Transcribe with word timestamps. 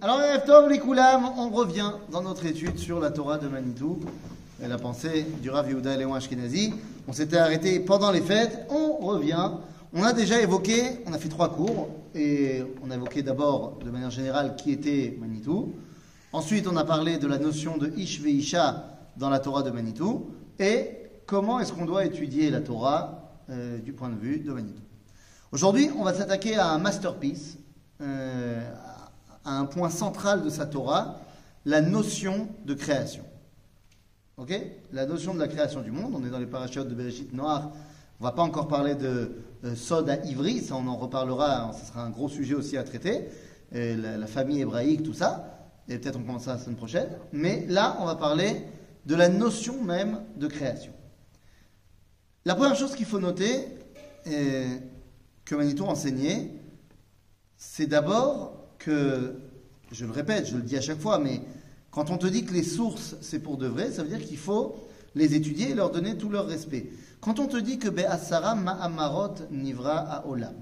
Alors, 0.00 0.20
on 1.36 1.50
revient 1.50 1.90
dans 2.10 2.22
notre 2.22 2.46
étude 2.46 2.78
sur 2.78 2.98
la 2.98 3.10
Torah 3.10 3.36
de 3.36 3.46
Manitou 3.46 4.00
et 4.62 4.66
la 4.66 4.78
pensée 4.78 5.26
du 5.42 5.50
Rav 5.50 5.68
Yehuda 5.68 5.98
Léon 5.98 6.14
Ashkenazi. 6.14 6.72
On 7.06 7.12
s'était 7.12 7.36
arrêté 7.36 7.78
pendant 7.80 8.10
les 8.10 8.22
fêtes, 8.22 8.66
on 8.70 8.96
revient. 9.04 9.50
On 9.92 10.02
a 10.02 10.14
déjà 10.14 10.40
évoqué, 10.40 11.02
on 11.04 11.12
a 11.12 11.18
fait 11.18 11.28
trois 11.28 11.54
cours, 11.54 11.90
et 12.14 12.62
on 12.82 12.90
a 12.90 12.94
évoqué 12.94 13.22
d'abord 13.22 13.78
de 13.84 13.90
manière 13.90 14.10
générale 14.10 14.56
qui 14.56 14.72
était 14.72 15.14
Manitou. 15.20 15.74
Ensuite, 16.32 16.66
on 16.66 16.76
a 16.78 16.84
parlé 16.84 17.18
de 17.18 17.26
la 17.26 17.36
notion 17.36 17.76
de 17.76 17.92
Ish 17.98 18.22
Veisha 18.22 18.96
dans 19.18 19.28
la 19.28 19.40
Torah 19.40 19.62
de 19.62 19.70
Manitou, 19.70 20.30
et 20.58 20.88
comment 21.26 21.60
est-ce 21.60 21.74
qu'on 21.74 21.84
doit 21.84 22.06
étudier 22.06 22.48
la 22.48 22.62
Torah 22.62 23.30
euh, 23.50 23.76
du 23.76 23.92
point 23.92 24.08
de 24.08 24.18
vue 24.18 24.38
de 24.38 24.52
Manitou. 24.52 24.80
Aujourd'hui, 25.52 25.90
on 25.98 26.02
va 26.02 26.14
s'attaquer 26.14 26.56
à 26.56 26.68
un 26.68 26.78
masterpiece, 26.78 27.58
euh, 28.00 28.62
à 29.44 29.58
un 29.58 29.66
point 29.66 29.90
central 29.90 30.42
de 30.42 30.50
sa 30.50 30.66
Torah, 30.66 31.20
la 31.64 31.80
notion 31.80 32.48
de 32.64 32.74
création. 32.74 33.24
Ok? 34.36 34.52
La 34.92 35.06
notion 35.06 35.34
de 35.34 35.38
la 35.38 35.48
création 35.48 35.80
du 35.80 35.90
monde. 35.90 36.14
On 36.14 36.26
est 36.26 36.30
dans 36.30 36.38
les 36.38 36.46
parachutes 36.46 36.88
de 36.88 36.94
Bereshit 36.94 37.32
Noir. 37.32 37.72
On 38.20 38.24
va 38.24 38.32
pas 38.32 38.42
encore 38.42 38.68
parler 38.68 38.94
de 38.94 39.32
euh, 39.64 39.74
Sod 39.74 40.08
à 40.08 40.24
Ivry, 40.24 40.60
ça 40.60 40.76
on 40.76 40.86
en 40.86 40.96
reparlera, 40.96 41.72
ce 41.78 41.86
sera 41.86 42.02
un 42.02 42.10
gros 42.10 42.28
sujet 42.28 42.54
aussi 42.54 42.76
à 42.76 42.84
traiter. 42.84 43.28
La, 43.72 44.26
famille 44.28 44.60
hébraïque, 44.60 45.02
tout 45.02 45.14
ça. 45.14 45.68
Et 45.88 45.98
peut-être 45.98 46.16
on 46.16 46.22
commencera 46.22 46.54
la 46.54 46.60
semaine 46.60 46.76
prochaine. 46.76 47.08
Mais 47.32 47.66
là, 47.68 47.96
on 48.00 48.04
va 48.04 48.14
parler 48.14 48.62
de 49.04 49.16
la 49.16 49.28
notion 49.28 49.82
même 49.82 50.20
de 50.36 50.46
création. 50.46 50.92
La 52.44 52.54
première 52.54 52.76
chose 52.76 52.94
qu'il 52.94 53.06
faut 53.06 53.18
noter, 53.18 53.66
que 54.24 55.54
Manitou 55.54 55.84
enseignait, 55.84 56.50
c'est 57.56 57.86
d'abord 57.86 58.64
que, 58.78 59.34
je 59.92 60.04
le 60.04 60.12
répète, 60.12 60.46
je 60.46 60.56
le 60.56 60.62
dis 60.62 60.76
à 60.76 60.80
chaque 60.80 61.00
fois, 61.00 61.18
mais 61.18 61.40
quand 61.90 62.10
on 62.10 62.18
te 62.18 62.26
dit 62.26 62.44
que 62.44 62.52
les 62.52 62.62
sources, 62.62 63.16
c'est 63.20 63.38
pour 63.38 63.56
de 63.56 63.66
vrai, 63.66 63.92
ça 63.92 64.02
veut 64.02 64.08
dire 64.08 64.24
qu'il 64.24 64.38
faut 64.38 64.76
les 65.14 65.34
étudier 65.34 65.70
et 65.70 65.74
leur 65.74 65.90
donner 65.90 66.16
tout 66.16 66.28
leur 66.28 66.46
respect. 66.46 66.90
Quand 67.20 67.38
on 67.38 67.46
te 67.46 67.56
dit 67.56 67.78
que 67.78 67.88
Be'asara 67.88 68.54
ma'amarot 68.54 69.34
nivra 69.50 69.98
a 69.98 70.26
olam, 70.26 70.54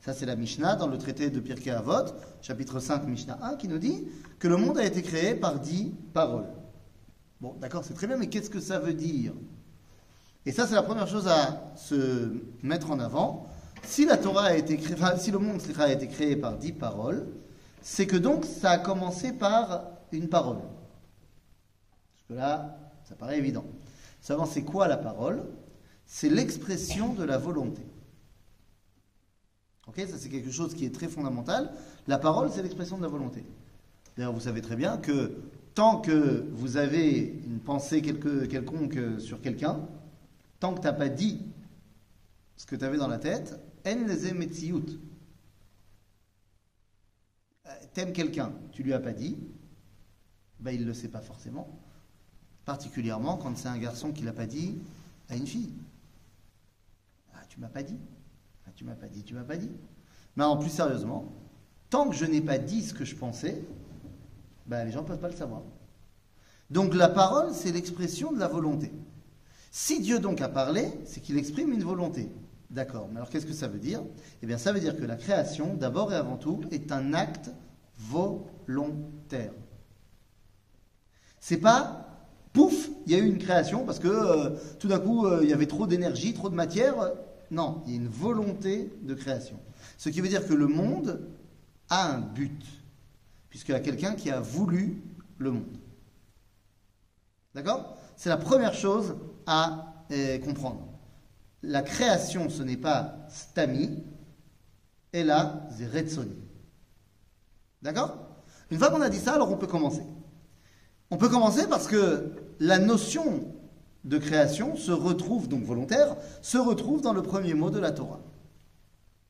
ça 0.00 0.12
c'est 0.12 0.26
la 0.26 0.36
Mishnah 0.36 0.76
dans 0.76 0.86
le 0.86 0.98
traité 0.98 1.30
de 1.30 1.40
Pirkei 1.40 1.70
Avot, 1.70 2.12
chapitre 2.42 2.80
5, 2.80 3.06
Mishnah 3.06 3.38
1, 3.42 3.56
qui 3.56 3.68
nous 3.68 3.78
dit 3.78 4.04
que 4.38 4.46
le 4.46 4.56
monde 4.56 4.78
a 4.78 4.84
été 4.84 5.02
créé 5.02 5.34
par 5.34 5.58
dix 5.58 5.92
paroles. 6.12 6.52
Bon, 7.40 7.54
d'accord, 7.60 7.82
c'est 7.84 7.94
très 7.94 8.06
bien, 8.06 8.16
mais 8.16 8.28
qu'est-ce 8.28 8.50
que 8.50 8.60
ça 8.60 8.78
veut 8.78 8.94
dire? 8.94 9.32
Et 10.46 10.52
ça, 10.52 10.66
c'est 10.66 10.74
la 10.74 10.82
première 10.82 11.08
chose 11.08 11.26
à 11.26 11.72
se 11.74 12.30
mettre 12.62 12.90
en 12.90 13.00
avant. 13.00 13.46
Si 13.82 14.04
la 14.04 14.18
Torah 14.18 14.44
a 14.44 14.56
été 14.56 14.76
créée, 14.76 14.96
si 15.18 15.30
le 15.30 15.38
monde 15.38 15.60
a 15.78 15.92
été 15.92 16.06
créé 16.06 16.36
par 16.36 16.58
dix 16.58 16.72
paroles, 16.72 17.26
c'est 17.84 18.06
que 18.06 18.16
donc 18.16 18.46
ça 18.46 18.70
a 18.70 18.78
commencé 18.78 19.32
par 19.32 19.84
une 20.10 20.28
parole. 20.28 20.56
Parce 20.56 22.28
que 22.28 22.32
là, 22.32 22.78
ça 23.04 23.14
paraît 23.14 23.38
évident. 23.38 23.66
Savoir 24.22 24.48
c'est 24.48 24.62
quoi 24.62 24.88
la 24.88 24.96
parole? 24.96 25.44
C'est 26.06 26.30
l'expression 26.30 27.12
de 27.12 27.22
la 27.22 27.36
volonté. 27.36 27.82
Ok, 29.86 29.96
ça 29.98 30.16
c'est 30.16 30.30
quelque 30.30 30.50
chose 30.50 30.74
qui 30.74 30.86
est 30.86 30.94
très 30.94 31.08
fondamental. 31.08 31.72
La 32.06 32.18
parole, 32.18 32.50
c'est 32.50 32.62
l'expression 32.62 32.96
de 32.96 33.02
la 33.02 33.08
volonté. 33.08 33.44
D'ailleurs, 34.16 34.32
vous 34.32 34.40
savez 34.40 34.62
très 34.62 34.76
bien 34.76 34.96
que 34.96 35.36
tant 35.74 36.00
que 36.00 36.46
vous 36.52 36.78
avez 36.78 37.42
une 37.46 37.60
pensée 37.60 38.00
quelque, 38.00 38.46
quelconque 38.46 38.98
sur 39.18 39.42
quelqu'un, 39.42 39.80
tant 40.58 40.72
que 40.72 40.80
tu 40.80 40.86
n'as 40.86 40.94
pas 40.94 41.10
dit 41.10 41.42
ce 42.56 42.64
que 42.64 42.76
tu 42.76 42.84
avais 42.84 42.96
dans 42.96 43.08
la 43.08 43.18
tête, 43.18 43.60
en 43.86 44.06
les. 44.06 44.98
T'aimes 47.94 48.12
quelqu'un, 48.12 48.52
tu 48.72 48.82
lui 48.82 48.92
as 48.92 48.98
pas 48.98 49.12
dit, 49.12 49.38
ben 50.58 50.72
il 50.72 50.80
ne 50.80 50.86
le 50.86 50.94
sait 50.94 51.08
pas 51.08 51.20
forcément. 51.20 51.68
Particulièrement 52.64 53.36
quand 53.36 53.56
c'est 53.56 53.68
un 53.68 53.78
garçon 53.78 54.10
qui 54.10 54.24
l'a 54.24 54.32
pas 54.32 54.46
dit 54.46 54.78
à 55.28 55.36
une 55.36 55.46
fille. 55.46 55.72
Ah, 57.34 57.42
tu 57.48 57.60
m'as 57.60 57.68
pas 57.68 57.84
dit. 57.84 57.96
Ah, 58.66 58.70
tu 58.74 58.84
m'as 58.84 58.94
pas 58.94 59.06
dit, 59.06 59.22
tu 59.22 59.34
m'as 59.34 59.44
pas 59.44 59.56
dit. 59.56 59.70
Mais 60.36 60.42
en 60.42 60.56
plus 60.56 60.70
sérieusement, 60.70 61.32
tant 61.88 62.08
que 62.08 62.16
je 62.16 62.24
n'ai 62.24 62.40
pas 62.40 62.58
dit 62.58 62.82
ce 62.82 62.94
que 62.94 63.04
je 63.04 63.14
pensais, 63.14 63.62
ben 64.66 64.84
les 64.84 64.90
gens 64.90 65.02
ne 65.02 65.06
peuvent 65.06 65.20
pas 65.20 65.28
le 65.28 65.36
savoir. 65.36 65.62
Donc 66.70 66.94
la 66.94 67.08
parole, 67.08 67.52
c'est 67.52 67.70
l'expression 67.70 68.32
de 68.32 68.40
la 68.40 68.48
volonté. 68.48 68.90
Si 69.70 70.00
Dieu 70.00 70.18
donc 70.18 70.40
a 70.40 70.48
parlé, 70.48 70.88
c'est 71.04 71.20
qu'il 71.20 71.38
exprime 71.38 71.72
une 71.72 71.84
volonté. 71.84 72.28
D'accord, 72.70 73.08
mais 73.08 73.18
alors 73.18 73.30
qu'est-ce 73.30 73.46
que 73.46 73.52
ça 73.52 73.68
veut 73.68 73.78
dire? 73.78 74.02
Eh 74.42 74.46
bien 74.46 74.58
ça 74.58 74.72
veut 74.72 74.80
dire 74.80 74.96
que 74.96 75.04
la 75.04 75.16
création, 75.16 75.74
d'abord 75.74 76.12
et 76.12 76.16
avant 76.16 76.38
tout, 76.38 76.62
est 76.72 76.90
un 76.90 77.12
acte 77.14 77.50
volontaire. 77.98 79.52
C'est 81.40 81.58
pas 81.58 82.04
pouf, 82.52 82.88
il 83.06 83.12
y 83.12 83.14
a 83.14 83.18
eu 83.18 83.26
une 83.26 83.38
création 83.38 83.84
parce 83.84 83.98
que 83.98 84.08
euh, 84.08 84.56
tout 84.78 84.88
d'un 84.88 84.98
coup 84.98 85.26
euh, 85.26 85.40
il 85.42 85.50
y 85.50 85.52
avait 85.52 85.66
trop 85.66 85.86
d'énergie, 85.86 86.32
trop 86.32 86.48
de 86.48 86.54
matière. 86.54 86.94
Non, 87.50 87.82
il 87.86 87.92
y 87.92 87.94
a 87.94 88.00
une 88.00 88.08
volonté 88.08 88.90
de 89.02 89.14
création. 89.14 89.58
Ce 89.98 90.08
qui 90.08 90.20
veut 90.20 90.28
dire 90.28 90.46
que 90.46 90.54
le 90.54 90.66
monde 90.66 91.28
a 91.90 92.10
un 92.12 92.20
but, 92.20 92.64
puisqu'il 93.50 93.72
y 93.72 93.74
a 93.74 93.80
quelqu'un 93.80 94.14
qui 94.14 94.30
a 94.30 94.40
voulu 94.40 95.02
le 95.38 95.50
monde. 95.50 95.76
D'accord? 97.54 97.96
C'est 98.16 98.28
la 98.28 98.36
première 98.36 98.74
chose 98.74 99.16
à 99.46 100.04
euh, 100.10 100.38
comprendre. 100.38 100.88
La 101.62 101.82
création, 101.82 102.50
ce 102.50 102.62
n'est 102.62 102.76
pas 102.76 103.26
stami, 103.28 104.02
et 105.12 105.22
là, 105.22 105.68
c'est. 105.70 106.43
D'accord? 107.84 108.16
Une 108.70 108.78
fois 108.78 108.88
qu'on 108.88 109.02
a 109.02 109.10
dit 109.10 109.18
ça, 109.18 109.34
alors 109.34 109.52
on 109.52 109.56
peut 109.56 109.66
commencer. 109.66 110.02
On 111.10 111.18
peut 111.18 111.28
commencer 111.28 111.68
parce 111.68 111.86
que 111.86 112.32
la 112.58 112.78
notion 112.78 113.44
de 114.04 114.18
création 114.18 114.74
se 114.74 114.90
retrouve, 114.90 115.48
donc 115.48 115.62
volontaire, 115.64 116.16
se 116.40 116.56
retrouve 116.58 117.02
dans 117.02 117.12
le 117.12 117.22
premier 117.22 117.52
mot 117.54 117.70
de 117.70 117.78
la 117.78 117.92
Torah. 117.92 118.20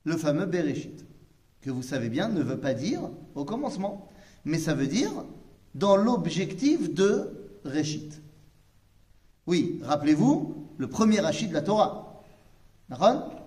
Le 0.05 0.17
fameux 0.17 0.47
Bereshit, 0.47 1.05
que 1.63 1.71
vous 1.71 1.83
savez 1.83 2.09
bien 2.09 2.29
ne 2.29 2.43
veut 2.43 2.61
pas 2.61 2.75
dire 2.75 3.01
au 3.35 3.45
commencement, 3.45 4.09
mais 4.45 4.59
ça 4.59 4.75
veut 4.75 4.87
dire 4.87 5.11
dans 5.75 5.97
l'objectif 5.97 6.95
de 6.95 7.59
Réchit. 7.65 8.11
Oui, 9.47 9.81
rappelez-vous, 9.83 10.69
le 10.77 10.87
premier 10.87 11.21
rachid 11.21 11.49
de 11.49 11.55
la 11.55 11.63
Torah. 11.63 12.23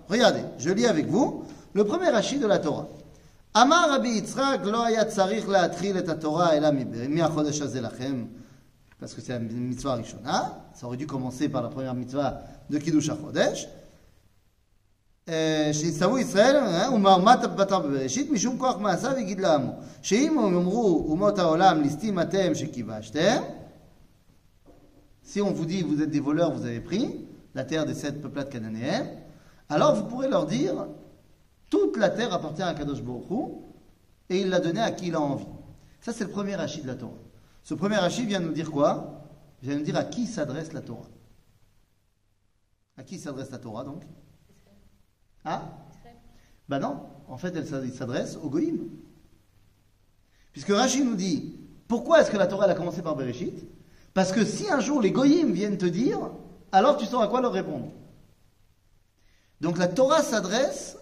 Regardez, 0.08 0.42
je 0.58 0.70
lis 0.70 0.86
avec 0.86 1.06
vous 1.06 1.44
le 1.72 1.84
premier 1.84 2.08
rachid 2.08 2.40
de 2.40 2.46
la 2.46 2.58
Torah. 2.58 2.88
אמר 3.57 3.95
רבי 3.95 4.07
יצחק, 4.09 4.57
לא 4.63 4.85
היה 4.85 5.05
צריך 5.05 5.49
להתחיל 5.49 5.97
את 5.97 6.09
התורה 6.09 6.53
אלא 6.53 6.69
מהחודש 7.09 7.61
הזה 7.61 7.81
לכם, 7.81 8.25
parce 9.01 9.13
que 9.13 9.21
c'est 9.21 9.33
la 9.33 9.39
mitzvah 9.39 9.91
הראשונה, 9.91 10.49
ça 10.73 10.85
aurait 10.85 10.97
dû 10.97 11.05
commencer 11.05 11.49
par 11.49 11.61
la 11.61 11.69
première 11.69 11.93
mitzvah 11.93 12.39
de 12.69 12.79
קידוש 12.79 13.09
החודש, 13.09 13.67
שיצטוו 15.71 16.17
ישראל, 16.17 16.55
ומאומת 16.93 17.39
בתר 17.55 17.79
בבראשית, 17.79 18.31
משום 18.31 18.57
כוח 18.57 18.77
מעשיו 18.77 19.19
יגיד 19.19 19.39
לעמו, 19.39 19.71
שאם 20.01 20.39
הם 20.39 20.53
יאמרו 20.53 21.05
אומות 21.09 21.39
העולם, 21.39 21.81
ליסטים 21.81 22.19
אתם 22.19 22.55
שכיבשתם, 22.55 23.41
si 25.25 25.41
on 25.41 25.51
vous 25.51 25.65
dit 25.65 25.81
vous 25.81 26.01
êtes 26.01 26.11
des 26.11 26.19
voleurs, 26.19 26.51
vous 26.51 26.65
avez 26.65 26.81
pris 26.81 27.25
la 27.55 27.63
terre 27.63 27.85
des 27.85 27.93
sept 27.93 28.21
peuplades 28.21 28.49
cananéens, 28.49 29.05
alors 29.69 29.95
vous 29.95 30.03
pourrez 30.03 30.27
leur 30.27 30.45
dire 30.45 30.75
toute 31.70 31.96
la 31.96 32.10
terre 32.10 32.32
appartient 32.32 32.62
à 32.62 32.74
Kadosh 32.74 33.02
Baruch 33.02 33.52
et 34.28 34.40
il 34.40 34.48
l'a 34.48 34.60
donnée 34.60 34.80
à 34.80 34.90
qui 34.90 35.08
il 35.08 35.14
a 35.14 35.20
envie. 35.20 35.46
Ça, 36.00 36.12
c'est 36.12 36.24
le 36.24 36.30
premier 36.30 36.54
rachid 36.54 36.82
de 36.82 36.88
la 36.88 36.94
Torah. 36.94 37.12
Ce 37.62 37.74
premier 37.74 37.96
rachid 37.96 38.26
vient 38.26 38.40
nous 38.40 38.52
dire 38.52 38.70
quoi? 38.70 39.24
Il 39.62 39.68
vient 39.68 39.78
nous 39.78 39.84
dire 39.84 39.96
à 39.96 40.04
qui 40.04 40.26
s'adresse 40.26 40.72
la 40.72 40.80
Torah. 40.80 41.08
À 42.96 43.02
qui 43.02 43.18
s'adresse 43.18 43.50
la 43.50 43.58
Torah, 43.58 43.84
donc? 43.84 44.02
Ah? 45.44 45.62
Ben 46.68 46.78
non, 46.78 47.00
en 47.28 47.36
fait, 47.38 47.54
elle 47.56 47.66
s'adresse 47.66 48.36
au 48.42 48.50
Goïm. 48.50 48.88
Puisque 50.52 50.70
Rachid 50.70 51.04
nous 51.04 51.14
dit, 51.14 51.56
pourquoi 51.86 52.20
est-ce 52.20 52.30
que 52.30 52.36
la 52.36 52.46
Torah 52.46 52.66
elle 52.66 52.72
a 52.72 52.74
commencé 52.74 53.00
par 53.00 53.16
Bereshit? 53.16 53.64
Parce 54.12 54.32
que 54.32 54.44
si 54.44 54.68
un 54.70 54.80
jour 54.80 55.00
les 55.00 55.12
Goïm 55.12 55.52
viennent 55.52 55.78
te 55.78 55.86
dire, 55.86 56.18
alors 56.72 56.96
tu 56.96 57.06
sauras 57.06 57.28
quoi 57.28 57.40
leur 57.40 57.52
répondre? 57.52 57.90
Donc 59.60 59.78
la 59.78 59.88
Torah 59.88 60.22
s'adresse 60.22 60.98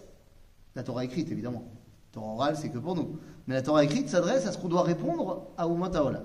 la 0.77 0.83
Torah 0.83 1.03
écrite, 1.03 1.31
évidemment. 1.31 1.63
La 1.63 2.13
Torah 2.13 2.33
orale, 2.33 2.55
c'est 2.55 2.69
que 2.69 2.77
pour 2.77 2.95
nous. 2.95 3.17
Mais 3.47 3.55
la 3.55 3.63
Torah 3.63 3.83
écrite 3.83 4.09
s'adresse 4.09 4.45
à 4.45 4.51
ce 4.51 4.59
qu'on 4.59 4.67
doit 4.67 4.83
répondre 4.83 5.47
à 5.57 5.63
Haolam. 5.63 6.21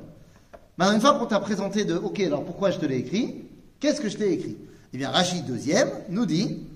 Maintenant, 0.77 0.95
une 0.95 1.01
fois 1.01 1.19
qu'on 1.19 1.25
t'a 1.25 1.41
présenté 1.41 1.87
de, 1.87 1.97
ok, 1.97 2.21
alors 2.21 2.45
pourquoi 2.45 2.71
je 2.71 2.79
te 2.79 2.85
l'ai 2.85 2.99
écrit 2.99 3.47
Qu'est-ce 3.81 4.03
que 4.03 4.11
je 4.11 4.19
t'ai 4.19 4.31
écrit? 4.31 4.59
Eh 4.93 4.99
bien, 4.99 5.11
Rachid 5.11 5.47
deuxième 5.47 5.89
nous 6.11 6.27
dit, 6.27 6.67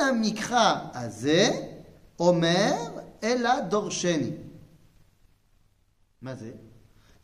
En 0.00 0.14
mikra 0.14 0.92
azeh, 0.96 1.50
Omer, 2.18 2.78
ela 3.20 3.62
dorsheni. 3.62 4.34
Mazé. 6.20 6.54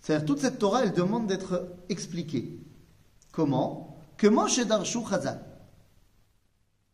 C'est-à-dire, 0.00 0.26
toute 0.26 0.40
cette 0.40 0.58
Torah, 0.58 0.82
elle 0.82 0.92
demande 0.92 1.28
d'être 1.28 1.76
expliquée. 1.88 2.58
Comment? 3.30 3.96
Que 4.16 4.26
Moshe 4.26 4.58
Darshu 4.66 4.98
Chazal. 5.08 5.40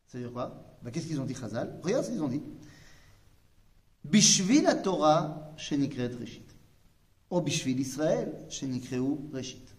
Ça 0.09 0.19
veut 0.19 0.25
dire 0.25 0.33
quoi? 0.35 0.64
Ben, 0.85 0.91
Qu'est-ce 0.91 1.07
qu'ils 1.07 1.21
ont 1.21 1.25
dit 1.25 1.35
Chazal? 1.35 1.81
Regarde 1.83 2.05
ce 2.05 2.11
qu'ils 2.11 2.23
ont 2.23 2.29
dit. 2.29 2.43
Bishvil 4.05 4.65
la 4.65 4.75
Torah 4.75 5.53
shenikret 5.57 6.11
Reshit. 6.21 6.45
Ou 7.31 7.41
Bishvil 7.41 7.81
Israël 7.81 8.33
shenikreu 8.51 9.19
Reshit. 9.33 9.75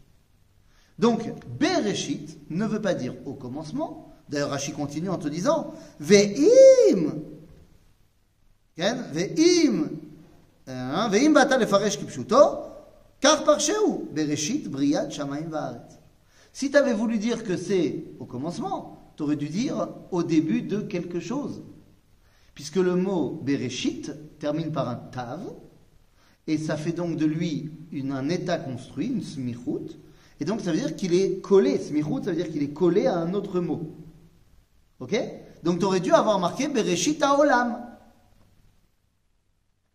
Donc, 0.98 1.32
Bereshit 1.60 2.38
ne 2.50 2.66
veut 2.66 2.82
pas 2.82 2.94
dire 2.94 3.16
au 3.26 3.34
commencement. 3.34 4.14
D'ailleurs, 4.30 4.50
Rashi 4.50 4.72
continue 4.72 5.10
en 5.10 5.18
te 5.18 5.28
disant 5.28 5.74
Ve'im 6.00 7.22
Ve'im 8.78 9.90
hein, 10.68 11.10
Ve'im 11.10 11.34
bata 11.34 11.58
lefaresh 11.58 12.00
kipshuto 12.00 12.36
Kar 13.20 13.44
parsheu 13.44 14.10
Bereshit 14.12 14.68
briat 14.70 15.10
shamayim 15.10 15.50
va'aret. 15.50 15.82
Si 16.52 16.72
tu 16.72 16.78
avais 16.78 16.94
voulu 16.94 17.20
dire 17.20 17.44
que 17.44 17.58
c'est 17.58 18.06
au 18.20 18.26
commencement, 18.26 19.05
tu 19.16 19.24
aurais 19.24 19.36
dû 19.36 19.50
dire 19.50 19.90
au 20.12 20.24
début 20.24 20.62
de 20.62 20.80
quelque 20.80 21.20
chose. 21.20 21.64
Puisque 22.54 22.78
le 22.78 22.96
mot 22.96 23.42
Bereshit 23.44 24.12
termine 24.40 24.72
par 24.72 24.90
un 24.90 24.96
tav, 24.96 25.42
et 26.48 26.58
ça 26.58 26.78
fait 26.78 26.92
donc 26.92 27.18
de 27.18 27.26
lui 27.26 27.72
un 27.94 28.30
état 28.30 28.58
construit, 28.58 29.08
une 29.08 29.24
smichut, 29.24 29.98
et 30.40 30.46
donc 30.46 30.62
ça 30.62 30.72
veut 30.72 30.78
dire 30.78 30.96
qu'il 30.96 31.14
est 31.14 31.42
collé. 31.42 31.78
Smichut, 31.78 32.24
ça 32.24 32.32
veut 32.32 32.36
dire 32.36 32.50
qu'il 32.50 32.64
est 32.64 32.74
collé 32.74 33.08
à 33.08 33.18
un 33.18 33.34
autre 33.34 33.60
mot. 33.60 33.96
Ok? 35.00 35.16
Donc 35.64 35.80
tu 35.80 35.86
aurais 35.86 36.00
dû 36.00 36.12
avoir 36.12 36.40
marqué 36.40 36.68
Bereshit 36.68 37.24
Olam. 37.24 37.82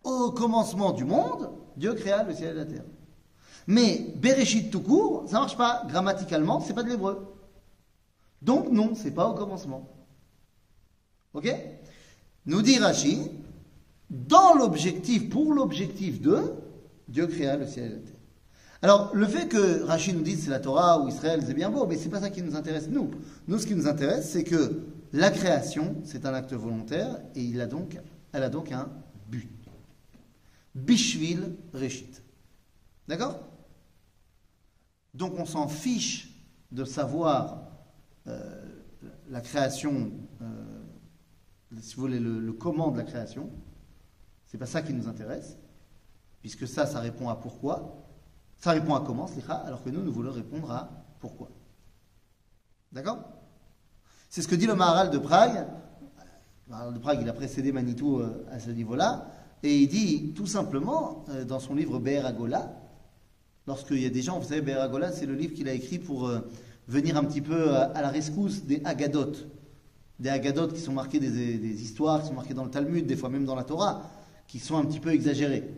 Au 0.03 0.31
commencement 0.33 0.93
du 0.93 1.05
monde, 1.05 1.51
Dieu 1.77 1.95
créa 1.95 2.25
le 2.25 2.35
ciel 2.35 2.53
et 2.53 2.59
la 2.59 2.65
terre. 2.65 2.85
Mais 3.67 4.13
Bereshit 4.17 4.71
tout 4.71 4.81
court, 4.81 5.25
ça 5.29 5.41
marche 5.41 5.57
pas 5.57 5.85
grammaticalement, 5.89 6.61
c'est 6.61 6.75
pas 6.75 6.83
de 6.83 6.89
l'hébreu. 6.89 7.30
Donc 8.43 8.71
non, 8.71 8.95
c'est 8.95 9.11
pas 9.11 9.29
au 9.29 9.35
commencement. 9.35 9.89
Ok? 11.35 11.55
Nous 12.47 12.63
dit 12.63 12.79
Rashi, 12.79 13.31
dans 14.09 14.55
l'objectif, 14.55 15.29
pour 15.29 15.53
l'objectif 15.53 16.21
de 16.21 16.55
Dieu 17.09 17.27
créa 17.27 17.57
le 17.57 17.67
ciel 17.67 17.87
et 17.87 17.89
la 17.91 17.97
terre. 17.97 18.21
Alors, 18.83 19.15
le 19.15 19.27
fait 19.27 19.47
que 19.47 19.83
Rachid 19.83 20.17
nous 20.17 20.23
dise 20.23 20.45
c'est 20.45 20.51
la 20.51 20.59
Torah 20.59 21.01
ou 21.01 21.09
Israël, 21.09 21.43
c'est 21.47 21.55
bien 21.55 21.71
beau, 21.71 21.87
mais 21.87 21.99
c'est 21.99 22.09
pas 22.09 22.21
ça 22.21 22.31
qui 22.31 22.43
nous 22.43 22.57
intéresse 22.57 22.89
nous. 22.89 23.11
Nous, 23.47 23.59
ce 23.59 23.67
qui 23.67 23.75
nous 23.75 23.87
intéresse, 23.87 24.31
c'est 24.31 24.45
que 24.45 24.81
la 25.13 25.31
création, 25.31 25.97
c'est 26.05 26.25
un 26.25 26.33
acte 26.33 26.55
volontaire 26.55 27.21
et 27.35 27.43
il 27.43 27.61
a 27.61 27.67
donc, 27.67 27.99
elle 28.33 28.43
a 28.43 28.49
donc 28.49 28.73
un 28.73 28.89
but. 29.29 29.51
Bishvil 30.75 31.57
Reshit. 31.75 32.23
D'accord? 33.07 33.39
Donc, 35.13 35.39
on 35.39 35.45
s'en 35.45 35.69
fiche 35.69 36.31
de 36.73 36.85
savoir 36.85 37.70
euh, 38.31 38.61
la 39.29 39.41
création, 39.41 40.13
euh, 40.43 40.47
si 41.81 41.95
vous 41.95 42.03
voulez, 42.03 42.19
le, 42.19 42.53
comment 42.53 42.91
de 42.91 42.99
la 42.99 43.05
création. 43.05 43.51
C'est 44.47 44.59
pas 44.59 44.67
ça 44.67 44.83
qui 44.83 44.93
nous 44.93 45.09
intéresse, 45.09 45.57
puisque 46.41 46.67
ça, 46.67 46.87
ça 46.87 47.01
répond 47.01 47.29
à 47.29 47.37
pourquoi. 47.37 48.07
Ça 48.59 48.73
répond 48.73 48.95
à 48.95 49.01
comment, 49.01 49.27
alors 49.65 49.83
que 49.83 49.91
nous, 49.91 50.03
nous 50.03 50.13
voulons 50.13 50.33
répondre 50.33 50.71
à 50.71 50.91
pourquoi. 51.19 51.51
D'accord? 52.93 53.19
C'est 54.29 54.43
ce 54.43 54.49
que 54.49 54.55
dit 54.55 54.67
le 54.67 54.75
Maharal 54.75 55.11
de 55.11 55.19
Prague. 55.19 55.67
Le 56.67 56.73
Maharal 56.73 56.95
de 56.95 56.99
Prague, 56.99 57.19
il 57.23 57.29
a 57.29 57.33
précédé 57.33 57.73
Manitou 57.73 58.19
euh, 58.19 58.45
à 58.51 58.59
ce 58.59 58.71
niveau-là. 58.71 59.29
Et 59.63 59.79
il 59.79 59.89
dit 59.89 60.33
tout 60.35 60.47
simplement, 60.47 61.25
dans 61.47 61.61
son 61.61 61.75
livre 61.75 61.99
Be'er 61.99 62.25
Agola, 62.25 62.75
lorsqu'il 63.67 64.01
y 64.01 64.07
a 64.07 64.11
des 64.11 64.23
gens, 64.23 64.39
vous 64.39 64.49
savez, 64.49 64.63
Be'er 64.63 64.81
Agola, 64.81 65.13
c'est 65.13 65.27
le 65.27 65.35
livre 65.35 65.55
qu'il 65.55 65.69
a 65.69 65.73
écrit 65.73 65.99
pour 65.99 66.31
venir 66.91 67.17
un 67.17 67.25
petit 67.25 67.41
peu 67.41 67.77
à 67.77 68.03
la 68.03 68.09
rescousse 68.09 68.65
des 68.65 68.83
Agadotes. 68.85 69.47
Des 70.19 70.29
Agadotes 70.29 70.75
qui 70.75 70.81
sont 70.81 70.93
marqués 70.93 71.21
des, 71.21 71.83
histoires, 71.83 72.21
qui 72.21 72.29
sont 72.29 72.35
marquées 72.35 72.53
dans 72.53 72.65
le 72.65 72.71
Talmud, 72.71 73.07
des 73.07 73.17
fois 73.17 73.29
même 73.29 73.45
dans 73.45 73.55
la 73.55 73.63
Torah, 73.63 74.03
qui 74.49 74.59
sont 74.59 74.77
un 74.77 74.85
petit 74.85 74.99
peu 74.99 75.11
exagérées. 75.13 75.73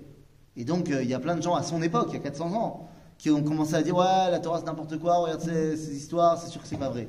Et 0.56 0.64
donc, 0.64 0.91
euh, 0.91 1.03
il 1.03 1.11
y 1.11 1.14
a 1.14 1.20
plein 1.20 1.37
de 1.37 1.43
gens 1.43 1.55
à 1.55 1.62
son 1.62 1.82
époque, 1.82 2.06
il 2.09 2.14
y 2.14 2.17
a 2.17 2.20
400 2.20 2.55
ans, 2.55 2.88
qui 3.19 3.31
ont 3.31 3.43
commencé 3.43 3.75
à 3.75 3.82
dire 3.82 3.94
Ouais, 3.94 4.31
la 4.31 4.38
Torah 4.41 4.59
c'est 4.59 4.67
n'importe 4.67 4.99
quoi, 4.99 5.19
regarde 5.19 5.43
ces, 5.43 5.76
ces 5.76 5.94
histoires, 5.94 6.41
c'est 6.41 6.49
sûr 6.49 6.62
que 6.62 6.67
c'est 6.69 6.79
pas 6.79 6.88
vrai. 6.88 7.09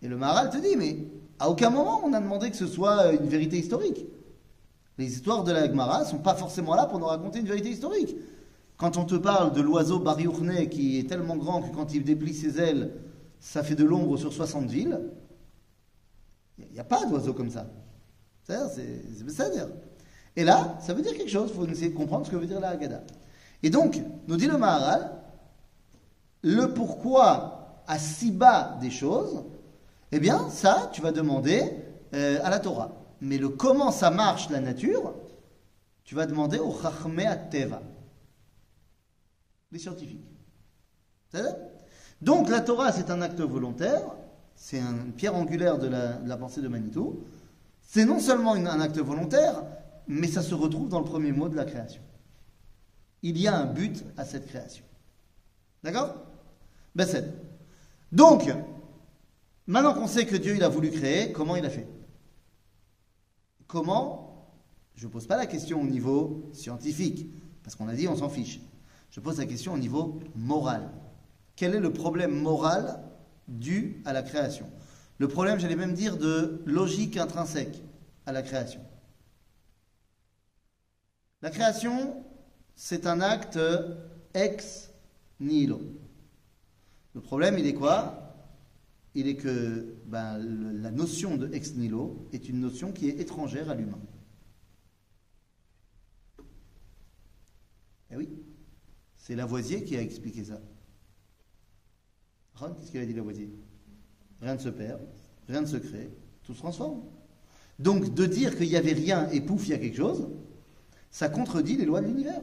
Et 0.00 0.08
le 0.08 0.16
Maharal 0.16 0.48
te 0.50 0.56
dit 0.56 0.76
Mais 0.76 1.06
à 1.38 1.50
aucun 1.50 1.70
moment 1.70 2.00
on 2.04 2.12
a 2.14 2.20
demandé 2.20 2.50
que 2.50 2.56
ce 2.56 2.66
soit 2.66 3.12
une 3.12 3.28
vérité 3.28 3.58
historique. 3.58 4.06
Les 4.96 5.12
histoires 5.12 5.44
de 5.44 5.52
la 5.52 5.66
Gemara 5.66 6.04
sont 6.04 6.18
pas 6.18 6.34
forcément 6.34 6.74
là 6.74 6.86
pour 6.86 6.98
nous 6.98 7.06
raconter 7.06 7.40
une 7.40 7.46
vérité 7.46 7.68
historique. 7.70 8.16
Quand 8.84 8.98
on 8.98 9.06
te 9.06 9.14
parle 9.14 9.54
de 9.54 9.62
l'oiseau 9.62 9.98
Bariurne 9.98 10.68
qui 10.68 10.98
est 10.98 11.08
tellement 11.08 11.38
grand 11.38 11.62
que 11.62 11.74
quand 11.74 11.94
il 11.94 12.04
déplie 12.04 12.34
ses 12.34 12.60
ailes, 12.60 12.92
ça 13.40 13.62
fait 13.62 13.74
de 13.74 13.82
l'ombre 13.82 14.18
sur 14.18 14.30
60 14.30 14.66
villes, 14.66 15.00
il 16.58 16.70
n'y 16.70 16.78
a 16.78 16.84
pas 16.84 17.06
d'oiseau 17.06 17.32
comme 17.32 17.48
ça. 17.48 17.66
C'est 18.42 18.58
ça 19.30 19.48
dire. 19.48 19.68
Et 20.36 20.44
là, 20.44 20.76
ça 20.82 20.92
veut 20.92 21.00
dire 21.00 21.16
quelque 21.16 21.30
chose. 21.30 21.48
Il 21.48 21.56
faut 21.56 21.66
essayer 21.66 21.88
de 21.88 21.96
comprendre 21.96 22.26
ce 22.26 22.30
que 22.30 22.36
veut 22.36 22.44
dire 22.44 22.60
la 22.60 22.68
Haggadah. 22.68 23.04
Et 23.62 23.70
donc, 23.70 24.02
nous 24.28 24.36
dit 24.36 24.48
le 24.48 24.58
Maharal, 24.58 25.12
le 26.42 26.74
pourquoi 26.74 27.80
à 27.86 27.98
si 27.98 28.32
bas 28.32 28.76
des 28.82 28.90
choses, 28.90 29.44
eh 30.12 30.20
bien, 30.20 30.50
ça, 30.50 30.90
tu 30.92 31.00
vas 31.00 31.10
demander 31.10 31.62
euh, 32.12 32.38
à 32.44 32.50
la 32.50 32.58
Torah. 32.58 32.92
Mais 33.22 33.38
le 33.38 33.48
comment 33.48 33.90
ça 33.90 34.10
marche, 34.10 34.50
la 34.50 34.60
nature, 34.60 35.14
tu 36.04 36.14
vas 36.14 36.26
demander 36.26 36.58
au 36.58 36.70
Chachmea 36.70 37.34
Teva, 37.50 37.80
les 39.74 39.80
scientifiques. 39.80 40.24
Donc, 42.22 42.48
la 42.48 42.60
Torah, 42.60 42.92
c'est 42.92 43.10
un 43.10 43.20
acte 43.20 43.40
volontaire, 43.40 44.02
c'est 44.54 44.78
une 44.78 45.12
pierre 45.12 45.34
angulaire 45.34 45.78
de 45.78 45.88
la, 45.88 46.36
pensée 46.36 46.62
de 46.62 46.68
Manitou. 46.68 47.24
C'est 47.82 48.04
non 48.04 48.20
seulement 48.20 48.52
un 48.52 48.80
acte 48.80 48.98
volontaire, 48.98 49.62
mais 50.06 50.28
ça 50.28 50.42
se 50.42 50.54
retrouve 50.54 50.88
dans 50.88 51.00
le 51.00 51.04
premier 51.04 51.32
mot 51.32 51.48
de 51.48 51.56
la 51.56 51.64
création. 51.64 52.00
Il 53.22 53.36
y 53.36 53.48
a 53.48 53.56
un 53.56 53.66
but 53.66 54.04
à 54.16 54.24
cette 54.24 54.46
création. 54.46 54.84
D'accord? 55.82 56.14
C'est. 57.00 57.24
Donc, 58.12 58.48
maintenant 59.66 59.92
qu'on 59.92 60.06
sait 60.06 60.24
que 60.24 60.36
Dieu 60.36 60.54
il 60.54 60.62
a 60.62 60.68
voulu 60.68 60.90
créer, 60.90 61.32
comment 61.32 61.56
il 61.56 61.66
a 61.66 61.70
fait? 61.70 61.88
Comment? 63.66 64.52
Je 64.94 65.08
ne 65.08 65.12
pose 65.12 65.26
pas 65.26 65.36
la 65.36 65.46
question 65.46 65.82
au 65.82 65.86
niveau 65.86 66.48
scientifique, 66.52 67.26
parce 67.64 67.74
qu'on 67.74 67.88
a 67.88 67.94
dit 67.94 68.06
on 68.06 68.16
s'en 68.16 68.28
fiche. 68.28 68.60
Je 69.14 69.20
pose 69.20 69.38
la 69.38 69.46
question 69.46 69.74
au 69.74 69.78
niveau 69.78 70.18
moral. 70.34 70.90
Quel 71.54 71.76
est 71.76 71.80
le 71.80 71.92
problème 71.92 72.34
moral 72.36 73.00
dû 73.46 74.02
à 74.04 74.12
la 74.12 74.24
création? 74.24 74.68
Le 75.18 75.28
problème, 75.28 75.60
j'allais 75.60 75.76
même 75.76 75.94
dire, 75.94 76.16
de 76.16 76.60
logique 76.66 77.16
intrinsèque 77.16 77.80
à 78.26 78.32
la 78.32 78.42
création. 78.42 78.80
La 81.42 81.50
création, 81.50 82.24
c'est 82.74 83.06
un 83.06 83.20
acte 83.20 83.60
ex 84.34 84.90
nihilo. 85.38 85.80
Le 87.14 87.20
problème, 87.20 87.56
il 87.56 87.68
est 87.68 87.74
quoi? 87.74 88.34
Il 89.14 89.28
est 89.28 89.36
que 89.36 89.94
ben, 90.06 90.38
la 90.38 90.90
notion 90.90 91.36
de 91.36 91.54
ex 91.54 91.74
nihilo 91.74 92.28
est 92.32 92.48
une 92.48 92.58
notion 92.58 92.90
qui 92.90 93.08
est 93.08 93.20
étrangère 93.20 93.70
à 93.70 93.76
l'humain. 93.76 94.00
Eh 98.10 98.16
oui, 98.16 98.28
c'est 99.24 99.34
Lavoisier 99.34 99.84
qui 99.84 99.96
a 99.96 100.02
expliqué 100.02 100.44
ça. 100.44 100.60
Qu'est-ce 102.58 102.90
qu'il 102.90 103.00
a 103.00 103.06
dit 103.06 103.14
Lavoisier? 103.14 103.50
Rien 104.42 104.54
ne 104.54 104.60
se 104.60 104.68
perd, 104.68 105.00
rien 105.48 105.62
ne 105.62 105.66
se 105.66 105.78
crée, 105.78 106.10
tout 106.42 106.52
se 106.52 106.58
transforme. 106.58 107.00
Donc 107.78 108.12
de 108.12 108.26
dire 108.26 108.54
qu'il 108.54 108.68
n'y 108.68 108.76
avait 108.76 108.92
rien 108.92 109.30
et 109.30 109.40
pouf, 109.40 109.66
il 109.66 109.70
y 109.70 109.72
a 109.72 109.78
quelque 109.78 109.96
chose, 109.96 110.28
ça 111.10 111.30
contredit 111.30 111.78
les 111.78 111.86
lois 111.86 112.02
de 112.02 112.06
l'univers. 112.08 112.42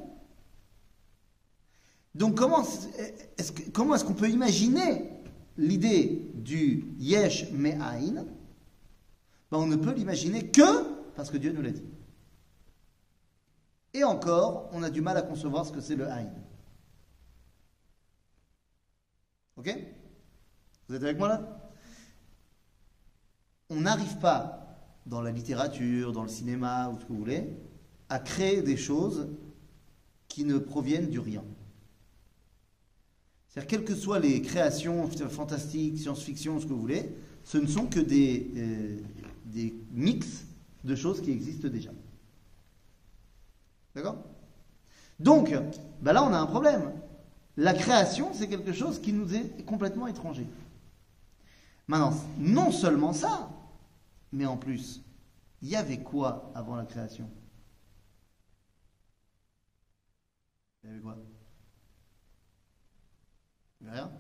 Donc 2.16 2.36
comment 2.36 2.64
est-ce 2.64 3.52
comment 3.72 3.94
est-ce 3.94 4.04
qu'on 4.04 4.16
peut 4.16 4.32
imaginer 4.32 5.08
l'idée 5.60 6.32
du 6.34 6.88
yesh 6.98 7.52
me'ain? 7.52 8.26
Ben, 9.52 9.58
On 9.60 9.68
ne 9.68 9.76
peut 9.76 9.94
l'imaginer 9.94 10.50
que 10.50 11.12
parce 11.16 11.30
que 11.30 11.38
Dieu 11.38 11.52
nous 11.52 11.62
l'a 11.62 11.70
dit. 11.70 11.86
Et 13.94 14.04
encore, 14.04 14.68
on 14.74 14.82
a 14.82 14.90
du 14.90 15.02
mal 15.02 15.16
à 15.16 15.22
concevoir 15.22 15.68
ce 15.68 15.72
que 15.72 15.80
c'est 15.80 15.96
le 15.96 16.08
haïn. 16.08 16.32
Ok 19.62 19.78
Vous 20.88 20.96
êtes 20.96 21.04
avec 21.04 21.20
moi 21.20 21.28
là 21.28 21.72
On 23.70 23.82
n'arrive 23.82 24.18
pas 24.18 24.58
dans 25.06 25.22
la 25.22 25.30
littérature, 25.30 26.14
dans 26.14 26.24
le 26.24 26.30
cinéma 26.30 26.90
ou 26.90 27.00
ce 27.00 27.06
que 27.06 27.14
vous 27.14 27.20
voulez, 27.20 27.48
à 28.10 28.18
créer 28.18 28.64
des 28.64 28.76
choses 28.76 29.30
qui 30.28 30.46
ne 30.46 30.58
proviennent 30.58 31.12
du 31.12 31.20
rien. 31.20 31.44
C'est-à-dire, 33.48 33.68
quelles 33.68 33.86
que 33.86 33.94
soient 33.94 34.18
les 34.18 34.42
créations 34.42 35.08
fantastiques, 35.30 36.00
science-fiction, 36.00 36.60
ce 36.60 36.66
que 36.66 36.74
vous 36.74 36.82
voulez, 36.82 37.16
ce 37.44 37.60
ne 37.60 37.68
sont 37.68 37.86
que 37.86 38.00
des, 38.00 38.50
euh, 38.56 38.98
des 39.46 39.76
mix 39.92 40.46
de 40.84 40.96
choses 40.96 41.22
qui 41.22 41.30
existent 41.30 41.68
déjà. 41.68 41.92
D'accord? 43.94 44.24
Donc, 45.20 45.54
ben 46.02 46.14
là, 46.14 46.24
on 46.24 46.34
a 46.34 46.40
un 46.40 46.48
problème 46.48 46.94
la 47.62 47.76
création, 47.76 48.34
c'est 48.34 48.48
quelque 48.48 48.74
chose 48.74 49.00
qui 49.00 49.14
nous 49.14 49.36
est 49.36 49.64
complètement 49.66 50.08
étranger. 50.08 50.48
Maintenant, 51.88 52.18
non 52.40 52.72
seulement 52.72 53.14
ça, 53.14 53.52
mais 54.32 54.48
en 54.48 54.58
plus, 54.58 55.04
il 55.62 55.70
y 55.70 55.76
avait 55.76 56.00
quoi 56.00 56.52
avant 56.56 56.76
la 56.76 56.86
création? 56.86 57.30
Il 60.84 60.90
y 60.90 60.94
avait 60.94 61.02
quoi? 61.02 61.16
Il 63.80 63.86
y 63.86 63.90
avait 63.90 64.00
rien? 64.00 64.12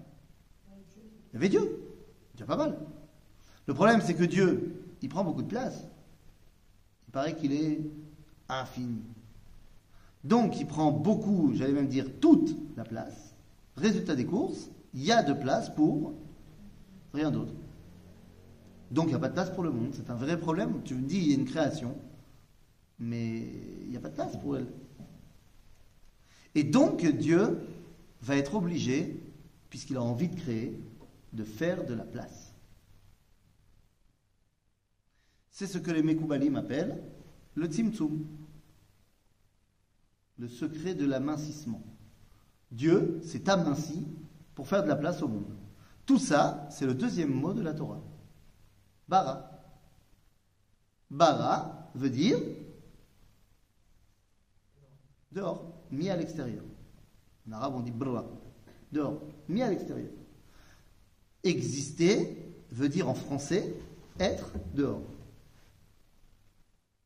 Il 1.31 1.33
y 1.33 1.37
avait 1.37 1.49
Dieu. 1.49 1.83
Déjà 2.33 2.45
pas 2.45 2.57
mal. 2.57 2.77
Le 3.65 3.73
problème, 3.73 4.01
c'est 4.03 4.13
que 4.13 4.23
Dieu, 4.23 4.85
il 5.01 5.09
prend 5.09 5.23
beaucoup 5.23 5.41
de 5.41 5.47
place. 5.47 5.87
Il 7.07 7.11
paraît 7.11 7.35
qu'il 7.35 7.53
est 7.53 7.81
infini. 8.47 9.01
Donc, 10.23 10.59
il 10.59 10.67
prend 10.67 10.91
beaucoup, 10.91 11.55
j'allais 11.55 11.73
même 11.73 11.87
dire 11.87 12.05
toute 12.19 12.55
la 12.77 12.83
place. 12.83 13.30
Résultat 13.81 14.15
des 14.15 14.25
courses, 14.25 14.69
il 14.93 15.03
y 15.03 15.11
a 15.11 15.23
de 15.23 15.33
place 15.33 15.73
pour 15.73 16.13
rien 17.13 17.31
d'autre. 17.31 17.53
Donc, 18.91 19.05
il 19.05 19.09
n'y 19.09 19.15
a 19.15 19.19
pas 19.19 19.29
de 19.29 19.33
place 19.33 19.49
pour 19.49 19.63
le 19.63 19.71
monde. 19.71 19.93
C'est 19.93 20.09
un 20.09 20.15
vrai 20.15 20.39
problème. 20.39 20.81
Tu 20.83 20.93
me 20.93 21.01
dis, 21.01 21.17
il 21.17 21.29
y 21.29 21.31
a 21.31 21.35
une 21.35 21.45
création, 21.45 21.97
mais 22.99 23.39
il 23.83 23.89
n'y 23.89 23.97
a 23.97 23.99
pas 23.99 24.09
de 24.09 24.15
place 24.15 24.37
pour 24.37 24.57
elle. 24.57 24.67
Et 26.53 26.63
donc, 26.63 27.05
Dieu 27.05 27.59
va 28.21 28.35
être 28.35 28.55
obligé, 28.55 29.19
puisqu'il 29.69 29.97
a 29.97 30.03
envie 30.03 30.27
de 30.27 30.35
créer, 30.35 30.79
de 31.33 31.43
faire 31.43 31.85
de 31.85 31.93
la 31.93 32.03
place. 32.03 32.53
C'est 35.49 35.67
ce 35.67 35.77
que 35.77 35.91
les 35.91 36.03
Mekoubalim 36.03 36.55
appellent 36.55 37.01
le 37.55 37.65
Tzimtzum, 37.65 38.25
le 40.37 40.47
secret 40.47 40.93
de 40.93 41.05
l'amincissement. 41.05 41.83
Dieu 42.71 43.21
s'est 43.23 43.49
aminci 43.49 44.07
pour 44.55 44.67
faire 44.67 44.83
de 44.83 44.87
la 44.87 44.95
place 44.95 45.21
au 45.21 45.27
monde. 45.27 45.55
Tout 46.05 46.17
ça, 46.17 46.67
c'est 46.71 46.85
le 46.85 46.93
deuxième 46.93 47.33
mot 47.33 47.53
de 47.53 47.61
la 47.61 47.73
Torah. 47.73 48.01
Bara. 49.07 49.49
Bara 51.09 51.89
veut 51.93 52.09
dire 52.09 52.39
dehors, 55.31 55.73
mis 55.91 56.09
à 56.09 56.15
l'extérieur. 56.15 56.63
En 57.47 57.53
arabe, 57.53 57.75
on 57.75 57.81
dit 57.81 57.91
bra. 57.91 58.25
Dehors, 58.91 59.21
mis 59.47 59.61
à 59.61 59.69
l'extérieur. 59.69 60.11
Exister 61.43 62.37
veut 62.71 62.89
dire 62.89 63.09
en 63.09 63.13
français 63.13 63.75
être 64.19 64.51
dehors. 64.73 65.03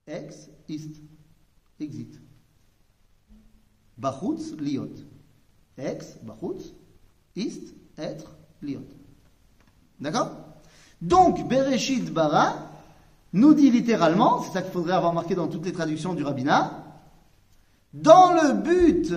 Ex, 0.05 0.49
ist, 0.67 1.01
exit. 1.79 2.21
Bachutz, 3.97 4.51
liot. 4.59 4.93
Ex, 5.77 6.17
bachutz, 6.23 6.73
ist, 7.35 7.73
être, 7.97 8.35
liot. 8.61 8.85
D'accord? 9.99 10.31
Donc, 11.01 11.47
Bereshit 11.47 12.11
bara 12.11 12.71
nous 13.33 13.53
dit 13.53 13.69
littéralement, 13.69 14.41
c'est 14.41 14.53
ça 14.53 14.61
qu'il 14.61 14.71
faudrait 14.71 14.93
avoir 14.93 15.13
marqué 15.13 15.35
dans 15.35 15.47
toutes 15.47 15.65
les 15.65 15.73
traductions 15.73 16.13
du 16.13 16.23
rabbinat, 16.23 16.83
dans 17.93 18.31
le 18.31 18.53
but 18.53 19.13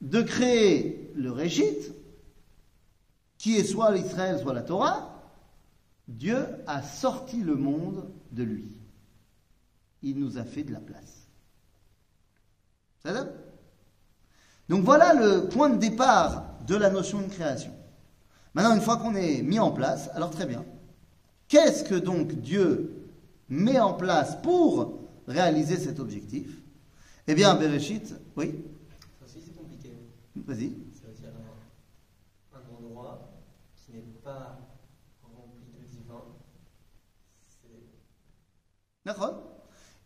de 0.00 0.22
créer 0.22 1.12
le 1.14 1.30
Régit, 1.30 1.92
qui 3.38 3.56
est 3.56 3.64
soit 3.64 3.92
l'Israël, 3.92 4.38
soit 4.40 4.54
la 4.54 4.62
Torah, 4.62 5.22
Dieu 6.08 6.38
a 6.66 6.82
sorti 6.82 7.42
le 7.42 7.56
monde 7.56 8.10
de 8.32 8.42
lui. 8.42 8.80
Il 10.02 10.18
nous 10.18 10.38
a 10.38 10.44
fait 10.44 10.64
de 10.64 10.72
la 10.72 10.80
place. 10.80 11.28
Ça 13.02 13.26
donc 14.68 14.84
voilà 14.84 15.12
le 15.14 15.48
point 15.48 15.70
de 15.70 15.76
départ 15.76 16.44
de 16.66 16.76
la 16.76 16.90
notion 16.90 17.20
de 17.20 17.28
création. 17.28 17.72
Maintenant, 18.54 18.74
une 18.74 18.80
fois 18.80 18.96
qu'on 18.96 19.14
est 19.14 19.42
mis 19.42 19.58
en 19.58 19.72
place, 19.72 20.08
alors 20.14 20.30
très 20.30 20.46
bien. 20.46 20.64
Qu'est-ce 21.48 21.84
que 21.84 21.94
donc 21.94 22.32
Dieu 22.32 23.10
met 23.48 23.78
en 23.78 23.94
place 23.94 24.40
pour 24.42 25.00
réaliser 25.26 25.76
cet 25.76 26.00
objectif? 26.00 26.62
Eh 27.26 27.34
bien, 27.34 27.54
Bereshit, 27.54 28.14
oui? 28.36 28.64
C'est 29.26 29.56
compliqué. 29.56 29.92
Vas-y. 30.36 30.72
C'est 30.92 31.10
aussi 31.10 31.24
un, 31.26 32.56
un 32.56 32.62
endroit 32.76 33.30
qui 33.76 33.92
n'est 33.92 34.02
pas 34.22 34.58
rempli 35.22 35.60
de 35.78 35.86
divin. 35.86 36.22
D'accord. 39.04 39.42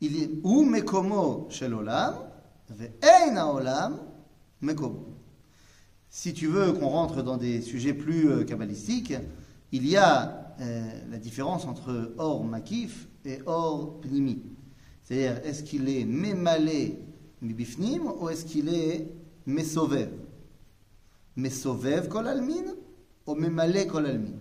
Il 0.00 0.22
est 0.22 0.30
ou 0.42 0.64
mekomo 0.64 1.48
shel 1.50 1.74
olam, 1.74 2.14
ve'ein 2.70 3.36
olam, 3.46 3.98
haolam 4.62 4.74
mekomo. 4.74 5.18
Si 6.10 6.32
tu 6.32 6.46
veux 6.46 6.72
qu'on 6.72 6.88
rentre 6.88 7.22
dans 7.22 7.36
des 7.36 7.60
sujets 7.60 7.92
plus 7.92 8.30
euh, 8.30 8.44
kabbalistiques, 8.44 9.14
il 9.72 9.86
y 9.86 9.96
a 9.96 10.54
euh, 10.60 10.90
la 11.10 11.18
différence 11.18 11.66
entre 11.66 12.14
or 12.16 12.44
makif 12.44 13.08
et 13.24 13.40
or 13.46 14.00
pnimi. 14.00 14.42
C'est-à-dire, 15.02 15.40
est-ce 15.44 15.62
qu'il 15.62 15.88
est 15.88 16.04
memalé 16.04 16.98
mibifnim 17.42 18.12
ou 18.20 18.28
est-ce 18.30 18.44
qu'il 18.44 18.68
est 18.68 19.08
mesovev? 19.46 20.10
Mesovev 21.36 22.08
kol 22.08 22.26
almin 22.26 22.74
ou 23.26 23.34
memalé 23.34 23.86
kol 23.86 24.06
almin? 24.06 24.36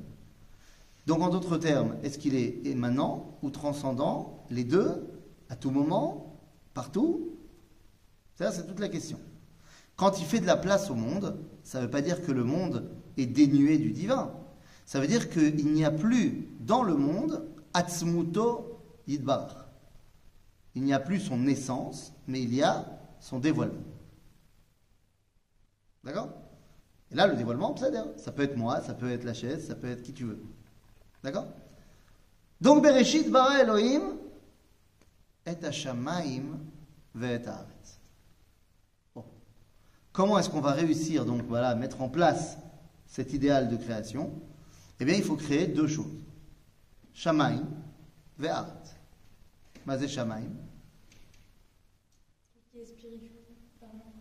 Donc, 1.05 1.21
en 1.21 1.29
d'autres 1.29 1.57
termes, 1.57 1.95
est-ce 2.03 2.17
qu'il 2.17 2.36
est 2.36 2.65
émanant 2.65 3.38
ou 3.41 3.50
transcendant 3.50 4.45
Les 4.50 4.65
deux, 4.65 5.07
à 5.50 5.55
tout 5.55 5.71
moment, 5.71 6.38
partout? 6.74 7.29
Ça, 8.36 8.51
c'est 8.51 8.67
toute 8.67 8.79
la 8.79 8.89
question. 8.89 9.17
Quand 9.98 10.20
il 10.20 10.25
fait 10.25 10.39
de 10.39 10.46
la 10.46 10.56
place 10.56 10.89
au 10.89 10.96
monde, 10.96 11.44
ça 11.63 11.80
ne 11.80 11.86
veut 11.86 11.92
pas 11.92 12.01
dire 12.01 12.22
que 12.22 12.32
le 12.32 12.44
monde 12.44 12.89
est 13.18 13.25
dénué 13.25 13.80
du 13.80 13.92
divin. 13.92 14.32
Ça 14.86 15.01
veut 15.01 15.08
dire 15.08 15.30
qu'il 15.30 15.74
n'y 15.74 15.84
a 15.84 15.92
plus 15.92 16.48
dans 16.62 16.84
le 16.84 16.96
monde 16.96 17.46
Atzmuto 17.74 18.80
Yidbar. 19.08 19.68
Il 20.75 20.84
n'y 20.84 20.94
a 20.94 21.00
plus 21.00 21.20
son 21.20 21.48
essence, 21.48 22.13
mais 22.27 22.42
il 22.42 22.54
y 22.54 22.62
a 22.62 22.86
son 23.20 23.39
dévoilement. 23.39 23.82
D'accord? 26.04 26.30
Et 27.12 27.16
là, 27.16 27.25
le 27.25 27.36
dévoilement, 27.36 27.75
ça 28.18 28.32
peut 28.32 28.44
être 28.44 28.56
moi, 28.56 28.82
ça 28.82 28.94
peut 28.94 29.12
être 29.12 29.24
la 29.24 29.34
chaise, 29.34 29.68
ça 29.68 29.75
peut 29.75 29.89
être 29.89 30.04
qui 30.04 30.13
tu 30.13 30.25
veux. 30.25 30.42
D'accord? 31.24 31.48
Donc, 32.62 32.84
Bereshit 32.84 33.32
bara 33.32 33.62
Elohim 33.62 34.18
et 35.46 35.66
Hashamaim 35.66 36.60
ve'et 37.16 37.48
haaretz. 37.48 37.97
Comment 40.17 40.39
est-ce 40.39 40.50
qu'on 40.50 40.62
va 40.62 40.71
réussir 40.71 41.25
donc 41.25 41.43
voilà 41.43 41.69
à 41.69 41.75
mettre 41.75 42.01
en 42.01 42.09
place 42.09 42.57
cet 43.05 43.33
idéal 43.33 43.69
de 43.69 43.75
création? 43.77 44.33
Eh 45.00 45.05
bien, 45.05 45.13
il 45.13 45.21
faut 45.21 45.36
créer 45.36 45.67
deux 45.67 45.88
choses. 45.88 46.12
Shamaim 47.13 47.62
ve'aretz. 48.39 48.95
Mazé 49.86 50.07
Shamaim? 50.07 50.50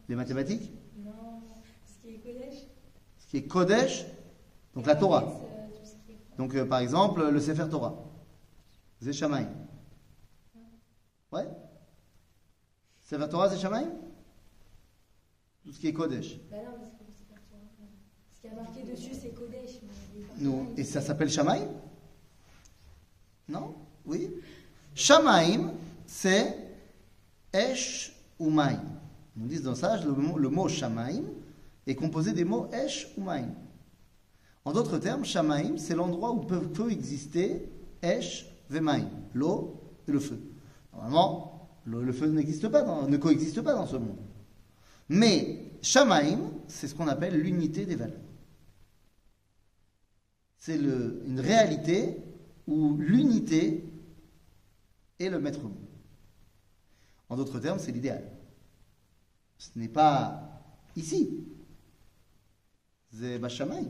Les 0.06 0.14
mathématiques? 0.14 0.70
Non, 0.98 1.40
ce 1.86 2.02
qui 2.02 2.14
est 2.16 2.18
Kodesh. 2.18 2.58
Ce 3.16 3.26
qui 3.28 3.36
est 3.38 3.46
Kodesh, 3.46 4.04
donc 4.74 4.84
la 4.84 4.96
Torah. 4.96 5.24
Euh, 5.24 6.10
est- 6.10 6.36
Donc, 6.36 6.54
euh, 6.54 6.66
par 6.66 6.80
exemple, 6.80 7.26
le 7.26 7.40
Sefer 7.40 7.70
Torah. 7.70 7.94
Zé 9.00 9.14
Shamaim. 9.14 9.48
Ouais 11.32 11.48
Sefer 13.00 13.30
Torah, 13.30 13.48
Zé 13.48 13.56
Shamaim? 13.56 13.88
Tout 15.66 15.72
ce 15.72 15.80
qui 15.80 15.88
est 15.88 15.92
Kodesh. 15.92 16.38
Bah 16.48 16.58
non, 16.64 16.78
mais 16.78 16.86
c'est 17.16 17.26
pas-. 17.26 17.40
Ce 18.32 18.40
qui 18.40 18.46
est 18.46 18.54
marqué 18.54 18.82
dessus, 18.84 19.10
c'est 19.20 19.30
Kodesh. 19.34 19.80
personnes, 20.38 20.66
et 20.76 20.84
ça 20.84 21.00
s'appelle 21.00 21.28
Shamaim? 21.28 21.66
Non? 23.48 23.74
Oui? 24.04 24.30
Shamaim, 24.94 25.72
c'est 26.06 26.56
Esh 27.52 28.14
ou 28.38 28.48
Maim. 28.50 28.80
Nous 29.36 29.48
disent 29.48 29.62
dans 29.64 29.70
le 29.70 29.76
sage, 29.76 30.04
le 30.06 30.12
mot, 30.12 30.38
le 30.38 30.48
mot 30.50 30.68
Shamaim 30.68 31.24
est 31.84 31.96
composé 31.96 32.32
des 32.32 32.44
mots 32.44 32.68
Esh 32.72 33.08
ou 33.16 33.22
Maim. 33.22 33.48
En 34.64 34.72
d'autres 34.72 34.98
termes, 34.98 35.24
Shamaim, 35.24 35.78
c'est 35.78 35.96
l'endroit 35.96 36.30
où 36.30 36.42
peuvent 36.42 36.72
coexister 36.72 37.68
Esh 38.02 38.46
et 38.72 38.78
Maim, 38.80 39.08
l'eau 39.34 39.80
et 40.06 40.12
le 40.12 40.20
feu. 40.20 40.38
Normalement, 40.92 41.68
l'eau 41.86 42.02
et 42.02 42.04
le 42.04 42.12
feu 42.12 42.28
n'existent 42.28 42.70
pas, 42.70 42.82
dans- 42.82 43.08
ne 43.08 43.16
coexistent 43.16 43.62
pas 43.62 43.74
dans 43.74 43.86
ce 43.86 43.96
monde. 43.96 44.18
Mais 45.08 45.72
Shamaim, 45.82 46.52
c'est 46.68 46.88
ce 46.88 46.94
qu'on 46.94 47.08
appelle 47.08 47.40
l'unité 47.40 47.86
des 47.86 47.96
valeurs 47.96 48.26
c'est 50.66 50.74
une 50.74 51.38
réalité 51.38 52.16
où 52.66 52.96
l'unité 52.96 53.84
est 55.20 55.30
le 55.30 55.38
maître 55.38 55.62
mot. 55.62 55.78
En 57.28 57.36
d'autres 57.36 57.60
termes, 57.60 57.78
c'est 57.78 57.92
l'idéal. 57.92 58.28
Ce 59.58 59.70
n'est 59.76 59.86
pas 59.86 60.60
ici. 60.96 61.46
C'est 63.12 63.38
Bachamaï. 63.38 63.86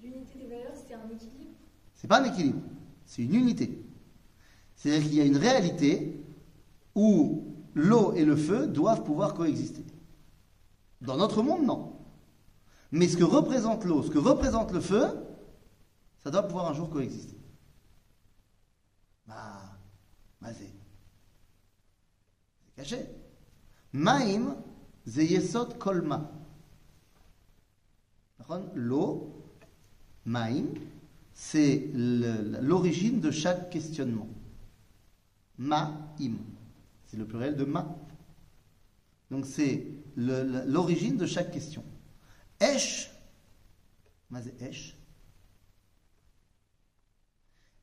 L'unité 0.00 0.38
des 0.38 0.46
valeurs, 0.46 0.72
c'est 0.76 0.94
un 0.94 1.08
équilibre. 1.12 1.56
C'est 1.96 2.06
pas 2.06 2.22
un 2.22 2.32
équilibre, 2.32 2.60
c'est 3.04 3.22
une 3.22 3.34
unité. 3.34 3.84
C'est-à-dire 4.76 5.02
qu'il 5.02 5.14
y 5.14 5.20
a 5.20 5.24
une 5.24 5.36
réalité 5.36 6.20
où 6.94 7.56
l'eau 7.74 8.12
et 8.12 8.24
le 8.24 8.36
feu 8.36 8.68
doivent 8.68 9.02
pouvoir 9.02 9.34
coexister. 9.34 9.82
Dans 11.06 11.16
notre 11.16 11.42
monde, 11.42 11.64
non. 11.64 11.96
Mais 12.90 13.08
ce 13.08 13.16
que 13.16 13.24
représente 13.24 13.84
l'eau, 13.84 14.02
ce 14.02 14.10
que 14.10 14.18
représente 14.18 14.72
le 14.72 14.80
feu, 14.80 15.06
ça 16.22 16.30
doit 16.30 16.42
pouvoir 16.42 16.68
un 16.68 16.74
jour 16.74 16.90
coexister. 16.90 17.36
Bah, 19.26 19.62
mazé. 20.40 20.72
C'est 22.64 22.82
caché. 22.82 23.06
Maïm, 23.92 24.56
zeyesot 25.06 25.74
kolma. 25.78 26.30
L'eau, 28.74 29.44
maïm, 30.24 30.74
c'est 31.32 31.90
l'origine 31.94 33.20
de 33.20 33.30
chaque 33.30 33.70
questionnement. 33.70 34.28
Ma'im. 35.58 36.36
C'est 37.06 37.16
le 37.16 37.26
pluriel 37.26 37.56
de 37.56 37.64
ma. 37.64 37.96
Donc 39.30 39.46
c'est 39.46 39.86
l'origine 40.16 41.16
de 41.16 41.26
chaque 41.26 41.50
question. 41.50 41.84
Esh, 42.60 43.10
Esh 44.60 44.96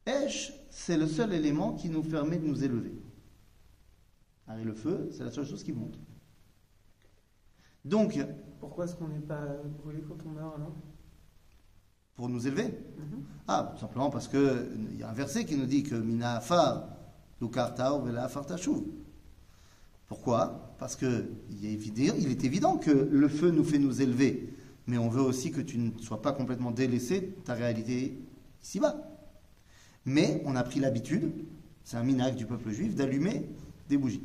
Esh, 0.05 0.53
c'est 0.69 0.97
le 0.97 1.07
seul 1.07 1.33
élément 1.33 1.73
qui 1.73 1.89
nous 1.89 2.03
permet 2.03 2.37
de 2.37 2.45
nous 2.45 2.63
élever. 2.63 2.93
Et 4.59 4.63
le 4.63 4.73
feu, 4.73 5.09
c'est 5.11 5.23
la 5.23 5.31
seule 5.31 5.45
chose 5.45 5.63
qui 5.63 5.71
monte. 5.71 5.97
Donc. 7.85 8.19
Pourquoi 8.59 8.85
est-ce 8.85 8.95
qu'on 8.95 9.07
n'est 9.07 9.19
pas 9.19 9.45
brûlé 9.81 10.01
quand 10.01 10.17
on 10.25 10.29
meurt 10.29 10.55
alors? 10.55 10.75
Pour 12.15 12.29
nous 12.29 12.45
élever. 12.45 12.65
Mm-hmm. 12.65 13.23
Ah, 13.47 13.73
simplement 13.79 14.09
parce 14.09 14.27
qu'il 14.27 14.97
y 14.97 15.03
a 15.03 15.09
un 15.09 15.13
verset 15.13 15.45
qui 15.45 15.55
nous 15.55 15.65
dit 15.65 15.83
que 15.83 15.95
Mina 15.95 16.35
Afar, 16.35 16.89
Lukartao 17.41 18.01
Vela 18.01 18.29
Pourquoi? 20.07 20.72
Parce 20.83 20.97
que 20.97 21.29
il 21.49 21.65
est, 21.65 22.43
évident, 22.43 22.75
que 22.75 22.91
le 22.91 23.29
feu 23.29 23.51
nous 23.51 23.63
fait 23.63 23.79
nous 23.79 24.01
élever, 24.01 24.53
mais 24.85 24.97
on 24.97 25.07
veut 25.07 25.21
aussi 25.21 25.49
que 25.49 25.61
tu 25.61 25.77
ne 25.77 25.97
sois 25.97 26.21
pas 26.21 26.33
complètement 26.33 26.71
délaissé 26.71 27.37
ta 27.45 27.53
réalité 27.53 28.19
ici-bas. 28.61 28.97
Mais 30.03 30.41
on 30.43 30.57
a 30.57 30.63
pris 30.63 30.81
l'habitude, 30.81 31.31
c'est 31.85 31.95
un 31.95 32.03
minag 32.03 32.35
du 32.35 32.45
peuple 32.45 32.71
juif, 32.71 32.95
d'allumer 32.95 33.47
des 33.87 33.95
bougies. 33.95 34.23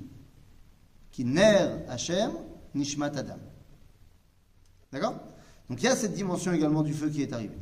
Qui 1.12 1.24
ner 1.24 1.84
Hachem 1.88 2.32
nishmat 2.74 3.16
adam. 3.16 3.38
D'accord? 4.90 5.14
Donc 5.70 5.80
il 5.80 5.84
y 5.84 5.88
a 5.88 5.94
cette 5.94 6.14
dimension 6.14 6.52
également 6.52 6.82
du 6.82 6.92
feu 6.92 7.08
qui 7.08 7.22
est 7.22 7.32
arrivée. 7.32 7.58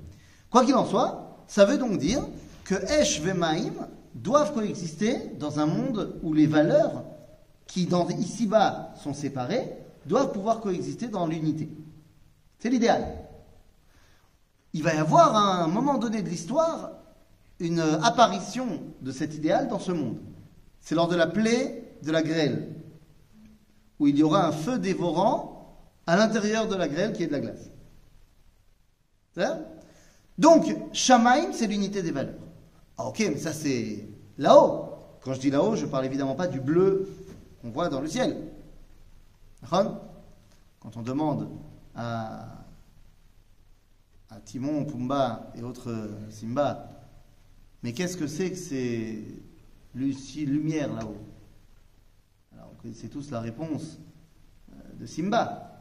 Quoi 0.49 0.65
qu'il 0.65 0.75
en 0.75 0.87
soit, 0.87 1.45
ça 1.49 1.67
veut 1.67 1.76
donc 1.76 1.99
dire 1.99 2.26
que 2.65 2.76
Esh 2.99 3.21
et 3.21 3.35
Maïm 3.35 3.75
doivent 4.15 4.55
coexister 4.55 5.19
dans 5.38 5.61
un 5.61 5.67
monde 5.67 6.19
où 6.23 6.33
les 6.33 6.47
valeurs 6.47 7.05
qui 7.66 7.88
ici-bas 8.18 8.94
sont 9.02 9.14
séparées 9.14 9.73
doivent 10.06 10.32
pouvoir 10.32 10.61
coexister 10.61 11.08
dans 11.08 11.26
l'unité. 11.26 11.68
C'est 12.58 12.70
l'idéal. 12.70 13.04
Il 14.73 14.82
va 14.82 14.94
y 14.94 14.99
avoir 14.99 15.35
à 15.35 15.64
un 15.64 15.68
moment 15.68 15.99
donné 15.99 16.23
de 16.23 16.28
l'histoire 16.28 16.92
une 17.58 17.80
apparition 17.80 18.82
de 19.00 19.11
cet 19.11 19.35
idéal 19.35 19.68
dans 19.68 19.78
ce 19.78 19.92
monde. 19.92 20.18
C'est 20.80 20.94
lors 20.94 21.08
de 21.08 21.16
la 21.16 21.26
plaie 21.26 21.82
de 22.02 22.12
la 22.12 22.23
grêle, 22.23 22.68
où 23.99 24.06
il 24.06 24.16
y 24.16 24.23
aura 24.23 24.46
un 24.46 24.52
feu 24.52 24.78
dévorant 24.78 25.56
à 26.06 26.16
l'intérieur 26.16 26.68
de 26.68 26.76
la 26.76 26.88
grêle 26.88 27.12
qui 27.12 27.25
est 27.25 27.26
de 27.26 27.32
la 27.32 27.40
glace. 27.40 27.70
Ça 29.35 29.61
Donc, 30.38 30.64
Shamaim, 30.92 31.52
c'est 31.52 31.66
l'unité 31.66 32.02
des 32.02 32.12
valeurs. 32.12 32.35
Ah, 32.99 33.06
ok, 33.06 33.18
mais 33.18 33.38
ça 33.38 33.52
c'est 33.52 34.06
là-haut. 34.38 34.85
Quand 35.23 35.35
je 35.35 35.40
dis 35.40 35.50
là-haut, 35.50 35.75
je 35.75 35.87
parle 35.87 36.04
évidemment 36.04 36.35
pas 36.35 36.46
du 36.46 36.61
bleu 36.61 37.08
qu'on 37.66 37.73
voit 37.73 37.88
dans 37.88 38.00
le 38.00 38.06
ciel. 38.06 38.37
Quand 39.68 40.96
on 40.96 41.02
demande 41.02 41.49
à, 41.96 42.64
Timon, 44.44 44.85
Pumba 44.85 45.52
et 45.56 45.62
autres 45.62 45.90
euh, 45.90 46.30
Simba, 46.30 46.88
mais 47.82 47.92
qu'est-ce 47.92 48.16
que 48.16 48.26
c'est 48.28 48.50
que 48.50 48.56
ces 48.56 49.25
lumières 49.94 50.92
là-haut? 50.92 51.16
Alors, 52.52 52.73
connaissez 52.80 53.08
tous 53.08 53.30
la 53.30 53.40
réponse 53.40 53.99
euh, 54.70 55.00
de 55.00 55.06
Simba. 55.06 55.73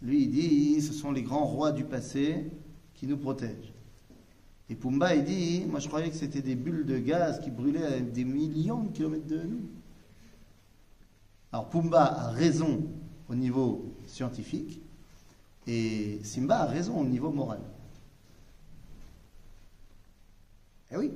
Lui, 0.00 0.22
il 0.22 0.30
dit, 0.30 0.80
ce 0.80 0.92
sont 0.94 1.12
les 1.12 1.22
grands 1.22 1.44
rois 1.44 1.72
du 1.72 1.84
passé 1.84 2.50
qui 2.94 3.06
nous 3.06 3.18
protègent. 3.18 3.74
Et 4.70 4.74
Pumba, 4.74 5.14
il 5.14 5.24
dit, 5.24 5.64
moi 5.68 5.80
je 5.80 5.88
croyais 5.88 6.08
que 6.08 6.16
c'était 6.16 6.40
des 6.40 6.54
bulles 6.54 6.86
de 6.86 6.98
gaz 6.98 7.40
qui 7.40 7.50
brûlaient 7.50 7.84
à 7.84 8.00
des 8.00 8.24
millions 8.24 8.84
de 8.84 8.88
kilomètres 8.88 9.26
de 9.26 9.42
nous. 9.42 9.68
Alors 11.54 11.68
Pumba 11.68 12.02
a 12.02 12.30
raison 12.30 12.82
au 13.28 13.34
niveau 13.36 13.94
scientifique 14.08 14.82
et 15.68 16.18
Simba 16.24 16.62
a 16.62 16.64
raison 16.64 16.98
au 16.98 17.04
niveau 17.04 17.30
moral. 17.30 17.60
Eh 20.90 20.96
oui, 20.96 21.12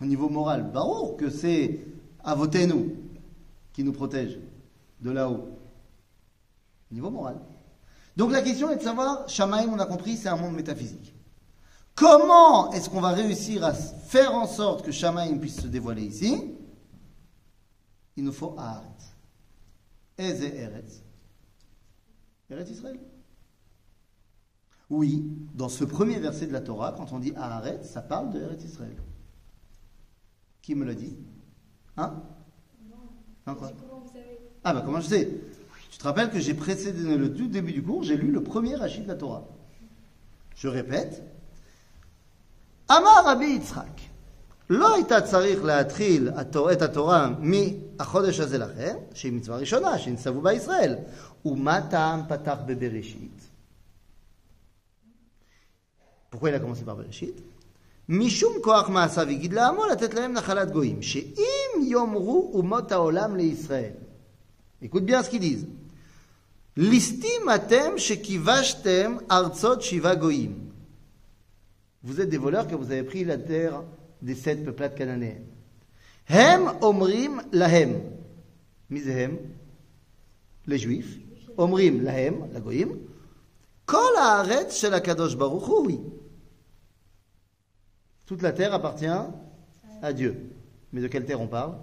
au 0.00 0.06
niveau 0.06 0.30
moral, 0.30 0.72
Barour 0.72 1.18
que 1.18 1.28
c'est 1.28 1.78
Avotenu 2.24 2.94
qui 3.74 3.84
nous 3.84 3.92
protège 3.92 4.38
de 5.02 5.10
là-haut. 5.10 5.46
Au 6.90 6.94
niveau 6.94 7.10
moral. 7.10 7.36
Donc 8.16 8.32
la 8.32 8.40
question 8.40 8.70
est 8.70 8.76
de 8.76 8.82
savoir, 8.82 9.28
Shamaïm, 9.28 9.74
on 9.74 9.78
a 9.78 9.84
compris, 9.84 10.16
c'est 10.16 10.30
un 10.30 10.38
monde 10.38 10.54
métaphysique. 10.54 11.14
Comment 11.94 12.72
est-ce 12.72 12.88
qu'on 12.88 13.02
va 13.02 13.10
réussir 13.10 13.62
à 13.62 13.74
faire 13.74 14.34
en 14.34 14.46
sorte 14.46 14.86
que 14.86 14.90
Shamaïm 14.90 15.38
puisse 15.38 15.60
se 15.60 15.66
dévoiler 15.66 16.04
ici? 16.04 16.54
Il 18.16 18.24
nous 18.24 18.32
faut 18.32 18.54
Haaretz. 18.56 19.13
Eze 20.18 20.44
Eretz 20.44 21.02
Eretz 22.50 22.70
Israël. 22.70 23.00
Oui, 24.90 25.24
dans 25.54 25.68
ce 25.68 25.84
premier 25.84 26.18
verset 26.18 26.46
de 26.46 26.52
la 26.52 26.60
Torah, 26.60 26.92
quand 26.92 27.12
on 27.12 27.18
dit 27.18 27.32
Haaretz, 27.36 27.88
ça 27.88 28.02
parle 28.02 28.30
de 28.30 28.40
Eretz 28.40 28.64
Israël. 28.64 28.96
Qui 30.62 30.74
me 30.74 30.84
l'a 30.84 30.94
dit? 30.94 31.16
Hein? 31.96 32.22
Non. 33.46 33.54
quoi? 33.54 33.72
Ah, 34.62 34.72
bah 34.72 34.82
comment 34.84 35.00
je 35.00 35.08
sais? 35.08 35.30
Tu 35.90 35.98
te 35.98 36.04
rappelles 36.04 36.30
que 36.30 36.40
j'ai 36.40 36.54
précédé 36.54 37.16
le 37.16 37.34
tout 37.34 37.48
début 37.48 37.72
du 37.72 37.82
cours, 37.82 38.02
j'ai 38.02 38.16
lu 38.16 38.30
le 38.30 38.42
premier 38.42 38.80
Hachit 38.80 39.02
de 39.02 39.08
la 39.08 39.14
Torah. 39.14 39.46
Je 40.56 40.68
répète 40.68 41.22
Amar 42.88 43.24
Rabbi 43.24 43.46
Yitzhak. 43.46 44.10
לא 44.69 44.95
הייתה 44.95 45.21
צריך 45.21 45.63
להתחיל 45.63 46.29
התור- 46.35 46.71
את 46.71 46.81
התורה 46.81 47.29
מהחודש 47.39 48.39
הזה 48.39 48.57
לכם, 48.57 48.95
שהיא 49.13 49.33
מצווה 49.33 49.57
ראשונה, 49.57 49.99
שנצטוו 49.99 50.41
בה 50.41 50.53
ישראל. 50.53 50.95
ומה 51.45 51.81
טעם 51.89 52.21
פתח 52.27 52.57
בבראשית? 52.65 53.49
pourquoi 56.31 56.49
il 56.49 56.55
a 56.55 56.59
commencé 56.59 56.83
par 56.85 56.93
בראשית? 56.95 57.41
משום 58.09 58.53
כוח 58.63 58.89
מעשיו 58.89 59.29
הגיד 59.29 59.53
לעמו 59.53 59.85
לתת 59.85 60.13
להם 60.13 60.33
נחלת 60.33 60.71
גויים, 60.71 61.01
שאם 61.01 61.81
יאמרו 61.83 62.51
אומות 62.53 62.91
העולם 62.91 63.35
לישראל, 63.35 63.91
écoute 64.83 65.05
bien 65.07 65.23
ce 65.23 65.29
qu'ils 65.29 65.41
disent, 65.41 65.65
ליסטים 66.77 67.49
אתם 67.55 67.97
שכיבשתם 67.97 69.17
ארצות 69.31 69.81
שבעה 69.81 70.15
גויים. 70.15 70.69
Vous 72.05 72.21
êtes 72.21 72.29
des 72.29 72.37
voleurs 72.37 72.67
car 72.67 72.77
vous 72.77 72.91
avez 72.91 73.03
pris 73.03 73.25
la 73.25 73.37
terre 73.37 73.83
des 74.23 74.35
sept 74.35 74.65
peuplades 74.65 74.95
cananéennes. 74.95 75.45
הם 76.29 76.61
אומרים 76.81 77.39
להם, 77.51 77.89
מי 78.89 79.01
זה 79.01 79.23
הם? 79.23 79.37
לjuifs. 80.67 81.29
אומרים 81.57 82.01
להם, 82.01 82.41
לגויים, 82.53 82.97
כל 83.85 84.11
הארץ 84.21 84.73
של 84.73 84.93
הקדוש 84.93 85.35
ברוך 85.35 85.67
הוא 85.67 85.89
היא. 85.89 85.99
Toute 88.27 88.41
la 88.43 88.51
terre 88.51 88.73
appartient 88.73 89.21
à 90.01 90.13
Dieu. 90.13 90.33
Mais 90.93 91.01
de 91.01 91.07
quelle 91.07 91.25
terre 91.25 91.41
on 91.41 91.47
parle 91.47 91.73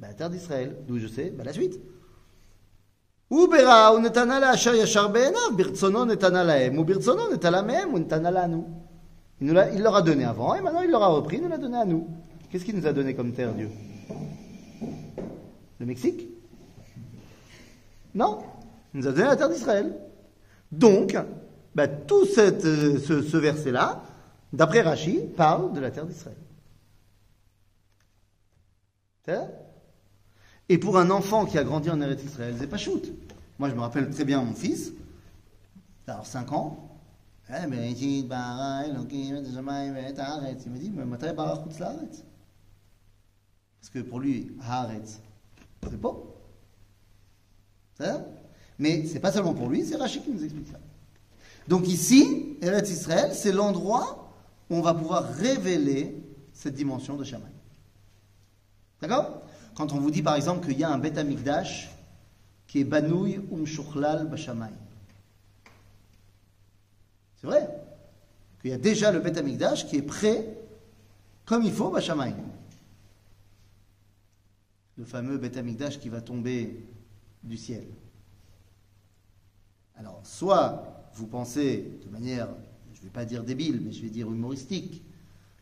Ben, 0.00 0.08
La 0.08 0.14
terre 0.14 0.30
d'Israël. 0.30 0.76
D'où 0.86 0.98
je 0.98 1.06
sais 1.06 1.30
ben, 1.30 1.44
La 1.44 1.52
suite. 1.52 1.78
וברא 3.30 3.86
הוא 3.86 4.00
נתנה 4.00 4.40
לאשר 4.40 4.74
ישר 4.74 5.08
בעיניו, 5.08 5.56
ברצונו 5.56 6.04
נתנה 6.04 6.42
להם, 6.42 6.78
וברצונו 6.78 7.32
נטלה 7.32 7.62
מהם, 7.62 7.90
הוא 7.90 7.98
נתנה 7.98 8.30
לנו. 8.30 8.84
Il, 9.41 9.53
leur 9.53 9.95
a 9.95 10.01
donné 10.01 10.25
avant, 10.25 10.55
et 10.55 10.61
maintenant 10.61 10.81
il 10.81 10.91
leur 10.91 11.03
a 11.03 11.07
repris, 11.07 11.37
il 11.37 11.43
nous 11.43 11.49
l'a 11.49 11.57
donné 11.57 11.77
à 11.77 11.85
nous. 11.85 12.07
Qu'est-ce 12.49 12.65
qu'il 12.65 12.75
nous 12.75 12.85
a 12.85 12.93
donné 12.93 13.13
comme 13.13 13.31
terre, 13.31 13.53
Dieu? 13.53 13.69
Le 15.79 15.85
Mexique? 15.85 16.27
Non 18.13 18.39
Il 18.93 18.99
nous 18.99 19.07
a 19.07 19.11
donné 19.11 19.25
la 19.25 19.35
terre 19.35 19.49
d'Israël. 19.49 19.95
Donc, 20.71 21.17
bah, 21.73 21.87
tout 21.87 22.25
euh, 22.37 22.99
ce, 22.99 23.37
verset-là, 23.37 24.03
d'après 24.51 24.81
Rachi, 24.81 25.21
parle 25.37 25.73
de 25.73 25.79
la 25.79 25.91
terre 25.91 26.05
d'Israël. 26.05 26.35
Et 30.69 30.79
pour 30.79 30.97
un 30.97 31.11
enfant 31.11 31.45
qui 31.45 31.57
a 31.59 31.63
grandi 31.63 31.89
en 31.89 32.01
Eretz 32.01 32.23
Israël, 32.23 32.55
c'est 32.59 32.67
pas 32.67 32.77
shoot. 32.77 33.11
Moi, 33.59 33.69
je 33.69 33.75
me 33.75 33.81
rappelle 33.81 34.09
très 34.09 34.25
bien 34.25 34.41
mon 34.41 34.53
fils, 34.53 34.91
alors 36.07 36.25
5 36.25 36.51
ans. 36.51 36.88
Eh, 37.50 37.66
בראשית 37.70 38.28
ברא 38.28 38.80
אלוקים 38.84 39.36
את 39.36 39.42
השמיים 39.46 39.94
ואת 39.96 40.18
הארץ. 40.18 40.66
Il 40.66 40.70
me 40.70 40.78
dit, 40.78 40.90
mais 40.90 41.04
מתי 41.04 41.26
ברא 41.36 41.54
חוץ 41.54 41.80
לארץ? 41.80 42.22
Parce 43.80 43.90
que 43.90 43.98
pour 43.98 44.20
lui, 44.20 44.52
Haaretz, 44.62 45.20
c'est 45.82 46.00
pas. 46.00 46.16
C'est 47.98 48.06
ça 48.06 48.24
Mais 48.78 49.06
c'est 49.06 49.20
pas 49.20 49.30
seulement 49.30 49.52
pour 49.52 49.68
lui, 49.68 49.84
c'est 49.84 49.96
Rachid 49.96 50.24
qui 50.24 50.30
nous 50.30 50.42
explique 50.42 50.68
ça. 50.68 50.80
Donc 51.68 51.86
ici, 51.86 52.56
Eretz 52.62 52.90
Israël, 52.90 53.32
c'est 53.34 53.52
l'endroit 53.52 54.32
où 54.70 54.76
on 54.76 54.80
va 54.80 54.94
pouvoir 54.94 55.28
révéler 55.34 56.16
cette 56.54 56.74
dimension 56.74 57.16
de 57.16 57.24
Shammai. 57.24 57.44
D'accord 59.02 59.42
Quand 59.74 59.92
on 59.92 60.00
vous 60.00 60.10
dit 60.10 60.22
par 60.22 60.34
exemple 60.34 60.66
qu'il 60.66 60.78
y 60.78 60.84
a 60.84 60.90
un 60.90 60.98
Beth 60.98 61.18
Amikdash 61.18 61.90
qui 62.66 62.80
est 62.80 62.84
Banouy 62.84 63.38
Umshuchlal 63.52 64.28
Bashamay. 64.28 64.72
C'est 67.39 67.47
vrai 67.47 67.69
qu'il 68.59 68.71
y 68.71 68.73
a 68.73 68.77
déjà 68.77 69.11
le 69.11 69.19
Beth 69.19 69.37
Amikdash 69.37 69.87
qui 69.87 69.95
est 69.95 70.01
prêt 70.01 70.57
comme 71.45 71.63
il 71.63 71.71
faut 71.71 71.89
Bashamay. 71.89 72.35
Le 74.97 75.05
fameux 75.05 75.37
Beth 75.37 75.55
Amikdash 75.55 75.99
qui 75.99 76.09
va 76.09 76.21
tomber 76.21 76.83
du 77.43 77.55
ciel. 77.55 77.85
Alors, 79.95 80.19
soit 80.23 81.09
vous 81.13 81.27
pensez 81.27 81.99
de 82.05 82.09
manière, 82.09 82.49
je 82.93 82.99
ne 82.99 83.05
vais 83.05 83.11
pas 83.11 83.25
dire 83.25 83.43
débile, 83.43 83.81
mais 83.81 83.93
je 83.93 84.01
vais 84.01 84.09
dire 84.09 84.27
humoristique, 84.27 85.01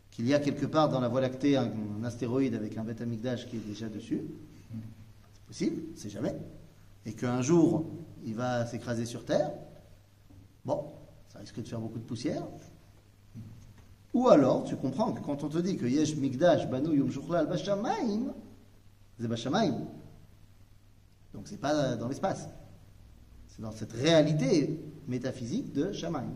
qu'il 0.09 0.27
y 0.27 0.33
a 0.33 0.39
quelque 0.39 0.65
part 0.65 0.89
dans 0.89 0.99
la 0.99 1.07
Voie 1.07 1.21
lactée 1.21 1.57
un, 1.57 1.71
un 1.99 2.03
astéroïde 2.03 2.55
avec 2.55 2.75
un 2.77 2.83
Beth 2.83 3.01
Amikdash 3.01 3.45
qui 3.47 3.57
est 3.57 3.67
déjà 3.67 3.87
dessus. 3.87 4.23
C'est 5.33 5.45
possible, 5.45 5.81
c'est 5.95 6.09
jamais. 6.09 6.35
Et 7.05 7.13
qu'un 7.13 7.43
jour, 7.43 7.85
il 8.25 8.33
va 8.33 8.65
s'écraser 8.65 9.05
sur 9.05 9.23
Terre. 9.23 9.51
Bon, 10.65 10.91
ça 11.37 11.41
risque 11.41 11.61
de 11.61 11.67
faire 11.67 11.79
beaucoup 11.79 11.99
de 11.99 12.03
poussière. 12.03 12.43
Ou 14.13 14.27
alors, 14.27 14.63
tu 14.63 14.75
comprends 14.75 15.13
que 15.13 15.21
quand 15.21 15.43
on 15.43 15.49
te 15.49 15.59
dit 15.59 15.77
que 15.77 15.85
Yesh 15.85 16.15
Migdash, 16.15 16.67
Banu 16.67 16.97
Yom 16.97 17.11
Shuchlal, 17.11 17.47
Bashamaim, 17.47 18.33
c'est 19.19 19.27
Bashamaim. 19.27 19.87
Donc 21.33 21.47
c'est 21.47 21.57
pas 21.57 21.95
dans 21.95 22.07
l'espace. 22.07 22.49
C'est 23.49 23.61
dans 23.61 23.71
cette 23.71 23.93
réalité 23.93 24.79
métaphysique 25.07 25.73
de 25.73 25.91
Shamaim. 25.91 26.33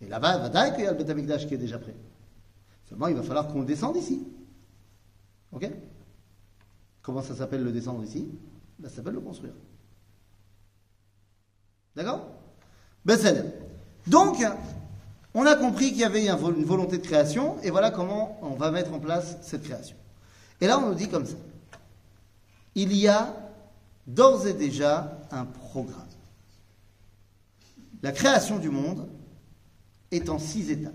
Et 0.00 0.08
là-bas, 0.08 0.38
Vadaï 0.38 0.74
qu'il 0.74 0.82
y 0.82 0.86
a 0.88 0.92
le 0.92 0.98
Beth 0.98 1.10
Amikdash 1.10 1.46
qui 1.46 1.54
est 1.54 1.58
déjà 1.58 1.78
prêt. 1.78 1.94
Seulement, 2.88 3.06
il 3.06 3.14
va 3.14 3.22
falloir 3.22 3.46
qu'on 3.46 3.62
descende 3.62 3.96
ici. 3.96 4.26
Ok? 5.52 5.70
Comment 7.02 7.22
ça 7.22 7.36
s'appelle 7.36 7.62
le 7.62 7.70
descendre 7.70 8.02
ici? 8.02 8.28
Ben, 8.80 8.88
Ça 8.88 8.96
s'appelle 8.96 9.14
le 9.14 9.20
construire. 9.20 9.54
D'accord? 11.94 12.26
Besséd. 13.04 13.71
Donc, 14.06 14.44
on 15.34 15.46
a 15.46 15.54
compris 15.54 15.90
qu'il 15.90 15.98
y 15.98 16.04
avait 16.04 16.26
une 16.26 16.64
volonté 16.64 16.98
de 16.98 17.06
création, 17.06 17.60
et 17.62 17.70
voilà 17.70 17.90
comment 17.90 18.38
on 18.42 18.54
va 18.54 18.70
mettre 18.70 18.92
en 18.92 18.98
place 18.98 19.38
cette 19.42 19.62
création. 19.62 19.96
Et 20.60 20.66
là, 20.66 20.78
on 20.78 20.88
nous 20.88 20.94
dit 20.94 21.08
comme 21.08 21.26
ça. 21.26 21.36
Il 22.74 22.96
y 22.96 23.08
a 23.08 23.34
d'ores 24.06 24.46
et 24.46 24.54
déjà 24.54 25.18
un 25.30 25.44
programme. 25.44 26.06
La 28.02 28.12
création 28.12 28.58
du 28.58 28.70
monde 28.70 29.08
est 30.10 30.28
en 30.28 30.38
six 30.38 30.70
étapes, 30.70 30.92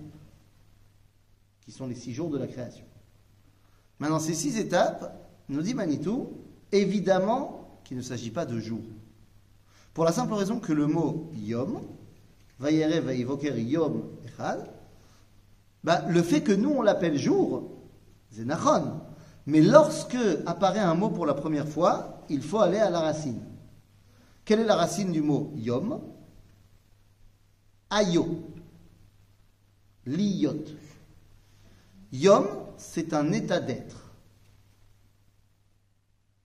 qui 1.62 1.72
sont 1.72 1.88
les 1.88 1.96
six 1.96 2.14
jours 2.14 2.30
de 2.30 2.38
la 2.38 2.48
création. 2.48 2.86
Maintenant, 4.00 4.20
ces 4.20 4.34
six 4.34 4.58
étapes, 4.58 5.18
nous 5.50 5.62
dit 5.62 5.74
Manitou, 5.74 6.34
évidemment 6.72 7.80
qu'il 7.84 7.98
ne 7.98 8.02
s'agit 8.02 8.32
pas 8.32 8.46
de 8.46 8.60
jours. 8.60 8.84
Pour 9.94 10.04
la 10.04 10.12
simple 10.12 10.34
raison 10.34 10.60
que 10.60 10.74
le 10.74 10.86
mot 10.86 11.32
yom, 11.34 11.82
vayere 12.60 13.00
vayivoker 13.00 13.58
yom 13.58 14.10
echad, 14.26 14.70
bah, 15.84 16.04
le 16.08 16.22
fait 16.22 16.42
que 16.42 16.52
nous 16.52 16.72
on 16.72 16.82
l'appelle 16.82 17.18
jour, 17.18 17.72
c'est 18.32 18.46
nachon. 18.46 19.02
Mais 19.46 19.62
lorsque 19.62 20.18
apparaît 20.46 20.80
un 20.80 20.96
mot 20.96 21.10
pour 21.10 21.26
la 21.26 21.34
première 21.34 21.68
fois, 21.68 22.24
il 22.30 22.42
faut 22.42 22.60
aller 22.60 22.80
à 22.80 22.90
la 22.90 23.00
racine. 23.00 23.42
Quelle 24.44 24.60
est 24.60 24.66
la 24.66 24.76
racine 24.76 25.12
du 25.12 25.22
mot 25.22 25.54
yom? 25.56 26.02
Ayo. 27.90 28.44
Liyot. 30.06 30.66
Yom, 32.12 32.46
c'est 32.78 33.14
un 33.14 33.32
état 33.32 33.60
d'être. 33.60 34.12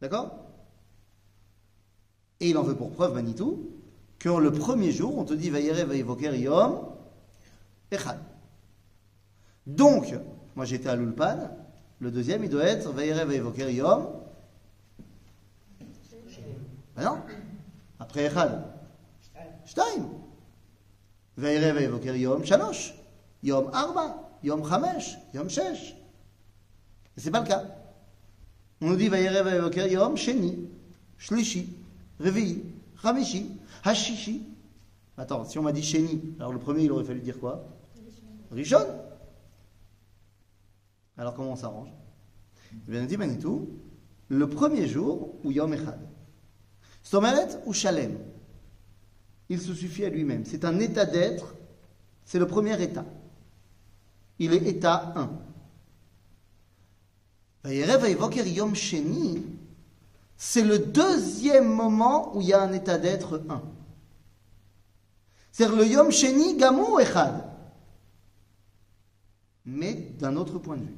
D'accord? 0.01 0.38
Et 2.40 2.51
il 2.51 2.59
en 2.59 2.62
veut 2.62 2.77
pour 2.77 2.90
preuve, 2.90 3.14
Manitou, 3.14 3.70
que 4.22 4.28
le 4.28 4.52
premier 4.52 4.92
jour, 4.92 5.18
on 5.18 5.24
te 5.24 5.35
dit 5.35 5.50
Vayere 5.50 5.85
Vayevoker 5.85 6.38
Yom 6.38 6.87
Echad. 7.90 8.20
Donc, 9.66 10.14
moi 10.54 10.64
j'étais 10.64 10.88
à 10.88 10.94
l'Ulpan, 10.94 11.50
le 11.98 12.11
deuxième 12.12 12.44
il 12.44 12.48
doit 12.48 12.62
être 12.62 12.92
Vayere 12.92 13.26
Vayevoker 13.26 13.72
Yom. 13.72 14.06
Ben 16.94 17.04
non 17.04 17.18
Après 17.98 18.26
Echad. 18.26 18.64
Shtaim. 19.66 20.08
Vayere 21.37 21.74
Vayevoker 21.74 22.16
Yom 22.16 22.44
Shalosh. 22.44 22.94
Yom 23.42 23.70
Arba. 23.72 24.30
Yom 24.44 24.64
Chamesh. 24.68 25.18
Yom 25.35 25.50
Shesh. 25.50 25.96
C'est 27.16 27.32
pas 27.32 27.40
le 27.40 27.48
cas. 27.48 27.64
On 28.80 28.90
nous 28.90 28.96
dit 28.96 29.08
Vayere 29.08 29.42
Vayevoker 29.42 29.90
Yom 29.90 30.16
Sheni. 30.16 30.68
Shlishi. 31.18 31.76
Revi. 32.20 32.62
Chamishi. 33.02 33.51
Hashishi. 33.83 34.47
Attends, 35.16 35.45
si 35.45 35.59
on 35.59 35.62
m'a 35.62 35.73
dit 35.73 35.83
Sheni, 35.83 36.35
alors 36.38 36.53
le 36.53 36.59
premier, 36.59 36.85
il 36.85 36.92
aurait 36.92 37.05
fallu 37.05 37.21
dire 37.21 37.38
quoi? 37.38 37.64
Rishon. 38.51 38.87
Alors 41.16 41.35
comment 41.35 41.53
on 41.53 41.57
s'arrange? 41.57 41.90
Eh 42.73 42.90
bien, 42.90 43.03
on 43.03 43.07
dit 43.07 43.16
Manitou, 43.16 43.68
le 44.29 44.49
premier 44.49 44.87
jour, 44.87 45.35
ou 45.45 45.51
Yom 45.51 45.73
Echad. 45.75 46.01
Someret 47.03 47.49
ou 47.66 47.73
Shalem. 47.73 48.18
Il 49.49 49.61
se 49.61 49.75
suffit 49.75 50.05
à 50.05 50.09
lui-même. 50.09 50.45
C'est 50.45 50.64
un 50.64 50.79
état 50.81 51.05
d'être. 51.05 51.55
C'est 52.25 52.38
le 52.38 52.47
premier 52.47 52.81
état. 52.83 53.05
Il 54.38 54.55
est 54.55 54.66
état 54.66 55.12
1. 55.16 55.31
Yom 58.47 58.75
Sheni, 58.75 59.45
c'est 60.44 60.64
le 60.64 60.81
deuxième 60.81 61.68
moment 61.68 62.37
où 62.37 62.40
il 62.40 62.48
y 62.48 62.52
a 62.52 62.61
un 62.61 62.72
état 62.72 62.98
d'être 62.98 63.44
1. 63.48 63.62
C'est-à-dire 65.52 65.76
le 65.76 65.87
Yom 65.87 66.11
Sheni 66.11 66.57
Gamou 66.57 66.98
Echad. 66.98 67.44
Mais 69.64 69.94
d'un 70.18 70.35
autre 70.35 70.59
point 70.59 70.76
de 70.78 70.83
vue. 70.83 70.96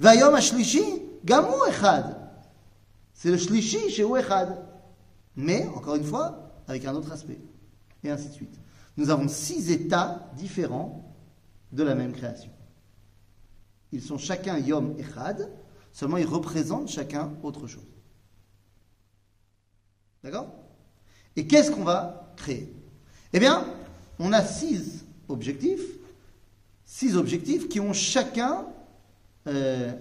Vayom 0.00 0.34
Ashlishi 0.34 0.82
Gamou 1.26 1.62
Echad. 1.68 2.16
C'est 3.12 3.30
le 3.30 3.36
Shlishi 3.36 3.90
chez 3.90 4.02
Echad. 4.02 4.64
Mais, 5.36 5.66
encore 5.76 5.96
une 5.96 6.04
fois, 6.04 6.54
avec 6.68 6.86
un 6.86 6.94
autre 6.94 7.12
aspect. 7.12 7.38
Et 8.02 8.10
ainsi 8.10 8.28
de 8.28 8.32
suite. 8.32 8.58
Nous 8.96 9.10
avons 9.10 9.28
six 9.28 9.70
états 9.70 10.30
différents 10.38 11.14
de 11.70 11.82
la 11.82 11.94
même 11.94 12.12
création. 12.12 12.50
Ils 13.92 14.02
sont 14.02 14.16
chacun 14.16 14.56
Yom 14.56 14.98
Echad, 14.98 15.52
seulement 15.92 16.16
ils 16.16 16.26
représentent 16.26 16.88
chacun 16.88 17.30
autre 17.42 17.66
chose. 17.66 17.97
D'accord? 20.24 20.52
Et 21.36 21.46
qu'est-ce 21.46 21.70
qu'on 21.70 21.84
va 21.84 22.32
créer? 22.36 22.72
Eh 23.32 23.38
bien, 23.38 23.64
on 24.18 24.32
a 24.32 24.42
six 24.42 25.04
objectifs, 25.28 25.84
six 26.84 27.16
objectifs 27.16 27.68
qui 27.68 27.80
ont 27.80 27.92
chacun 27.92 28.66
euh, 29.46 29.92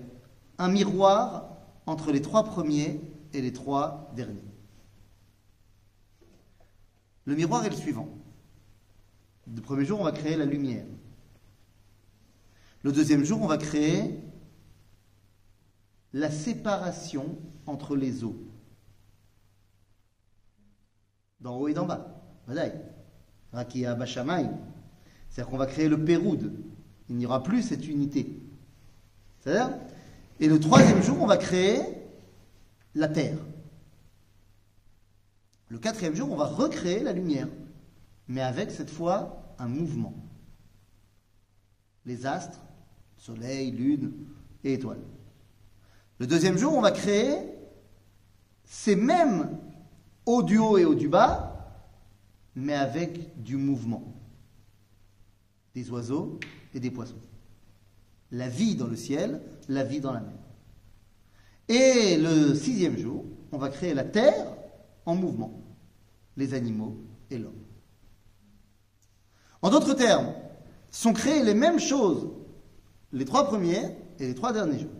un 0.58 0.70
miroir 0.70 1.50
entre 1.86 2.12
les 2.12 2.22
trois 2.22 2.44
premiers 2.44 3.00
et 3.34 3.42
les 3.42 3.54
trois 3.54 4.12
derniers. 4.16 4.42
Le 7.26 7.36
miroir 7.36 7.66
est 7.66 7.70
le 7.70 7.76
suivant. 7.76 8.10
Le 9.54 9.62
premier 9.62 9.86
jour, 9.86 10.00
on 10.00 10.04
va 10.04 10.12
créer 10.12 10.36
la 10.36 10.46
lumière. 10.46 10.86
Le 12.84 12.92
deuxième 12.92 13.24
jour, 13.24 13.42
on 13.42 13.48
va 13.48 13.58
créer 13.58 14.20
la 16.14 16.32
séparation 16.32 17.38
entre 17.66 17.96
les 17.96 18.24
eaux. 18.24 18.47
D'en 21.40 21.58
haut 21.58 21.68
et 21.68 21.74
d'en 21.74 21.86
bas. 21.86 22.08
C'est-à-dire 25.30 25.50
qu'on 25.50 25.58
va 25.58 25.66
créer 25.66 25.90
le 25.90 26.04
Péroud. 26.04 26.52
Il 27.10 27.16
n'y 27.16 27.26
aura 27.26 27.44
plus 27.44 27.62
cette 27.62 27.88
unité. 27.88 28.40
C'est-à-dire 29.40 29.78
Et 30.40 30.48
le 30.48 30.60
troisième 30.60 31.02
jour, 31.02 31.18
on 31.22 31.28
va 31.28 31.38
créer 31.38 31.82
la 32.96 33.08
terre. 33.08 33.38
Le 35.70 35.78
quatrième 35.78 36.16
jour, 36.16 36.32
on 36.32 36.38
va 36.38 36.46
recréer 36.46 37.04
la 37.04 37.14
lumière, 37.14 37.48
mais 38.28 38.42
avec 38.42 38.72
cette 38.72 38.90
fois 38.90 39.54
un 39.60 39.68
mouvement. 39.68 40.14
Les 42.06 42.26
astres, 42.26 42.60
soleil, 43.18 43.72
lune 43.72 44.14
et 44.64 44.74
étoiles. 44.74 45.04
Le 46.20 46.28
deuxième 46.28 46.58
jour, 46.58 46.74
on 46.74 46.82
va 46.82 46.92
créer 46.92 47.38
ces 48.64 48.96
mêmes 48.96 49.58
eaux 50.28 50.44
du 50.44 50.60
haut 50.60 50.78
et 50.78 50.86
eau 50.86 50.94
du 50.94 51.10
bas, 51.10 51.82
mais 52.56 52.74
avec 52.74 53.42
du 53.42 53.58
mouvement. 53.58 54.04
Des 55.74 55.90
oiseaux 55.90 56.40
et 56.76 56.80
des 56.80 56.92
poissons. 56.92 57.16
La 58.32 58.48
vie 58.48 58.76
dans 58.76 58.88
le 58.88 58.96
ciel, 58.96 59.42
la 59.68 59.84
vie 59.84 60.00
dans 60.00 60.14
la 60.14 60.20
mer. 60.20 60.38
Et 61.68 62.18
le 62.18 62.54
sixième 62.54 62.98
jour, 62.98 63.26
on 63.52 63.58
va 63.58 63.70
créer 63.70 63.94
la 63.94 64.04
terre 64.04 64.46
en 65.06 65.16
mouvement, 65.16 65.60
les 66.36 66.54
animaux 66.54 66.96
et 67.32 67.40
l'homme. 67.40 67.64
En 69.64 69.72
d'autres 69.72 69.94
termes, 69.94 70.34
sont 70.92 71.14
créées 71.14 71.44
les 71.44 71.54
mêmes 71.54 71.80
choses 71.80 72.30
les 73.14 73.26
trois 73.26 73.48
premiers 73.48 73.96
et 74.20 74.28
les 74.28 74.36
trois 74.36 74.54
derniers 74.54 74.80
jours. 74.80 74.92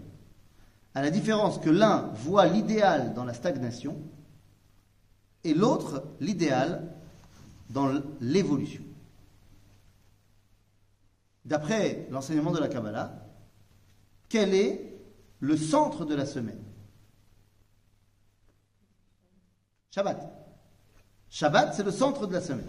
À 0.94 1.02
la 1.02 1.12
différence 1.12 1.60
que 1.60 1.70
l'un 1.70 2.12
voit 2.16 2.48
l'idéal 2.48 3.14
dans 3.14 3.26
la 3.26 3.34
stagnation 3.34 3.98
et 5.48 5.54
l'autre 5.54 6.04
l'idéal 6.20 6.94
dans 7.70 7.90
l'évolution. 8.20 8.84
D'après 11.46 12.06
l'enseignement 12.12 12.52
de 12.52 12.60
la 12.60 12.68
Kabbalah, 12.68 13.26
quel 14.28 14.54
est 14.54 15.00
le 15.40 15.56
centre 15.56 16.04
de 16.04 16.14
la 16.14 16.26
semaine? 16.26 16.62
Shabbat. 19.92 20.20
Shabbat, 21.30 21.74
c'est 21.74 21.84
le 21.84 21.92
centre 21.92 22.28
de 22.28 22.34
la 22.34 22.42
semaine. 22.42 22.68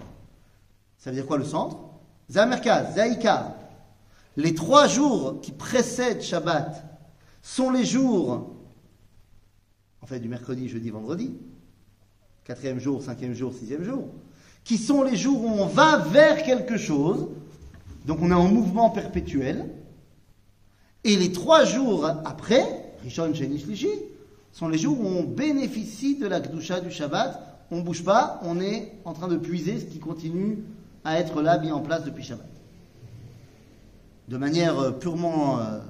Ça 0.98 1.10
veut 1.10 1.16
dire 1.16 1.26
quoi 1.26 1.38
le 1.38 1.44
centre? 1.44 1.78
Zamerkaz, 2.30 2.94
Zaïka. 2.94 3.56
Les 4.36 4.54
trois 4.54 4.86
jours 4.86 5.40
qui 5.40 5.50
précèdent 5.50 6.22
Shabbat 6.22 6.84
sont 7.42 7.70
les 7.70 7.84
jours, 7.84 8.54
en 10.00 10.06
fait 10.06 10.20
du 10.20 10.28
mercredi, 10.28 10.68
jeudi, 10.68 10.90
vendredi, 10.90 11.36
quatrième 12.48 12.80
jour, 12.80 13.02
cinquième 13.02 13.34
jour, 13.34 13.52
sixième 13.52 13.84
jour, 13.84 14.08
qui 14.64 14.78
sont 14.78 15.02
les 15.02 15.16
jours 15.16 15.44
où 15.44 15.48
on 15.48 15.66
va 15.66 15.98
vers 15.98 16.42
quelque 16.42 16.78
chose, 16.78 17.28
donc 18.06 18.20
on 18.22 18.30
est 18.30 18.34
en 18.34 18.48
mouvement 18.48 18.88
perpétuel, 18.88 19.68
et 21.04 21.14
les 21.16 21.30
trois 21.30 21.66
jours 21.66 22.06
après, 22.24 22.94
Rishon, 23.02 23.34
Sheni, 23.34 23.60
Shlishi, 23.60 23.90
sont 24.50 24.68
les 24.68 24.78
jours 24.78 24.98
où 24.98 25.06
on 25.06 25.24
bénéficie 25.24 26.16
de 26.16 26.26
la 26.26 26.40
Gdusha 26.40 26.80
du 26.80 26.90
Shabbat, 26.90 27.66
on 27.70 27.76
ne 27.76 27.82
bouge 27.82 28.02
pas, 28.02 28.40
on 28.42 28.60
est 28.60 28.94
en 29.04 29.12
train 29.12 29.28
de 29.28 29.36
puiser 29.36 29.78
ce 29.78 29.84
qui 29.84 29.98
continue 29.98 30.64
à 31.04 31.20
être 31.20 31.42
là, 31.42 31.58
mis 31.58 31.70
en 31.70 31.80
place 31.80 32.04
depuis 32.04 32.24
Shabbat. 32.24 32.48
De 34.28 34.38
manière 34.38 34.78
euh, 34.78 34.90
purement 34.90 35.60
euh, 35.60 35.80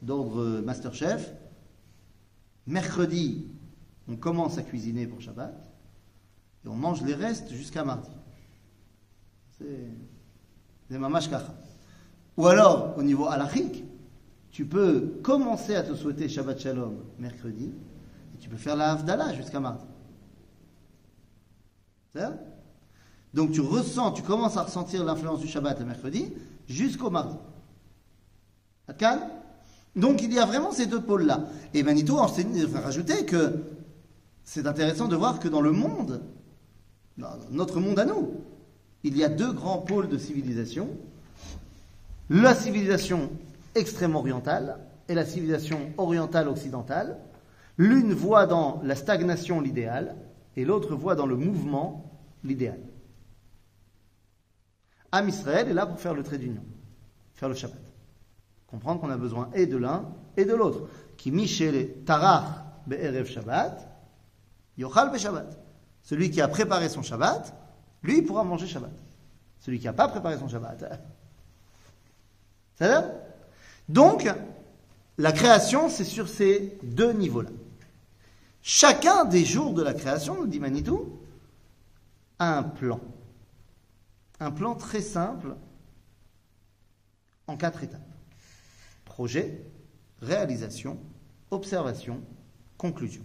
d'ordre 0.00 0.62
Masterchef, 0.64 1.30
mercredi, 2.66 3.47
on 4.08 4.16
commence 4.16 4.58
à 4.58 4.62
cuisiner 4.62 5.06
pour 5.06 5.20
Shabbat 5.20 5.54
et 6.64 6.68
on 6.68 6.74
mange 6.74 7.02
les 7.02 7.14
restes 7.14 7.52
jusqu'à 7.52 7.84
mardi. 7.84 8.10
C'est 9.58 10.98
mamash 10.98 11.28
Ou 12.36 12.46
alors, 12.46 12.96
au 12.96 13.02
niveau 13.02 13.26
halachique, 13.26 13.84
tu 14.50 14.64
peux 14.64 15.20
commencer 15.22 15.74
à 15.74 15.82
te 15.82 15.94
souhaiter 15.94 16.28
Shabbat 16.28 16.58
Shalom 16.58 17.04
mercredi 17.18 17.72
et 18.34 18.38
tu 18.38 18.48
peux 18.48 18.56
faire 18.56 18.76
la 18.76 18.92
Havdalah 18.92 19.34
jusqu'à 19.34 19.60
mardi. 19.60 19.84
C'est 22.12 22.20
ça 22.20 22.38
Donc 23.34 23.52
tu 23.52 23.60
ressens, 23.60 24.12
tu 24.12 24.22
commences 24.22 24.56
à 24.56 24.62
ressentir 24.62 25.04
l'influence 25.04 25.40
du 25.40 25.48
Shabbat 25.48 25.78
le 25.80 25.86
mercredi 25.86 26.32
jusqu'au 26.66 27.10
mardi. 27.10 27.36
Donc 29.94 30.22
il 30.22 30.32
y 30.32 30.38
a 30.38 30.46
vraiment 30.46 30.72
ces 30.72 30.86
deux 30.86 31.02
pôles-là. 31.02 31.44
Et 31.74 31.82
Manito 31.82 32.18
enfin, 32.18 32.80
rajouter 32.80 33.26
que 33.26 33.77
c'est 34.48 34.66
intéressant 34.66 35.08
de 35.08 35.14
voir 35.14 35.40
que 35.40 35.48
dans 35.48 35.60
le 35.60 35.72
monde, 35.72 36.22
dans 37.18 37.36
notre 37.50 37.80
monde 37.80 37.98
à 37.98 38.06
nous, 38.06 38.32
il 39.04 39.14
y 39.14 39.22
a 39.22 39.28
deux 39.28 39.52
grands 39.52 39.76
pôles 39.76 40.08
de 40.08 40.16
civilisation. 40.16 40.88
La 42.30 42.54
civilisation 42.54 43.30
extrême 43.74 44.16
orientale 44.16 44.78
et 45.06 45.12
la 45.12 45.26
civilisation 45.26 45.92
orientale 45.98 46.48
occidentale. 46.48 47.18
L'une 47.76 48.14
voit 48.14 48.46
dans 48.46 48.80
la 48.84 48.96
stagnation 48.96 49.60
l'idéal 49.60 50.16
et 50.56 50.64
l'autre 50.64 50.94
voit 50.94 51.14
dans 51.14 51.26
le 51.26 51.36
mouvement 51.36 52.10
l'idéal. 52.42 52.80
Am 55.12 55.28
Israël 55.28 55.68
est 55.68 55.74
là 55.74 55.84
pour 55.84 56.00
faire 56.00 56.14
le 56.14 56.22
trait 56.22 56.38
d'union, 56.38 56.64
faire 57.34 57.50
le 57.50 57.54
Shabbat. 57.54 57.82
Comprendre 58.66 59.02
qu'on 59.02 59.10
a 59.10 59.18
besoin 59.18 59.50
et 59.52 59.66
de 59.66 59.76
l'un 59.76 60.08
et 60.38 60.46
de 60.46 60.54
l'autre. 60.54 60.88
Qui 61.18 61.30
les 61.30 61.88
tarach 62.06 62.64
be'erev 62.86 63.26
Shabbat, 63.26 63.97
yochal 64.78 65.16
Shabbat. 65.18 65.58
Celui 66.02 66.30
qui 66.30 66.40
a 66.40 66.48
préparé 66.48 66.88
son 66.88 67.02
Shabbat, 67.02 67.52
lui, 68.02 68.18
il 68.18 68.24
pourra 68.24 68.44
manger 68.44 68.66
Shabbat. 68.66 68.92
Celui 69.60 69.78
qui 69.78 69.86
n'a 69.86 69.92
pas 69.92 70.08
préparé 70.08 70.38
son 70.38 70.48
Shabbat. 70.48 70.84
Ça 72.78 73.04
Donc, 73.88 74.30
la 75.18 75.32
création, 75.32 75.88
c'est 75.88 76.04
sur 76.04 76.28
ces 76.28 76.78
deux 76.82 77.12
niveaux-là. 77.12 77.50
Chacun 78.62 79.24
des 79.24 79.44
jours 79.44 79.74
de 79.74 79.82
la 79.82 79.94
création, 79.94 80.36
nous 80.36 80.46
dit 80.46 80.60
Manitou, 80.60 81.18
a 82.38 82.58
un 82.58 82.62
plan. 82.62 83.00
Un 84.40 84.52
plan 84.52 84.74
très 84.76 85.02
simple 85.02 85.56
en 87.48 87.56
quatre 87.56 87.82
étapes. 87.82 88.00
Projet, 89.04 89.60
réalisation, 90.22 90.98
observation, 91.50 92.20
conclusion. 92.76 93.24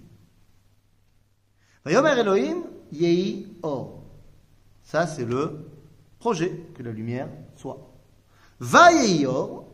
Vayomer 1.85 2.19
Elohim, 2.19 2.63
Yehi 2.91 3.47
Or. 3.61 4.03
Ça, 4.83 5.07
c'est 5.07 5.25
le 5.25 5.69
projet, 6.19 6.51
que 6.75 6.83
la 6.83 6.91
lumière 6.91 7.29
soit. 7.55 7.91
Va 8.59 8.91
Yehi 8.91 9.25
Or, 9.25 9.65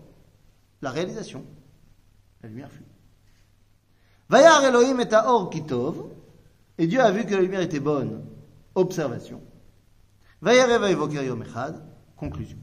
la 0.82 0.92
réalisation. 0.92 1.46
La 2.42 2.50
lumière 2.50 2.72
fut. 2.72 2.86
Vayar 4.30 4.64
Elohim 4.64 5.00
et 5.00 5.14
Or 5.14 5.50
Kitov. 5.50 6.06
Et 6.78 6.88
Dieu 6.88 7.02
a 7.02 7.12
vu 7.12 7.26
que 7.26 7.36
la 7.36 7.42
lumière 7.42 7.62
était 7.62 7.80
bonne. 7.80 8.24
Observation. 8.76 9.42
Vayar 10.42 10.70
Evoker 10.70 11.24
Yom 11.24 11.44
Echad. 11.44 11.84
Conclusion. 12.16 12.58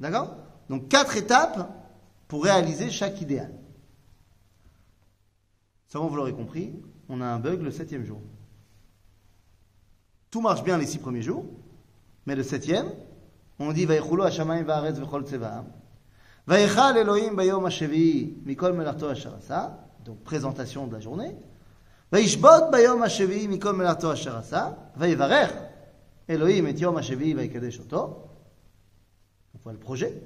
D'accord? 0.00 0.36
Donc, 0.68 0.88
quatre 0.88 1.16
étapes 1.16 1.70
pour 2.28 2.44
réaliser 2.44 2.90
chaque 2.90 3.20
idéal. 3.20 3.52
Ça, 5.88 5.98
vous 5.98 6.16
l'aurez 6.16 6.32
compris, 6.32 6.72
on 7.12 7.20
a 7.20 7.26
un 7.26 7.38
bug 7.38 7.60
le 7.60 7.70
septième 7.70 8.04
jour. 8.06 8.20
Tout 10.30 10.40
marche 10.40 10.64
bien 10.64 10.78
les 10.78 10.86
six 10.86 10.96
premiers 10.96 11.20
jours, 11.20 11.44
mais 12.24 12.34
le 12.34 12.42
septième, 12.42 12.88
on 13.58 13.70
dit 13.70 13.84
Vaïchulo 13.84 14.22
Hashamayim 14.22 14.64
Vaaretz 14.64 14.98
Vechol 14.98 15.26
Tsevaam. 15.26 15.66
Vaïchal 16.46 16.96
Elohim 16.96 17.34
Bayom 17.34 17.66
Hashevi 17.66 18.38
Mikol 18.46 18.72
Melarto 18.72 19.08
Hasharasa. 19.08 19.78
Donc 20.06 20.24
présentation 20.24 20.86
de 20.86 20.94
la 20.94 21.00
journée. 21.00 21.36
Vaïshbot 22.10 22.70
Bayom 22.72 23.02
Hashevi 23.02 23.46
Mikol 23.46 23.76
Melarto 23.76 24.08
Hasharasa. 24.08 24.92
Vaïvarech 24.96 25.50
Elohim 26.28 26.66
et 26.66 26.72
Yom 26.72 26.96
Hashevi 26.96 27.34
Vaïkadesh 27.34 27.80
Oto. 27.80 28.30
On 29.54 29.58
voit 29.62 29.72
le 29.72 29.78
projet. 29.78 30.18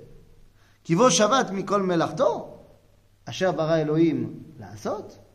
Kivo 0.85 1.11
Shabbat 1.11 1.51
Mikol 1.53 1.83
Melarto. 1.83 2.61
Asher 3.27 3.51
Bara 3.57 3.81
Elohim 3.81 4.44
Laasot. 4.61 5.26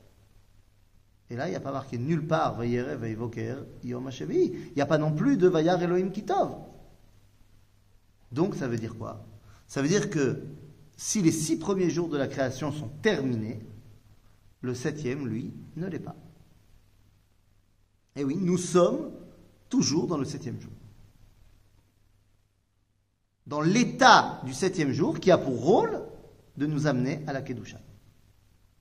Et 1.31 1.37
là, 1.37 1.47
il 1.47 1.51
n'y 1.51 1.55
a 1.55 1.61
pas 1.61 1.71
marqué 1.71 1.97
nulle 1.97 2.27
part 2.27 2.57
Vayere 2.57 2.97
Vaïvoker 2.97 3.55
Yom 3.85 4.05
Hashevi. 4.05 4.51
Il 4.53 4.73
n'y 4.75 4.81
a 4.81 4.85
pas 4.85 4.97
non 4.97 5.13
plus 5.13 5.37
de 5.37 5.47
Vayar 5.47 5.81
Elohim 5.81 6.11
Kitov. 6.11 6.57
Donc 8.33 8.53
ça 8.55 8.67
veut 8.67 8.77
dire 8.77 8.97
quoi? 8.97 9.25
Ça 9.65 9.81
veut 9.81 9.87
dire 9.87 10.09
que 10.09 10.43
si 10.97 11.21
les 11.21 11.31
six 11.31 11.57
premiers 11.57 11.89
jours 11.89 12.09
de 12.09 12.17
la 12.17 12.27
création 12.27 12.73
sont 12.73 12.89
terminés, 13.01 13.61
le 14.59 14.75
septième, 14.75 15.25
lui, 15.25 15.53
ne 15.77 15.87
l'est 15.87 15.99
pas. 15.99 16.17
Et 18.17 18.25
oui, 18.25 18.35
nous 18.35 18.57
sommes 18.57 19.11
toujours 19.69 20.07
dans 20.07 20.17
le 20.17 20.25
septième 20.25 20.59
jour. 20.59 20.73
Dans 23.47 23.61
l'état 23.61 24.41
du 24.43 24.53
septième 24.53 24.91
jour 24.91 25.17
qui 25.17 25.31
a 25.31 25.37
pour 25.37 25.63
rôle 25.63 26.03
de 26.57 26.65
nous 26.65 26.87
amener 26.87 27.23
à 27.25 27.31
la 27.31 27.41
Kedusha. 27.41 27.79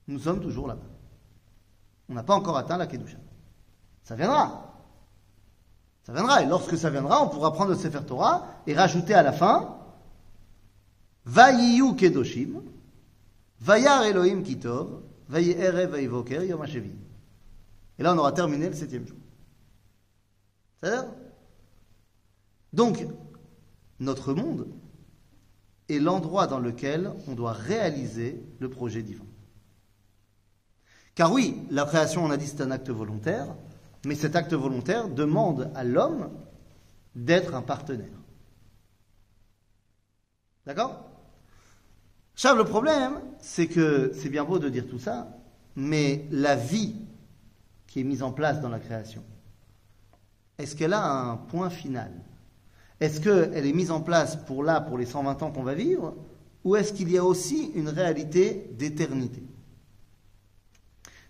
Nous 0.09 0.19
sommes 0.19 0.41
toujours 0.41 0.67
là-bas. 0.67 1.00
On 2.11 2.15
n'a 2.15 2.25
pas 2.25 2.35
encore 2.35 2.57
atteint 2.57 2.77
la 2.77 2.89
Kedusha. 2.89 3.19
Ça 4.03 4.17
viendra. 4.17 4.75
Ça 6.03 6.13
viendra. 6.13 6.43
Et 6.43 6.47
lorsque 6.47 6.77
ça 6.77 6.91
viendra, 6.91 7.23
on 7.23 7.29
pourra 7.29 7.53
prendre 7.53 7.71
le 7.71 7.77
Sefer 7.77 8.05
Torah 8.05 8.47
et 8.67 8.75
rajouter 8.75 9.15
à 9.15 9.23
la 9.23 9.33
fin 9.33 9.77
Vayiyu 11.25 11.95
Kedoshim, 11.95 12.63
Vayar 13.61 14.03
Elohim 14.03 14.43
Kitov, 14.43 15.03
Vayerev 15.29 15.93
Vayivoker 15.93 16.45
Yom 16.47 16.65
Et 17.99 18.03
là, 18.03 18.13
on 18.15 18.19
aura 18.19 18.33
terminé 18.33 18.69
le 18.69 18.75
septième 18.75 19.07
jour. 19.07 19.19
C'est-à-dire 20.81 21.09
Donc, 22.73 23.07
notre 24.01 24.35
monde 24.35 24.67
est 25.89 26.01
l'endroit 26.01 26.49
dans 26.49 26.59
lequel 26.59 27.13
on 27.29 27.35
doit 27.35 27.53
réaliser 27.53 28.43
le 28.59 28.69
projet 28.69 29.03
divin. 29.03 29.25
Car 31.15 31.33
oui, 31.33 31.63
la 31.71 31.85
création, 31.85 32.25
on 32.25 32.31
a 32.31 32.37
dit, 32.37 32.47
c'est 32.47 32.63
un 32.63 32.71
acte 32.71 32.91
volontaire, 32.91 33.55
mais 34.07 34.15
cet 34.15 34.37
acte 34.37 34.55
volontaire 34.55 35.09
demande 35.09 35.71
à 35.75 35.85
l'homme 35.85 36.31
d'être 37.15 37.55
un 37.55 37.63
partenaire. 37.63 38.07
D'accord? 40.67 41.05
Charles, 42.35 42.59
le 42.59 42.65
problème, 42.65 43.21
c'est 43.41 43.67
que 43.67 44.13
c'est 44.15 44.29
bien 44.29 44.45
beau 44.45 44.59
de 44.59 44.69
dire 44.69 44.87
tout 44.89 44.99
ça, 44.99 45.37
mais 45.77 46.27
la 46.31 46.57
vie 46.57 46.95
qui 47.87 48.01
est 48.01 48.05
mise 48.05 48.23
en 48.23 48.33
place 48.33 48.61
dans 48.61 48.69
la 48.69 48.79
création, 48.79 49.23
est-ce 50.59 50.77
qu'elle 50.77 50.93
a 50.93 51.05
un 51.05 51.37
point 51.37 51.71
final? 51.71 52.13
Est-ce 53.01 53.21
qu'elle 53.21 53.67
est 53.67 53.73
mise 53.73 53.91
en 53.91 54.01
place 54.01 54.37
pour 54.37 54.63
là, 54.63 54.81
pour 54.81 54.97
les 54.97 55.07
120 55.07 55.43
ans 55.43 55.51
qu'on 55.51 55.63
va 55.63 55.75
vivre, 55.75 56.15
ou 56.65 56.77
est-ce 56.77 56.93
qu'il 56.93 57.11
y 57.11 57.19
a 57.19 57.25
aussi 57.25 57.73
une 57.75 57.89
réalité 57.89 58.71
d'éternité? 58.79 59.43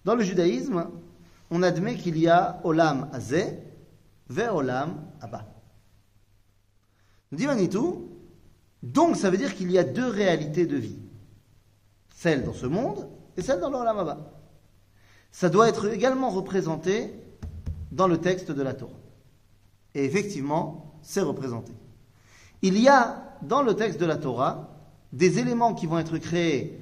Dans 0.05 0.15
le 0.15 0.23
judaïsme, 0.23 0.89
on 1.51 1.63
admet 1.63 1.97
qu'il 1.97 2.19
y 2.19 2.29
a 2.29 2.61
Olam 2.65 3.09
Azeh 3.13 3.59
ve 4.29 4.49
Olam 4.53 5.05
Abba. 5.21 5.47
Nous 7.31 7.39
dit 7.39 7.47
Manitou, 7.47 8.09
donc 8.83 9.17
ça 9.17 9.31
veut 9.31 9.37
dire 9.37 9.55
qu'il 9.55 9.71
y 9.71 9.79
a 9.79 9.85
deux 9.85 10.09
réalités 10.09 10.67
de 10.67 10.77
vie. 10.77 10.99
Celle 12.15 12.45
dans 12.45 12.55
ce 12.55 12.67
monde 12.67 13.09
et 13.37 13.43
celle 13.43 13.61
dans 13.61 13.71
l'Olam 13.71 13.99
Abba. 13.99 14.19
Ça 15.33 15.49
doit 15.49 15.69
être 15.69 15.93
également 15.93 16.31
représenté 16.31 17.15
dans 17.93 18.09
le 18.09 18.19
texte 18.19 18.51
de 18.51 18.63
la 18.63 18.75
Torah. 18.75 18.99
Et 19.95 20.05
effectivement, 20.05 20.99
c'est 21.03 21.21
représenté. 21.21 21.73
Il 22.63 22.79
y 22.79 22.89
a 22.89 23.37
dans 23.43 23.63
le 23.63 23.75
texte 23.75 24.01
de 24.01 24.07
la 24.07 24.17
Torah 24.17 24.69
des 25.13 25.39
éléments 25.39 25.75
qui 25.75 25.87
vont 25.87 25.99
être 25.99 26.19
créés, 26.19 26.79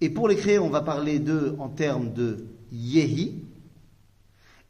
et 0.00 0.10
pour 0.10 0.28
les 0.28 0.36
créer, 0.36 0.58
on 0.58 0.68
va 0.68 0.82
parler 0.82 1.18
d'eux 1.18 1.56
en 1.58 1.68
termes 1.68 2.12
de 2.12 2.46
Yehi, 2.72 3.44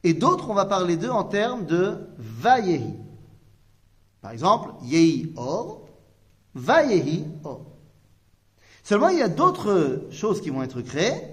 et 0.04 0.14
d'autres, 0.14 0.50
on 0.50 0.54
va 0.54 0.66
parler 0.66 0.96
d'eux 0.96 1.10
en 1.10 1.24
termes 1.24 1.64
de 1.64 1.96
Vayehi. 2.18 2.94
Par 4.20 4.32
exemple, 4.32 4.72
Yehi 4.82 5.32
Or, 5.36 5.86
Vayehi 6.54 7.24
Or. 7.44 7.66
Seulement, 8.82 9.08
il 9.08 9.18
y 9.18 9.22
a 9.22 9.28
d'autres 9.28 10.08
choses 10.10 10.40
qui 10.40 10.50
vont 10.50 10.62
être 10.62 10.80
créées 10.82 11.32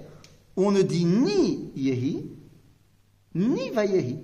on 0.56 0.70
ne 0.70 0.82
dit 0.82 1.04
ni 1.04 1.72
Yehi, 1.74 2.30
ni 3.34 3.70
Vayehi. 3.70 4.18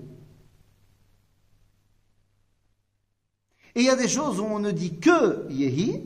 Et 3.74 3.80
il 3.80 3.84
y 3.84 3.90
a 3.90 3.96
des 3.96 4.08
choses 4.08 4.40
où 4.40 4.44
on 4.44 4.58
ne 4.58 4.70
dit 4.70 4.98
que 4.98 5.50
Yehi 5.50 6.02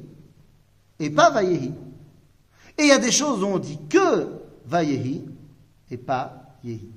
et 0.98 1.10
pas 1.10 1.30
Vayehi. 1.30 1.72
Et 2.78 2.82
il 2.82 2.88
y 2.88 2.92
a 2.92 2.98
des 2.98 3.12
choses 3.12 3.42
où 3.42 3.46
on 3.46 3.58
dit 3.58 3.78
que 3.88 4.28
Vayehi 4.66 5.24
et 5.90 5.96
pas 5.96 6.56
Yehi. 6.64 6.90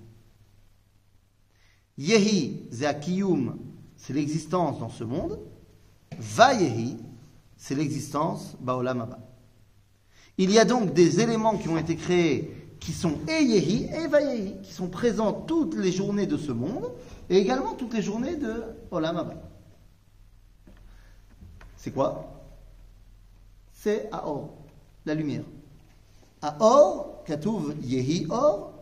Yehi, 1.97 2.67
Zeakiyum, 2.71 3.57
c'est 3.95 4.13
l'existence 4.13 4.79
dans 4.79 4.89
ce 4.89 5.03
monde. 5.03 5.39
Vayehi, 6.17 6.97
c'est 7.57 7.75
l'existence 7.75 8.55
Baolam 8.59 9.01
Abba. 9.01 9.19
Il 10.37 10.51
y 10.51 10.59
a 10.59 10.65
donc 10.65 10.93
des 10.93 11.21
éléments 11.21 11.57
qui 11.57 11.69
ont 11.69 11.77
été 11.77 11.95
créés 11.95 12.63
qui 12.79 12.91
sont 12.91 13.19
et 13.29 13.41
Yehi 13.41 13.89
et 13.93 14.07
Vayehi, 14.07 14.61
qui 14.61 14.73
sont 14.73 14.89
présents 14.89 15.31
toutes 15.31 15.75
les 15.75 15.91
journées 15.91 16.27
de 16.27 16.35
ce 16.35 16.51
monde 16.51 16.91
et 17.29 17.37
également 17.37 17.75
toutes 17.75 17.93
les 17.93 18.01
journées 18.01 18.35
de 18.35 18.63
Olam 18.91 19.15
Abba. 19.15 19.35
C'est 21.77 21.91
quoi? 21.91 22.43
C'est 23.71 24.09
Aor, 24.11 24.53
la 25.05 25.13
lumière. 25.13 25.45
Aor, 26.41 27.23
Katouv 27.25 27.75
Yehi 27.83 28.27
Or, 28.29 28.72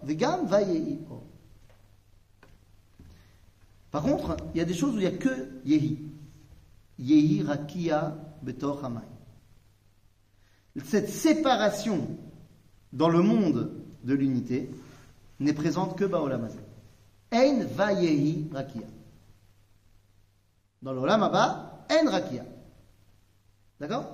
Par 3.92 4.04
contre, 4.04 4.38
il 4.54 4.58
y 4.58 4.62
a 4.62 4.66
des 4.66 4.74
choses 4.74 4.96
où 4.96 5.00
il 5.00 5.02
n'y 5.02 5.06
a 5.06 5.12
que 5.12 5.62
Yehi. 5.66 6.00
Yehi 7.00 7.44
Rakia 7.44 8.16
Betor 8.42 8.84
Hamay. 8.86 9.02
Cette 10.86 11.10
séparation 11.10 12.08
dans 12.94 13.10
le 13.10 13.22
monde 13.22 13.72
de 14.04 14.14
l'unité 14.14 14.70
n'est 15.40 15.54
présente 15.54 15.98
que 15.98 16.06
Baolam. 16.06 16.48
Ein 17.32 17.66
Vayehi 17.66 18.50
Rakia. 18.54 18.88
Dans 20.82 20.94
l'Olam 20.94 21.24
Abba, 21.24 21.86
En 21.92 22.10
Rakia. 22.10 22.44
D'accord? 23.80 24.06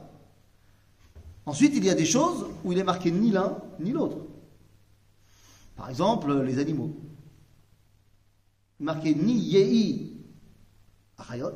Ensuite, 1.46 1.74
il 1.76 1.86
y 1.86 1.90
a 1.90 1.96
des 1.96 2.06
choses 2.06 2.46
où 2.64 2.72
il 2.74 2.78
est 2.78 2.84
marqué 2.84 3.12
ni 3.12 3.32
l'un 3.32 3.58
ni 3.80 3.92
l'autre. 3.92 4.18
Par 5.78 5.90
exemple, 5.90 6.42
les 6.42 6.60
animaux. 6.60 6.92
Marqué 8.80 9.16
ni 9.16 9.34
Yehi 9.34 10.18
Achayot, 11.18 11.54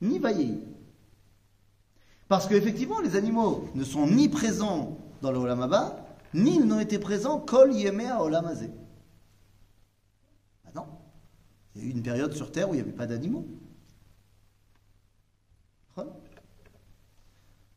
ni 0.00 0.18
Vayehi. 0.18 0.60
Parce 2.28 2.46
qu'effectivement, 2.46 3.00
les 3.00 3.16
animaux 3.16 3.68
ne 3.74 3.84
sont 3.84 4.06
ni 4.06 4.28
présents 4.28 4.98
dans 5.22 5.32
le 5.32 5.38
Olam 5.38 5.62
Abba, 5.62 6.06
ni 6.34 6.56
ils 6.56 6.64
n'ont 6.64 6.80
été 6.80 6.98
présents 6.98 7.40
Kol 7.40 7.72
Yemea 7.72 8.20
Olam 8.22 8.46
Hazeh. 8.46 8.70
Ah 10.66 10.70
non. 10.74 10.86
Il 11.74 11.82
y 11.82 11.84
a 11.84 11.88
eu 11.88 11.90
une 11.90 12.02
période 12.02 12.32
sur 12.32 12.50
Terre 12.50 12.68
où 12.68 12.74
il 12.74 12.76
n'y 12.76 12.82
avait 12.82 12.92
pas 12.92 13.06
d'animaux. 13.06 13.46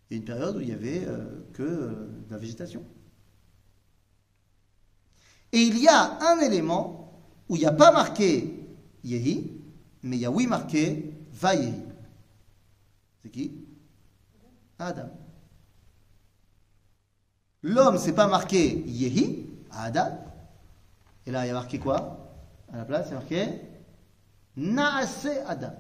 Il 0.09 0.17
une 0.17 0.23
période 0.23 0.55
où 0.55 0.61
il 0.61 0.67
n'y 0.67 0.73
avait 0.73 1.05
euh, 1.05 1.25
que 1.53 1.63
euh, 1.63 1.89
de 2.27 2.31
la 2.31 2.37
végétation. 2.37 2.85
Il 5.59 5.79
y 5.79 5.87
a 5.87 6.19
un 6.21 6.39
élément 6.39 7.11
où 7.49 7.55
il 7.55 7.59
n'y 7.59 7.65
a 7.65 7.71
pas 7.71 7.91
marqué 7.91 8.63
Yehi, 9.03 9.59
mais 10.03 10.17
il 10.17 10.19
y 10.19 10.25
a 10.25 10.29
oui 10.29 10.45
marqué 10.45 11.11
Vayehi. 11.31 11.73
C'est 13.23 13.31
qui 13.31 13.65
Adam. 14.77 15.09
L'homme, 17.63 17.97
c'est 17.97 18.13
pas 18.13 18.27
marqué 18.27 18.83
Yehi, 18.85 19.49
Adam. 19.71 20.19
Et 21.25 21.31
là, 21.31 21.43
il 21.43 21.47
y 21.47 21.51
a 21.51 21.55
marqué 21.55 21.79
quoi 21.79 22.35
À 22.71 22.77
la 22.77 22.85
place, 22.85 23.07
il 23.07 23.09
y 23.09 23.13
a 23.13 23.19
marqué 23.19 23.61
Naase 24.57 25.27
Adam. 25.47 25.73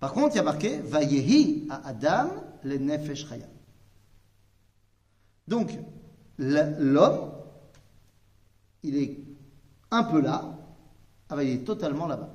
Par 0.00 0.12
contre, 0.12 0.34
il 0.34 0.38
y 0.38 0.40
a 0.40 0.44
marqué 0.44 0.78
Vayehi 0.78 1.68
à 1.70 1.86
Adam 1.86 2.28
le 2.64 2.76
Nefesh 2.76 3.28
Chaya. 3.28 3.46
Donc, 5.46 5.70
l'homme, 6.38 7.31
il 8.82 8.96
est 8.96 9.18
un 9.90 10.04
peu 10.04 10.20
là, 10.20 10.44
ah 11.28 11.36
ben, 11.36 11.42
il 11.42 11.50
est 11.50 11.64
totalement 11.64 12.06
là-bas. 12.06 12.30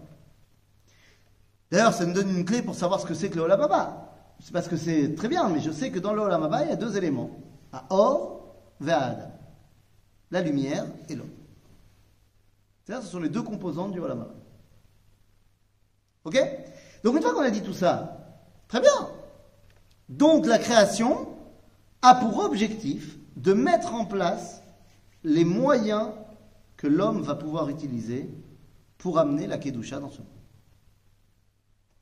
D'ailleurs, 1.70 1.94
ça 1.94 2.06
me 2.06 2.14
donne 2.14 2.30
une 2.30 2.46
clé 2.46 2.62
pour 2.62 2.76
savoir 2.76 3.00
ce 3.00 3.06
que 3.06 3.14
c'est 3.14 3.30
que 3.30 3.36
le 3.36 3.42
Olamaba. 3.42 4.14
C'est 4.40 4.54
parce 4.54 4.68
que 4.68 4.78
c'est 4.78 5.16
très 5.16 5.28
bien, 5.28 5.50
mais 5.50 5.60
je 5.60 5.72
sais 5.72 5.92
que 5.92 6.00
dans 6.00 6.14
le 6.14 6.22
Olamaba, 6.22 6.64
il 6.64 6.70
y 6.70 6.72
a 6.72 6.76
deux 6.76 6.96
éléments. 6.96 7.32
À 7.74 7.86
Or, 7.90 8.56
vers 8.80 9.04
Adam. 9.04 9.32
La 10.32 10.42
lumière 10.42 10.86
et 11.10 11.16
l'homme. 11.16 11.30
C'est-à-dire, 12.84 13.06
ce 13.06 13.12
sont 13.12 13.20
les 13.20 13.30
deux 13.30 13.42
composantes 13.42 13.92
du 13.92 14.00
Olamaba. 14.00 14.34
Ok? 16.24 16.38
Donc, 17.04 17.16
une 17.16 17.22
fois 17.22 17.34
qu'on 17.34 17.42
a 17.42 17.50
dit 17.50 17.62
tout 17.62 17.74
ça, 17.74 18.46
très 18.68 18.80
bien. 18.80 19.10
Donc, 20.08 20.46
la 20.46 20.60
création 20.60 21.28
a 22.02 22.16
pour 22.16 22.40
objectif 22.40 23.18
de 23.36 23.54
mettre 23.54 23.94
en 23.94 24.06
place 24.06 24.62
les 25.24 25.44
moyens 25.44 26.10
que 26.78 26.88
l'homme 26.88 27.22
va 27.22 27.36
pouvoir 27.36 27.70
utiliser 27.70 28.30
pour 28.98 29.20
amener 29.20 29.48
la 29.48 29.58
Kedusha 29.58 30.00
dans 30.00 30.10
ce 30.10 30.20
monde. 30.20 30.28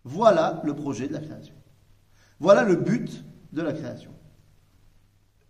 Voilà 0.03 0.61
le 0.63 0.75
projet 0.75 1.07
de 1.07 1.13
la 1.13 1.19
création. 1.19 1.55
Voilà 2.39 2.63
le 2.63 2.75
but 2.75 3.23
de 3.53 3.61
la 3.61 3.73
création. 3.73 4.11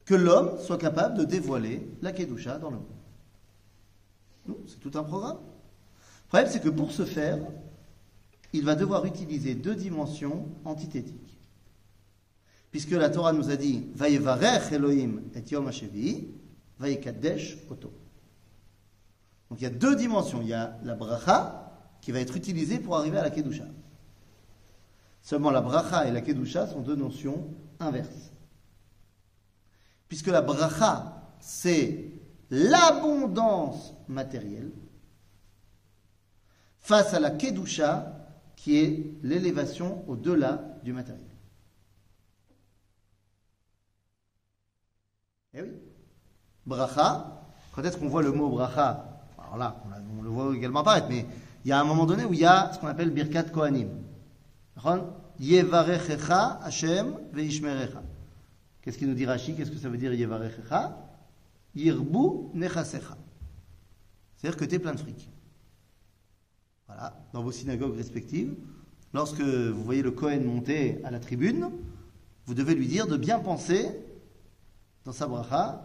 Que 0.05 0.13
l'homme 0.15 0.59
soit 0.59 0.77
capable 0.77 1.17
de 1.17 1.25
dévoiler 1.25 1.87
la 2.01 2.11
Kedusha 2.11 2.59
dans 2.59 2.69
le 2.69 2.77
monde. 2.77 4.63
C'est 4.67 4.79
tout 4.79 4.97
un 4.97 5.03
programme. 5.03 5.37
Le 5.37 6.27
problème, 6.27 6.49
c'est 6.51 6.61
que 6.61 6.69
pour 6.69 6.91
ce 6.91 7.03
faire, 7.03 7.39
il 8.53 8.63
va 8.63 8.75
devoir 8.75 9.05
utiliser 9.05 9.55
deux 9.55 9.75
dimensions 9.75 10.47
antithétiques. 10.63 11.39
Puisque 12.69 12.91
la 12.91 13.09
Torah 13.09 13.33
nous 13.33 13.49
a 13.49 13.55
dit 13.55 13.87
Vayevarech 13.95 14.71
Elohim 14.71 15.23
et 15.33 15.41
Yom 15.51 15.67
HaShevi, 15.67 16.27
Vayekadesh 16.77 17.57
Oto. 17.69 17.91
Donc 19.49 19.59
il 19.59 19.63
y 19.63 19.67
a 19.67 19.71
deux 19.71 19.95
dimensions. 19.95 20.41
Il 20.41 20.47
y 20.47 20.53
a 20.53 20.77
la 20.83 20.95
bracha 20.95 21.71
qui 22.01 22.11
va 22.11 22.19
être 22.19 22.35
utilisée 22.35 22.79
pour 22.79 22.97
arriver 22.97 23.17
à 23.17 23.23
la 23.23 23.29
Kedusha. 23.29 23.65
Seulement 25.21 25.51
la 25.51 25.61
bracha 25.61 26.07
et 26.07 26.11
la 26.11 26.21
Kedusha 26.21 26.67
sont 26.67 26.81
deux 26.81 26.95
notions 26.95 27.47
inverses. 27.79 28.31
Puisque 30.07 30.27
la 30.27 30.41
bracha, 30.41 31.23
c'est 31.39 32.11
l'abondance 32.49 33.93
matérielle 34.07 34.71
face 36.79 37.13
à 37.13 37.19
la 37.19 37.31
Kedusha 37.31 38.11
qui 38.55 38.77
est 38.77 39.03
l'élévation 39.23 40.07
au-delà 40.07 40.61
du 40.83 40.93
matériel. 40.93 41.25
Eh 45.53 45.61
oui. 45.61 45.71
Bracha, 46.65 47.41
est-ce 47.83 47.97
qu'on 47.97 48.09
voit 48.09 48.23
le 48.23 48.31
mot 48.31 48.49
bracha? 48.49 49.14
Alors 49.45 49.57
là, 49.57 49.83
on, 50.17 50.21
le 50.21 50.29
voit 50.29 50.55
également 50.55 50.81
apparaître, 50.81 51.07
mais 51.09 51.25
il 51.63 51.69
y 51.69 51.71
a 51.71 51.79
un 51.79 51.83
moment 51.83 52.05
donné 52.05 52.25
où 52.25 52.33
il 52.33 52.39
y 52.39 52.45
a 52.45 52.71
ce 52.73 52.79
qu'on 52.79 52.87
appelle 52.87 53.11
Birkat 53.11 53.43
Kohanim. 53.43 53.89
Yevarechecha 55.39 56.59
Hashem 56.63 57.17
veishmerecha. 57.33 58.01
Qu'est-ce 58.81 58.97
qu'il 58.97 59.07
nous 59.07 59.15
dit 59.15 59.25
Rashi? 59.25 59.55
Qu'est-ce 59.55 59.71
que 59.71 59.77
ça 59.77 59.89
veut 59.89 59.97
dire 59.97 60.13
Yevarechecha? 60.13 60.97
Yirbu 61.75 62.51
nechasecha. 62.53 63.17
C'est-à-dire 64.35 64.57
que 64.57 64.65
tu 64.65 64.75
es 64.75 64.79
plein 64.79 64.93
de 64.93 64.99
fric. 64.99 65.29
Voilà, 66.87 67.17
dans 67.33 67.41
vos 67.41 67.51
synagogues 67.51 67.95
respectives, 67.95 68.55
lorsque 69.13 69.41
vous 69.41 69.83
voyez 69.83 70.03
le 70.03 70.11
Kohen 70.11 70.45
monter 70.45 71.01
à 71.03 71.11
la 71.11 71.19
tribune, 71.19 71.69
vous 72.45 72.53
devez 72.53 72.75
lui 72.75 72.87
dire 72.87 73.07
de 73.07 73.17
bien 73.17 73.39
penser 73.39 73.89
dans 75.03 75.11
sa 75.11 75.27
bracha 75.27 75.81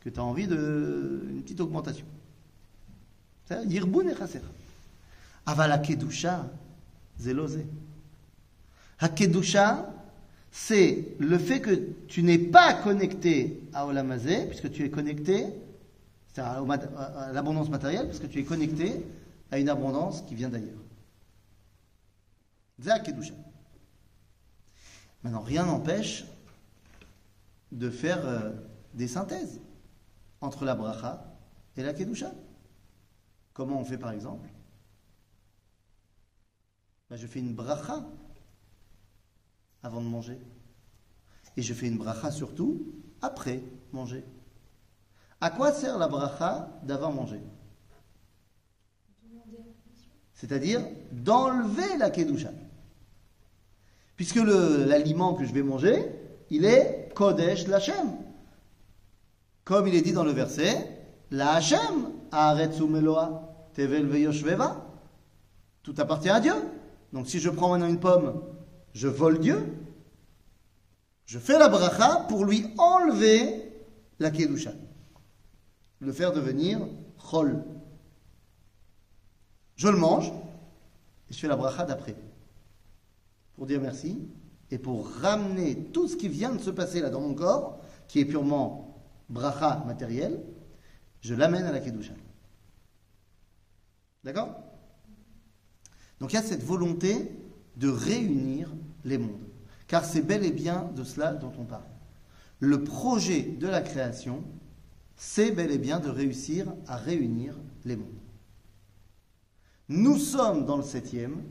que 0.00 0.10
tu 0.10 0.20
as 0.20 0.24
envie 0.24 0.46
d'une 0.46 1.40
petite 1.42 1.60
augmentation. 1.60 2.06
C'est 3.48 3.64
Yirbun 3.64 4.08
et 4.08 4.14
Chasera. 4.14 4.44
Aval 5.46 5.72
Hakedusha, 9.00 9.94
c'est 10.50 11.08
le 11.18 11.38
fait 11.38 11.60
que 11.60 11.70
tu 12.08 12.22
n'es 12.22 12.38
pas 12.38 12.74
connecté 12.74 13.62
à 13.72 13.86
Olamazé, 13.86 14.46
puisque 14.46 14.70
tu 14.70 14.84
es 14.84 14.90
connecté 14.90 15.46
à 16.36 16.60
l'abondance 17.32 17.70
matérielle, 17.70 18.06
parce 18.06 18.18
que 18.18 18.26
tu 18.26 18.40
es 18.40 18.44
connecté 18.44 19.02
à 19.50 19.58
une 19.58 19.70
abondance 19.70 20.22
qui 20.22 20.34
vient 20.34 20.50
d'ailleurs. 20.50 20.78
C'est 22.82 22.90
Hakedusha. 22.90 23.34
Maintenant, 25.24 25.40
rien 25.40 25.64
n'empêche 25.64 26.26
de 27.72 27.90
faire 27.90 28.26
euh, 28.26 28.50
des 28.94 29.08
synthèses 29.08 29.60
entre 30.40 30.64
la 30.64 30.74
bracha 30.74 31.24
et 31.76 31.82
la 31.82 31.92
kedusha. 31.92 32.32
Comment 33.58 33.80
on 33.80 33.84
fait 33.84 33.98
par 33.98 34.12
exemple 34.12 34.48
Ben, 37.10 37.16
Je 37.16 37.26
fais 37.26 37.40
une 37.40 37.56
bracha 37.56 38.04
avant 39.82 40.00
de 40.00 40.06
manger. 40.06 40.38
Et 41.56 41.62
je 41.62 41.74
fais 41.74 41.88
une 41.88 41.98
bracha 41.98 42.30
surtout 42.30 42.86
après 43.20 43.60
manger. 43.90 44.24
À 45.40 45.50
quoi 45.50 45.72
sert 45.72 45.98
la 45.98 46.06
bracha 46.06 46.68
d'avant 46.84 47.10
manger. 47.10 47.40
C'est-à-dire 50.34 50.80
d'enlever 51.10 51.96
la 51.98 52.10
kedusha. 52.10 52.52
Puisque 54.14 54.36
l'aliment 54.36 55.34
que 55.34 55.44
je 55.44 55.52
vais 55.52 55.64
manger, 55.64 56.06
il 56.50 56.64
est 56.64 57.12
Kodesh 57.12 57.66
Lachem. 57.66 58.18
Comme 59.64 59.88
il 59.88 59.96
est 59.96 60.02
dit 60.02 60.12
dans 60.12 60.22
le 60.22 60.30
verset, 60.30 60.96
La 61.32 61.54
Hashem, 61.54 62.12
Haaretz 62.30 62.80
Meloa, 62.80 63.47
Veyoshveva. 63.86 64.84
Tout 65.82 65.94
appartient 65.98 66.28
à 66.28 66.40
Dieu. 66.40 66.54
Donc 67.12 67.26
si 67.26 67.38
je 67.38 67.50
prends 67.50 67.70
maintenant 67.70 67.88
une 67.88 68.00
pomme, 68.00 68.42
je 68.92 69.08
vole 69.08 69.38
Dieu. 69.38 69.74
Je 71.24 71.38
fais 71.38 71.58
la 71.58 71.68
bracha 71.68 72.26
pour 72.28 72.44
lui 72.44 72.66
enlever 72.78 73.72
la 74.18 74.30
kedusha. 74.30 74.72
Le 76.00 76.12
faire 76.12 76.32
devenir 76.32 76.80
chol. 77.18 77.62
Je 79.76 79.88
le 79.88 79.96
mange 79.96 80.28
et 81.30 81.34
je 81.34 81.38
fais 81.38 81.48
la 81.48 81.56
bracha 81.56 81.84
d'après. 81.84 82.16
Pour 83.56 83.66
dire 83.66 83.80
merci 83.80 84.18
et 84.70 84.78
pour 84.78 85.08
ramener 85.08 85.76
tout 85.92 86.08
ce 86.08 86.16
qui 86.16 86.28
vient 86.28 86.54
de 86.54 86.60
se 86.60 86.70
passer 86.70 87.00
là 87.00 87.10
dans 87.10 87.20
mon 87.20 87.34
corps, 87.34 87.78
qui 88.06 88.20
est 88.20 88.24
purement 88.24 89.02
bracha 89.28 89.84
matériel, 89.86 90.42
je 91.20 91.34
l'amène 91.34 91.64
à 91.64 91.72
la 91.72 91.80
kedusha. 91.80 92.14
D'accord? 94.28 94.62
Donc 96.20 96.34
il 96.34 96.36
y 96.36 96.38
a 96.38 96.42
cette 96.42 96.62
volonté 96.62 97.32
de 97.76 97.88
réunir 97.88 98.70
les 99.06 99.16
mondes. 99.16 99.48
Car 99.86 100.04
c'est 100.04 100.20
bel 100.20 100.44
et 100.44 100.52
bien 100.52 100.90
de 100.94 101.02
cela 101.02 101.32
dont 101.32 101.50
on 101.58 101.64
parle. 101.64 101.86
Le 102.60 102.84
projet 102.84 103.40
de 103.40 103.66
la 103.66 103.80
création, 103.80 104.44
c'est 105.16 105.50
bel 105.50 105.70
et 105.70 105.78
bien 105.78 105.98
de 105.98 106.10
réussir 106.10 106.74
à 106.86 106.96
réunir 106.96 107.58
les 107.86 107.96
mondes. 107.96 108.20
Nous 109.88 110.18
sommes 110.18 110.66
dans 110.66 110.76
le 110.76 110.82
septième, 110.82 111.42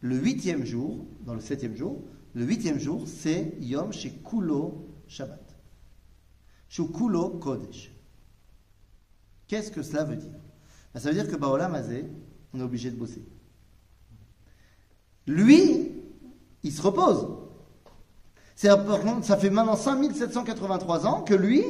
le 0.00 0.14
huitième 0.14 0.64
jour, 0.64 1.04
dans 1.22 1.34
le 1.34 1.40
septième 1.40 1.74
jour, 1.74 2.00
le 2.34 2.44
huitième 2.44 2.78
jour, 2.78 3.08
c'est 3.08 3.56
Yom 3.60 3.92
chez 3.92 4.12
Kulo 4.12 4.86
Shabbat. 5.08 5.56
Chez 6.68 6.86
Kulo 6.86 7.30
Kodesh. 7.30 7.90
Qu'est-ce 9.48 9.72
que 9.72 9.82
cela 9.82 10.04
veut 10.04 10.14
dire? 10.14 10.38
Ben, 10.92 11.00
Ça 11.00 11.08
veut 11.10 11.14
dire 11.14 11.28
que 11.28 11.36
Baolam 11.36 11.74
on 12.52 12.60
est 12.60 12.62
obligé 12.62 12.90
de 12.90 12.96
bosser. 12.96 13.22
Lui, 15.26 15.92
il 16.62 16.72
se 16.72 16.82
repose. 16.82 17.26
Ça 18.56 19.36
fait 19.38 19.50
maintenant 19.50 19.76
5783 19.76 21.06
ans 21.06 21.22
que 21.22 21.34
lui, 21.34 21.64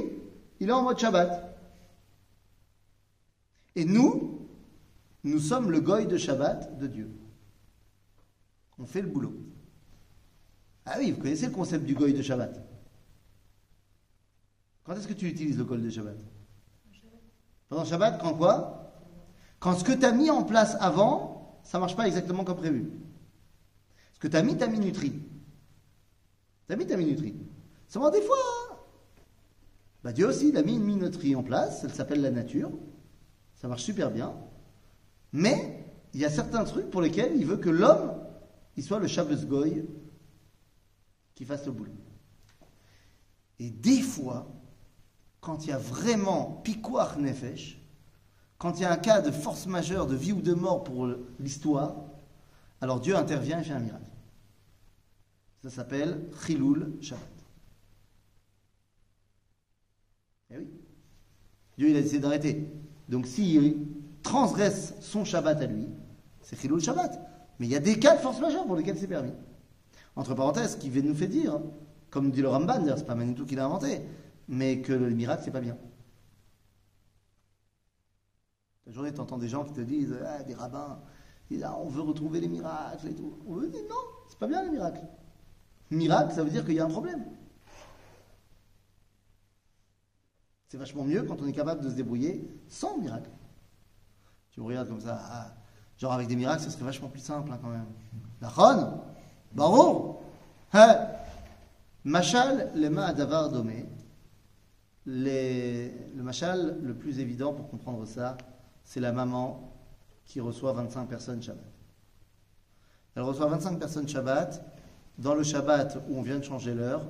il 0.59 0.69
est 0.69 0.73
en 0.73 0.83
mode 0.83 0.99
Shabbat. 0.99 1.47
Et 3.77 3.85
nous, 3.85 4.49
nous 5.23 5.39
sommes 5.39 5.71
le 5.71 5.81
goy 5.81 6.07
de 6.07 6.17
Shabbat 6.17 6.79
de 6.79 6.87
Dieu. 6.87 7.11
On 8.79 8.87
fait 8.87 9.03
le 9.03 9.09
boulot. 9.09 9.35
Ah 10.87 10.97
oui, 10.99 11.13
vous 11.13 11.21
connaissez 11.21 11.47
le 11.47 11.53
concept 11.53 11.85
du 11.85 11.95
goy 11.95 12.13
de 12.15 12.23
Shabbat. 12.23 12.67
Quand 14.83 14.95
est-ce 14.95 15.07
que 15.07 15.13
tu 15.13 15.29
utilises 15.29 15.59
le 15.59 15.65
goy 15.65 15.81
de 15.81 15.91
Shabbat? 15.91 16.17
Pendant 17.69 17.85
Shabbat, 17.85 18.21
quand 18.21 18.35
quoi? 18.35 18.80
Quand 19.61 19.79
ce 19.79 19.85
que 19.85 19.93
tu 19.93 20.05
as 20.05 20.13
mis 20.13 20.31
en 20.31 20.43
place 20.43 20.77
avant, 20.81 21.61
ça 21.63 21.79
marche 21.79 21.95
pas 21.95 22.07
exactement 22.07 22.45
comme 22.45 22.57
prévu. 22.57 22.91
Ce 24.15 24.19
que 24.19 24.27
tu 24.27 24.37
as 24.37 24.43
mis 24.43 24.57
ta 24.57 24.67
minuterie. 24.67 25.23
Tu 26.67 26.73
as 26.73 26.77
mis 26.77 26.87
ta 26.87 26.97
minuterie. 26.97 27.37
Seulement 27.87 28.11
des 28.11 28.23
fois, 28.23 28.37
bah 30.03 30.13
Dieu 30.13 30.27
aussi, 30.27 30.49
il 30.49 30.57
a 30.57 30.63
mis 30.63 30.77
une 30.77 30.85
minuterie 30.85 31.37
en 31.37 31.43
place, 31.43 31.85
elle 31.85 31.93
s'appelle 31.93 32.23
la 32.23 32.31
nature. 32.31 32.71
Ça 33.55 33.69
marche 33.69 33.83
super 33.83 34.11
bien. 34.11 34.35
Mais 35.33 35.85
il 36.15 36.21
y 36.21 36.25
a 36.25 36.31
certains 36.31 36.65
trucs 36.65 36.91
pour 36.91 37.03
lesquels 37.03 37.37
il 37.37 37.45
veut 37.45 37.59
que 37.59 37.69
l'homme, 37.69 38.15
il 38.77 38.83
soit 38.83 38.99
le 38.99 39.07
Shabbos 39.07 39.45
Goy 39.45 39.85
qui 41.35 41.45
fasse 41.45 41.67
le 41.67 41.73
boulot. 41.73 41.93
Et 43.59 43.69
des 43.71 44.01
fois, 44.01 44.51
quand 45.43 45.65
il 45.65 45.71
y 45.71 45.73
a 45.73 45.79
vraiment 45.79 46.63
pikuach 46.65 47.17
nefesh, 47.19 47.79
quand 48.61 48.79
il 48.79 48.83
y 48.83 48.85
a 48.85 48.93
un 48.93 48.99
cas 48.99 49.23
de 49.23 49.31
force 49.31 49.67
majeure, 49.67 50.07
de 50.07 50.15
vie 50.15 50.33
ou 50.33 50.43
de 50.43 50.53
mort 50.53 50.85
pour 50.85 51.09
l'histoire, 51.39 51.97
alors 52.83 53.01
Dieu 53.01 53.17
intervient 53.17 53.59
et 53.59 53.65
fait 53.65 53.73
un 53.73 53.81
miracle. 53.81 54.05
Ça 55.63 55.71
s'appelle 55.71 56.29
Chilul 56.45 56.93
Shabbat. 57.01 57.25
Eh 60.51 60.59
oui. 60.59 60.69
Dieu, 61.79 61.89
a 61.97 62.03
décidé 62.03 62.19
d'arrêter. 62.19 62.71
Donc, 63.09 63.27
s'il 63.27 63.79
transgresse 64.23 64.95
son 65.01 65.25
Shabbat 65.25 65.63
à 65.63 65.67
lui, 65.67 65.89
c'est 66.43 66.61
Chilul 66.61 66.83
Shabbat. 66.83 67.19
Mais 67.59 67.67
il 67.67 67.73
y 67.73 67.77
a 67.77 67.81
des 67.81 67.99
cas 67.99 68.17
de 68.17 68.21
force 68.21 68.41
majeure 68.41 68.67
pour 68.67 68.77
lesquels 68.77 68.99
c'est 68.99 69.07
permis. 69.07 69.33
Entre 70.17 70.35
parenthèses, 70.35 70.73
ce 70.73 70.77
qui 70.77 70.91
nous 70.91 71.15
fait 71.15 71.29
dire, 71.29 71.59
comme 72.11 72.31
dit 72.31 72.43
le 72.43 72.49
Ramban, 72.49 72.85
c'est 72.95 73.07
pas 73.07 73.15
Manitou 73.15 73.47
qui 73.47 73.55
l'a 73.55 73.65
inventé, 73.65 74.03
mais 74.49 74.83
que 74.83 74.93
le 74.93 75.09
miracle, 75.09 75.45
c'est 75.47 75.51
pas 75.51 75.63
bien. 75.63 75.79
Journée, 78.91 79.13
tu 79.13 79.21
entends 79.21 79.39
des 79.39 79.49
gens 79.49 79.65
qui 79.65 79.73
te 79.73 79.81
disent, 79.81 80.17
ah, 80.27 80.43
des 80.43 80.55
rabbins, 80.55 81.01
disent, 81.51 81.65
ah, 81.65 81.77
on 81.79 81.89
veut 81.89 82.03
retrouver 82.03 82.41
les 82.41 82.49
miracles 82.49 83.09
et 83.09 83.15
tout. 83.15 83.39
On 83.47 83.55
veut 83.55 83.69
dire, 83.69 83.83
non, 83.89 83.97
c'est 84.29 84.39
pas 84.39 84.47
bien 84.47 84.63
les 84.63 84.71
miracles. 84.71 85.05
Miracle, 85.91 86.33
ça 86.33 86.45
veut 86.45 86.51
dire 86.51 86.65
qu'il 86.65 86.75
y 86.75 86.81
a 86.81 86.85
un 86.85 86.91
problème. 86.91 87.25
C'est 90.69 90.77
vachement 90.77 91.05
mieux 91.05 91.23
quand 91.23 91.41
on 91.43 91.47
est 91.47 91.53
capable 91.53 91.83
de 91.83 91.91
se 91.91 91.95
débrouiller 91.95 92.49
sans 92.69 92.97
miracle. 92.99 93.31
Tu 94.53 94.61
me 94.61 94.67
regardes 94.67 94.89
comme 94.89 95.01
ça, 95.01 95.21
ah, 95.21 95.55
genre 95.97 96.13
avec 96.13 96.29
des 96.29 96.37
miracles, 96.37 96.63
ce 96.63 96.71
serait 96.71 96.85
vachement 96.85 97.09
plus 97.09 97.21
simple 97.21 97.51
hein, 97.53 97.59
quand 97.61 97.71
même. 97.71 97.87
La 98.41 98.49
Ron, 98.49 99.01
Barreau, 99.53 100.21
hein. 100.73 101.09
Machal, 102.05 102.71
les 102.75 102.89
mains 102.89 103.07
à 103.07 103.13
Davar 103.13 103.51
Domé. 103.51 103.85
Le 105.07 106.23
machal 106.23 106.79
le 106.81 106.95
plus 106.95 107.19
évident 107.19 107.53
pour 107.53 107.69
comprendre 107.69 108.07
ça, 108.07 108.37
c'est 108.91 108.99
la 108.99 109.13
maman 109.13 109.73
qui 110.25 110.41
reçoit 110.41 110.73
25 110.73 111.07
personnes 111.09 111.41
Shabbat. 111.41 111.63
Elle 113.15 113.23
reçoit 113.23 113.47
25 113.47 113.79
personnes 113.79 114.09
Shabbat 114.09 114.65
dans 115.17 115.37
le 115.37 115.45
Shabbat 115.45 116.03
où 116.09 116.19
on 116.19 116.23
vient 116.23 116.41
de 116.41 116.45
changer 116.45 116.75
l'heure 116.75 117.09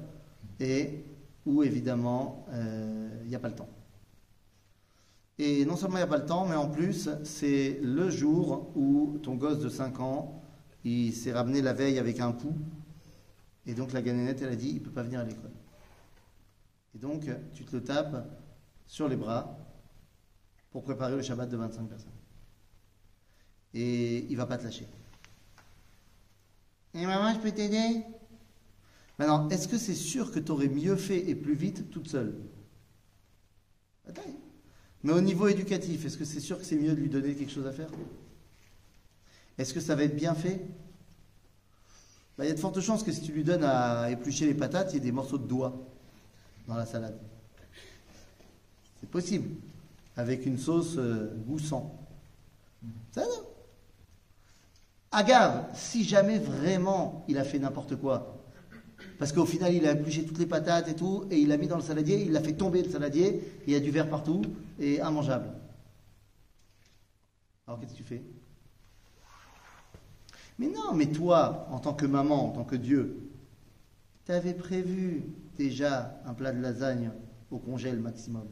et 0.59 1.03
où 1.47 1.63
évidemment 1.63 2.45
euh, 2.51 3.09
il 3.23 3.29
n'y 3.29 3.35
a 3.35 3.39
pas 3.39 3.49
le 3.49 3.55
temps. 3.55 3.71
Et 5.39 5.65
non 5.65 5.75
seulement 5.75 5.97
il 5.97 6.01
n'y 6.01 6.05
a 6.05 6.07
pas 6.07 6.19
le 6.19 6.27
temps, 6.27 6.45
mais 6.47 6.55
en 6.55 6.69
plus 6.69 7.09
c'est 7.25 7.81
le 7.83 8.11
jour 8.11 8.71
où 8.77 9.19
ton 9.23 9.37
gosse 9.37 9.61
de 9.61 9.71
5 9.71 10.01
ans, 10.01 10.43
il 10.85 11.15
s'est 11.15 11.33
ramené 11.33 11.63
la 11.63 11.73
veille 11.73 11.99
avec 11.99 12.21
un 12.21 12.33
pouls 12.33 12.59
et 13.65 13.73
donc 13.73 13.95
la 13.95 14.03
ganénette 14.03 14.43
elle 14.43 14.53
a 14.53 14.57
dit 14.57 14.69
il 14.69 14.75
ne 14.75 14.81
peut 14.81 14.91
pas 14.91 15.03
venir 15.03 15.21
à 15.21 15.25
l'école. 15.25 15.53
Et 16.95 16.99
donc 16.99 17.31
tu 17.55 17.65
te 17.65 17.75
le 17.75 17.83
tapes 17.83 18.29
sur 18.87 19.09
les 19.09 19.17
bras 19.17 19.57
pour 20.71 20.83
préparer 20.83 21.17
le 21.17 21.23
Shabbat 21.23 21.49
de 21.49 21.57
25 21.57 21.89
personnes. 21.89 22.11
Et 23.75 24.27
il 24.31 24.37
va 24.37 24.47
pas 24.47 24.59
te 24.59 24.65
lâcher. 24.65 24.87
Et 26.95 27.07
maman, 27.07 27.35
je 27.35 27.41
peux 27.41 27.53
t'aider? 27.53 28.03
Maintenant, 29.19 29.49
est-ce 29.51 29.69
que 29.69 29.79
c'est 29.79 29.95
sûr 29.95 30.33
que 30.33 30.39
tu 30.39 30.51
aurais 30.51 30.69
mieux 30.69 30.97
fait 30.97 31.29
et 31.29 31.35
plus 31.35 31.55
vite 31.55 31.91
toute 31.91 32.09
seule? 32.09 32.35
Mais 35.03 35.13
au 35.13 35.21
niveau 35.21 35.47
éducatif, 35.47 36.05
est-ce 36.05 36.19
que 36.19 36.25
c'est 36.25 36.41
sûr 36.41 36.59
que 36.59 36.65
c'est 36.65 36.77
mieux 36.77 36.95
de 36.95 37.01
lui 37.01 37.09
donner 37.09 37.35
quelque 37.35 37.53
chose 37.53 37.67
à 37.67 37.73
faire? 37.73 37.91
Est-ce 39.59 39.75
que 39.75 39.81
ça 39.81 39.95
va 39.95 40.05
être 40.05 40.17
bien 40.17 40.35
fait? 40.35 40.61
Bah, 42.37 42.45
Il 42.45 42.49
y 42.49 42.51
a 42.51 42.55
de 42.55 42.59
fortes 42.59 42.81
chances 42.81 43.03
que 43.03 43.13
si 43.13 43.21
tu 43.21 43.33
lui 43.33 43.45
donnes 43.45 43.65
à 43.65 44.11
éplucher 44.11 44.47
les 44.47 44.55
patates, 44.55 44.93
il 44.93 44.95
y 44.95 44.97
ait 44.97 45.01
des 45.01 45.13
morceaux 45.13 45.39
de 45.39 45.47
doigts 45.47 45.79
dans 46.67 46.77
la 46.77 46.87
salade. 46.87 47.19
C'est 49.01 49.09
possible, 49.11 49.49
avec 50.17 50.47
une 50.47 50.59
sauce 50.59 50.97
euh, 50.99 51.35
goût 51.47 51.59
sang. 51.59 51.97
Ça 53.13 53.23
va 53.23 53.27
Agave, 55.13 55.67
si 55.75 56.05
jamais 56.05 56.39
vraiment 56.39 57.25
il 57.27 57.37
a 57.39 57.45
fait 57.45 57.59
n'importe 57.59 57.97
quoi, 57.97 58.45
parce 59.19 59.33
qu'au 59.33 59.45
final 59.45 59.75
il 59.75 59.85
a 59.87 59.93
épluché 59.93 60.25
toutes 60.25 60.39
les 60.39 60.47
patates 60.47 60.89
et 60.89 60.95
tout, 60.95 61.27
et 61.31 61.39
il 61.39 61.49
l'a 61.49 61.57
mis 61.57 61.67
dans 61.67 61.77
le 61.77 61.83
saladier, 61.83 62.23
il 62.23 62.33
l'a 62.33 62.41
fait 62.41 62.53
tomber 62.53 62.83
le 62.83 62.91
saladier, 62.91 63.43
il 63.67 63.73
y 63.73 63.77
a 63.77 63.81
du 63.81 63.91
verre 63.91 64.09
partout, 64.09 64.43
et 64.79 64.99
immangeable. 64.99 65.53
Alors 67.67 67.81
qu'est-ce 67.81 67.93
que 67.93 67.99
tu 67.99 68.05
fais? 68.05 68.23
Mais 70.61 70.69
non, 70.69 70.95
mais 70.95 71.07
toi, 71.07 71.67
en 71.71 71.81
tant 71.81 71.95
que 71.95 72.07
maman, 72.07 72.47
en 72.47 72.51
tant 72.51 72.65
que 72.65 72.77
Dieu, 72.77 73.31
tu 74.27 74.33
avais 74.33 74.55
prévu 74.55 75.23
déjà 75.57 76.21
un 76.25 76.35
plat 76.35 76.53
de 76.53 76.61
lasagne 76.61 77.11
au 77.51 77.59
congèle 77.59 77.99
maximum. 77.99 78.47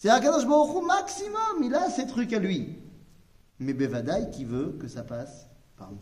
C'est 0.00 0.08
Akadosh 0.08 0.46
Baruch 0.46 0.74
Hu 0.74 0.86
maximum, 0.86 1.62
il 1.62 1.74
a 1.74 1.90
ses 1.90 2.06
trucs 2.06 2.32
à 2.32 2.38
lui. 2.38 2.78
Mais 3.58 3.74
Bevadaï 3.74 4.30
qui 4.30 4.46
veut 4.46 4.78
que 4.80 4.88
ça 4.88 5.02
passe 5.02 5.46
par 5.76 5.90
nous. 5.90 5.98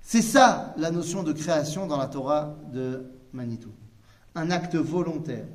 C'est 0.00 0.22
ça 0.22 0.72
la 0.76 0.92
notion 0.92 1.24
de 1.24 1.32
création 1.32 1.88
dans 1.88 1.96
la 1.96 2.06
Torah 2.06 2.56
de 2.72 3.10
Manitou. 3.32 3.72
Un 4.36 4.52
acte 4.52 4.76
volontaire 4.76 5.48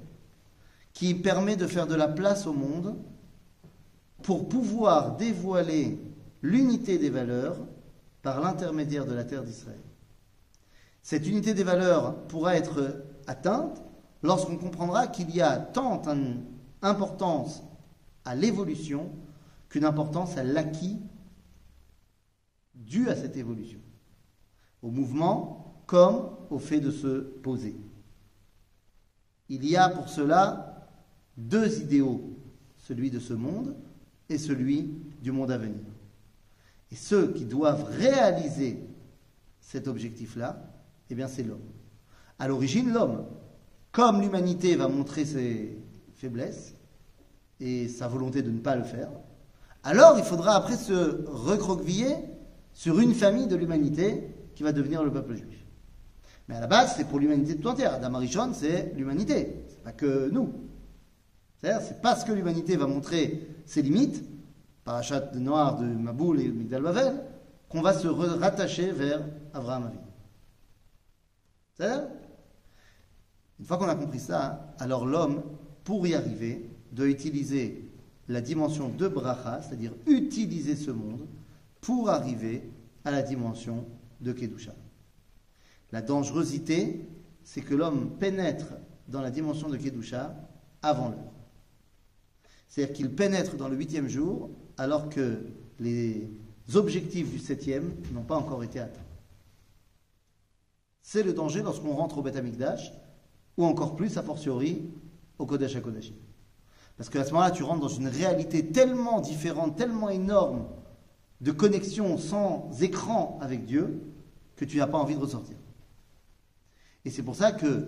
qui 0.91 1.15
permet 1.15 1.55
de 1.55 1.65
faire 1.65 1.87
de 1.87 1.95
la 1.95 2.09
place 2.09 2.45
au 2.45 2.51
monde 2.51 2.97
pour 4.21 4.49
pouvoir 4.49 5.15
dévoiler 5.15 5.97
l'unité 6.41 6.97
des 6.97 7.09
valeurs 7.09 7.55
par 8.21 8.41
l'intermédiaire 8.41 9.05
de 9.05 9.13
la 9.13 9.23
terre 9.23 9.45
d'Israël. 9.45 9.79
Cette 11.03 11.25
unité 11.25 11.53
des 11.53 11.63
valeurs 11.63 12.17
pourra 12.23 12.57
être 12.57 13.01
atteinte 13.27 13.81
lorsqu'on 14.23 14.57
comprendra 14.57 15.07
qu'il 15.07 15.33
y 15.33 15.39
a 15.39 15.55
tant 15.55 16.05
d'importance 16.81 17.63
à 18.25 18.35
l'évolution 18.35 19.11
qu'une 19.69 19.85
importance 19.85 20.37
à 20.37 20.43
l'acquis 20.43 20.99
dû 22.75 23.09
à 23.09 23.15
cette 23.15 23.37
évolution, 23.37 23.79
au 24.81 24.91
mouvement 24.91 25.83
comme 25.85 26.29
au 26.49 26.59
fait 26.59 26.79
de 26.79 26.91
se 26.91 27.19
poser. 27.19 27.75
Il 29.49 29.65
y 29.65 29.75
a 29.75 29.89
pour 29.89 30.09
cela 30.09 30.87
deux 31.37 31.81
idéaux, 31.81 32.37
celui 32.77 33.11
de 33.11 33.19
ce 33.19 33.33
monde 33.33 33.75
et 34.29 34.37
celui 34.37 34.93
du 35.21 35.31
monde 35.31 35.51
à 35.51 35.57
venir. 35.57 35.83
Et 36.91 36.95
ceux 36.95 37.33
qui 37.33 37.45
doivent 37.45 37.83
réaliser 37.83 38.79
cet 39.59 39.87
objectif-là, 39.87 40.61
eh 41.09 41.15
bien 41.15 41.27
c'est 41.27 41.43
l'homme. 41.43 41.59
À 42.39 42.47
l'origine, 42.47 42.91
l'homme, 42.91 43.25
comme 43.91 44.21
l'humanité 44.21 44.75
va 44.75 44.87
montrer 44.87 45.25
ses 45.25 45.77
faiblesses 46.21 46.75
et 47.59 47.87
sa 47.87 48.07
volonté 48.07 48.43
de 48.43 48.51
ne 48.51 48.59
pas 48.59 48.75
le 48.75 48.83
faire, 48.83 49.09
alors 49.83 50.17
il 50.19 50.23
faudra 50.23 50.55
après 50.55 50.77
se 50.77 51.25
recroqueviller 51.27 52.15
sur 52.73 52.99
une 52.99 53.13
famille 53.13 53.47
de 53.47 53.55
l'humanité 53.55 54.33
qui 54.55 54.63
va 54.63 54.71
devenir 54.71 55.03
le 55.03 55.11
peuple 55.11 55.35
juif. 55.35 55.65
Mais 56.47 56.55
à 56.55 56.59
la 56.59 56.67
base, 56.67 56.93
c'est 56.95 57.05
pour 57.05 57.19
l'humanité 57.19 57.57
tout 57.57 57.67
entière. 57.67 57.95
Adam 57.95 58.13
Arishon, 58.15 58.51
c'est 58.53 58.93
l'humanité, 58.95 59.63
c'est 59.67 59.83
pas 59.83 59.91
que 59.91 60.29
nous. 60.29 60.53
C'est-à-dire, 61.59 61.81
c'est 61.87 62.01
parce 62.01 62.23
que 62.23 62.31
l'humanité 62.31 62.77
va 62.77 62.87
montrer 62.87 63.47
ses 63.65 63.81
limites, 63.81 64.23
parachat 64.83 65.19
de 65.19 65.39
Noir 65.39 65.77
de 65.77 65.85
Maboul 65.85 66.39
et 66.41 66.47
Migdal 66.49 66.83
Bavel, 66.83 67.13
qu'on 67.69 67.81
va 67.81 67.93
se 67.93 68.07
rattacher 68.07 68.91
vers 68.91 69.21
Abraham 69.53 69.85
Avinu. 69.85 70.03
Une 73.59 73.65
fois 73.65 73.77
qu'on 73.77 73.87
a 73.87 73.95
compris 73.95 74.19
ça, 74.19 74.73
alors 74.79 75.05
l'homme, 75.05 75.41
pour 75.83 76.05
y 76.07 76.13
arriver, 76.13 76.65
doit 76.91 77.07
utiliser 77.07 77.85
la 78.27 78.41
dimension 78.41 78.89
de 78.89 79.07
bracha, 79.07 79.61
c'est-à-dire 79.61 79.93
utiliser 80.07 80.75
ce 80.75 80.91
monde, 80.91 81.27
pour 81.81 82.09
arriver 82.09 82.69
à 83.03 83.11
la 83.11 83.21
dimension 83.21 83.85
de 84.21 84.31
Kedusha. 84.31 84.75
La 85.91 86.01
dangerosité, 86.01 87.01
c'est 87.43 87.61
que 87.61 87.73
l'homme 87.75 88.11
pénètre 88.19 88.73
dans 89.07 89.21
la 89.21 89.31
dimension 89.31 89.67
de 89.69 89.77
Kedusha 89.77 90.35
avant 90.81 91.09
l'heure. 91.09 91.31
C'est-à-dire 92.67 92.95
qu'il 92.95 93.09
pénètre 93.09 93.57
dans 93.57 93.67
le 93.67 93.75
huitième 93.75 94.07
jour 94.07 94.49
alors 94.77 95.09
que 95.09 95.39
les 95.79 96.29
objectifs 96.73 97.29
du 97.29 97.39
septième 97.39 97.91
n'ont 98.13 98.23
pas 98.23 98.37
encore 98.37 98.63
été 98.63 98.79
atteints. 98.79 99.01
C'est 101.01 101.23
le 101.23 101.33
danger 101.33 101.61
lorsqu'on 101.61 101.93
rentre 101.93 102.19
au 102.19 102.21
Beth 102.21 102.39
ou 103.57 103.65
encore 103.65 103.95
plus, 103.95 104.17
a 104.17 104.23
fortiori, 104.23 104.89
au 105.41 105.45
Kodesh 105.45 105.75
HaKodashim. 105.75 106.15
Parce 106.97 107.09
qu'à 107.09 107.23
ce 107.23 107.31
moment-là, 107.31 107.51
tu 107.51 107.63
rentres 107.63 107.81
dans 107.81 107.87
une 107.87 108.07
réalité 108.07 108.71
tellement 108.71 109.21
différente, 109.21 109.75
tellement 109.75 110.09
énorme 110.09 110.67
de 111.41 111.51
connexion 111.51 112.17
sans 112.17 112.69
écran 112.81 113.39
avec 113.41 113.65
Dieu, 113.65 114.03
que 114.55 114.65
tu 114.65 114.77
n'as 114.77 114.87
pas 114.87 114.99
envie 114.99 115.15
de 115.15 115.19
ressortir. 115.19 115.57
Et 117.03 117.09
c'est 117.09 117.23
pour 117.23 117.35
ça 117.35 117.51
que 117.51 117.87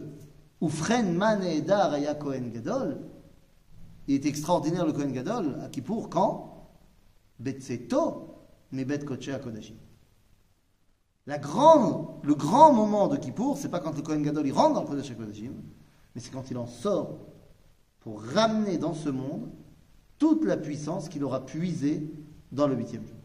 Ufren 0.61 1.13
Man 1.13 1.43
Edar 1.43 1.93
Aya 1.93 2.15
Kohen 2.15 2.51
Gadol, 2.51 2.99
il 4.07 4.15
est 4.15 4.25
extraordinaire 4.25 4.85
le 4.85 4.93
Kohen 4.93 5.11
Gadol 5.11 5.59
à 5.63 5.69
Kippour 5.69 6.09
quand 6.09 6.71
Betseto, 7.39 8.47
mais 8.71 8.85
Bet 8.85 9.05
Koche. 9.05 9.29
La 11.27 11.37
grande, 11.37 12.07
le 12.23 12.33
grand 12.33 12.73
moment 12.73 13.07
de 13.07 13.17
Kippour, 13.17 13.57
c'est 13.57 13.69
pas 13.69 13.79
quand 13.79 13.95
le 13.95 14.01
Kohen 14.01 14.23
Gadol 14.23 14.47
il 14.47 14.53
rentre 14.53 14.73
dans 14.73 14.81
le 14.81 14.87
Kodesh 14.87 15.11
HaKodashim, 15.11 15.53
mais 16.15 16.21
c'est 16.21 16.31
quand 16.31 16.49
il 16.49 16.57
en 16.57 16.65
sort 16.65 17.19
pour 18.03 18.21
ramener 18.21 18.77
dans 18.77 18.93
ce 18.93 19.09
monde 19.09 19.49
toute 20.19 20.43
la 20.45 20.57
puissance 20.57 21.09
qu'il 21.09 21.23
aura 21.23 21.45
puisée 21.45 22.03
dans 22.51 22.67
le 22.67 22.75
huitième 22.75 23.05
jour. 23.05 23.17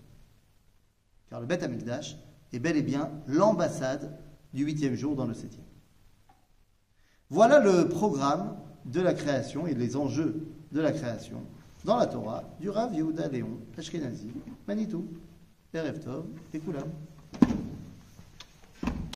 Car 1.29 1.41
le 1.41 1.47
Beth 1.47 1.63
Amikdash 1.63 2.17
est 2.53 2.59
bel 2.59 2.77
et 2.77 2.83
bien 2.83 3.11
l'ambassade 3.27 4.17
du 4.55 4.65
huitième 4.65 4.95
jour 4.95 5.15
dans 5.15 5.27
le 5.27 5.35
septième. 5.35 5.65
Voilà 7.29 7.59
le 7.59 7.89
programme 7.89 8.57
de 8.87 9.01
la 9.01 9.13
création 9.13 9.67
et 9.67 9.75
les 9.75 9.97
enjeux 9.97 10.47
de 10.73 10.81
la 10.81 10.93
création 10.93 11.43
dans 11.85 11.97
la 11.97 12.07
Torah 12.07 12.45
du 12.61 12.71
Rav 12.71 12.95
Yehuda 12.95 13.29
Léon 13.29 13.59
Ashkenazi, 13.77 14.31
Manitou, 14.67 15.07
Erev 15.75 15.99
Tov 16.01 16.25
et. 16.55 16.61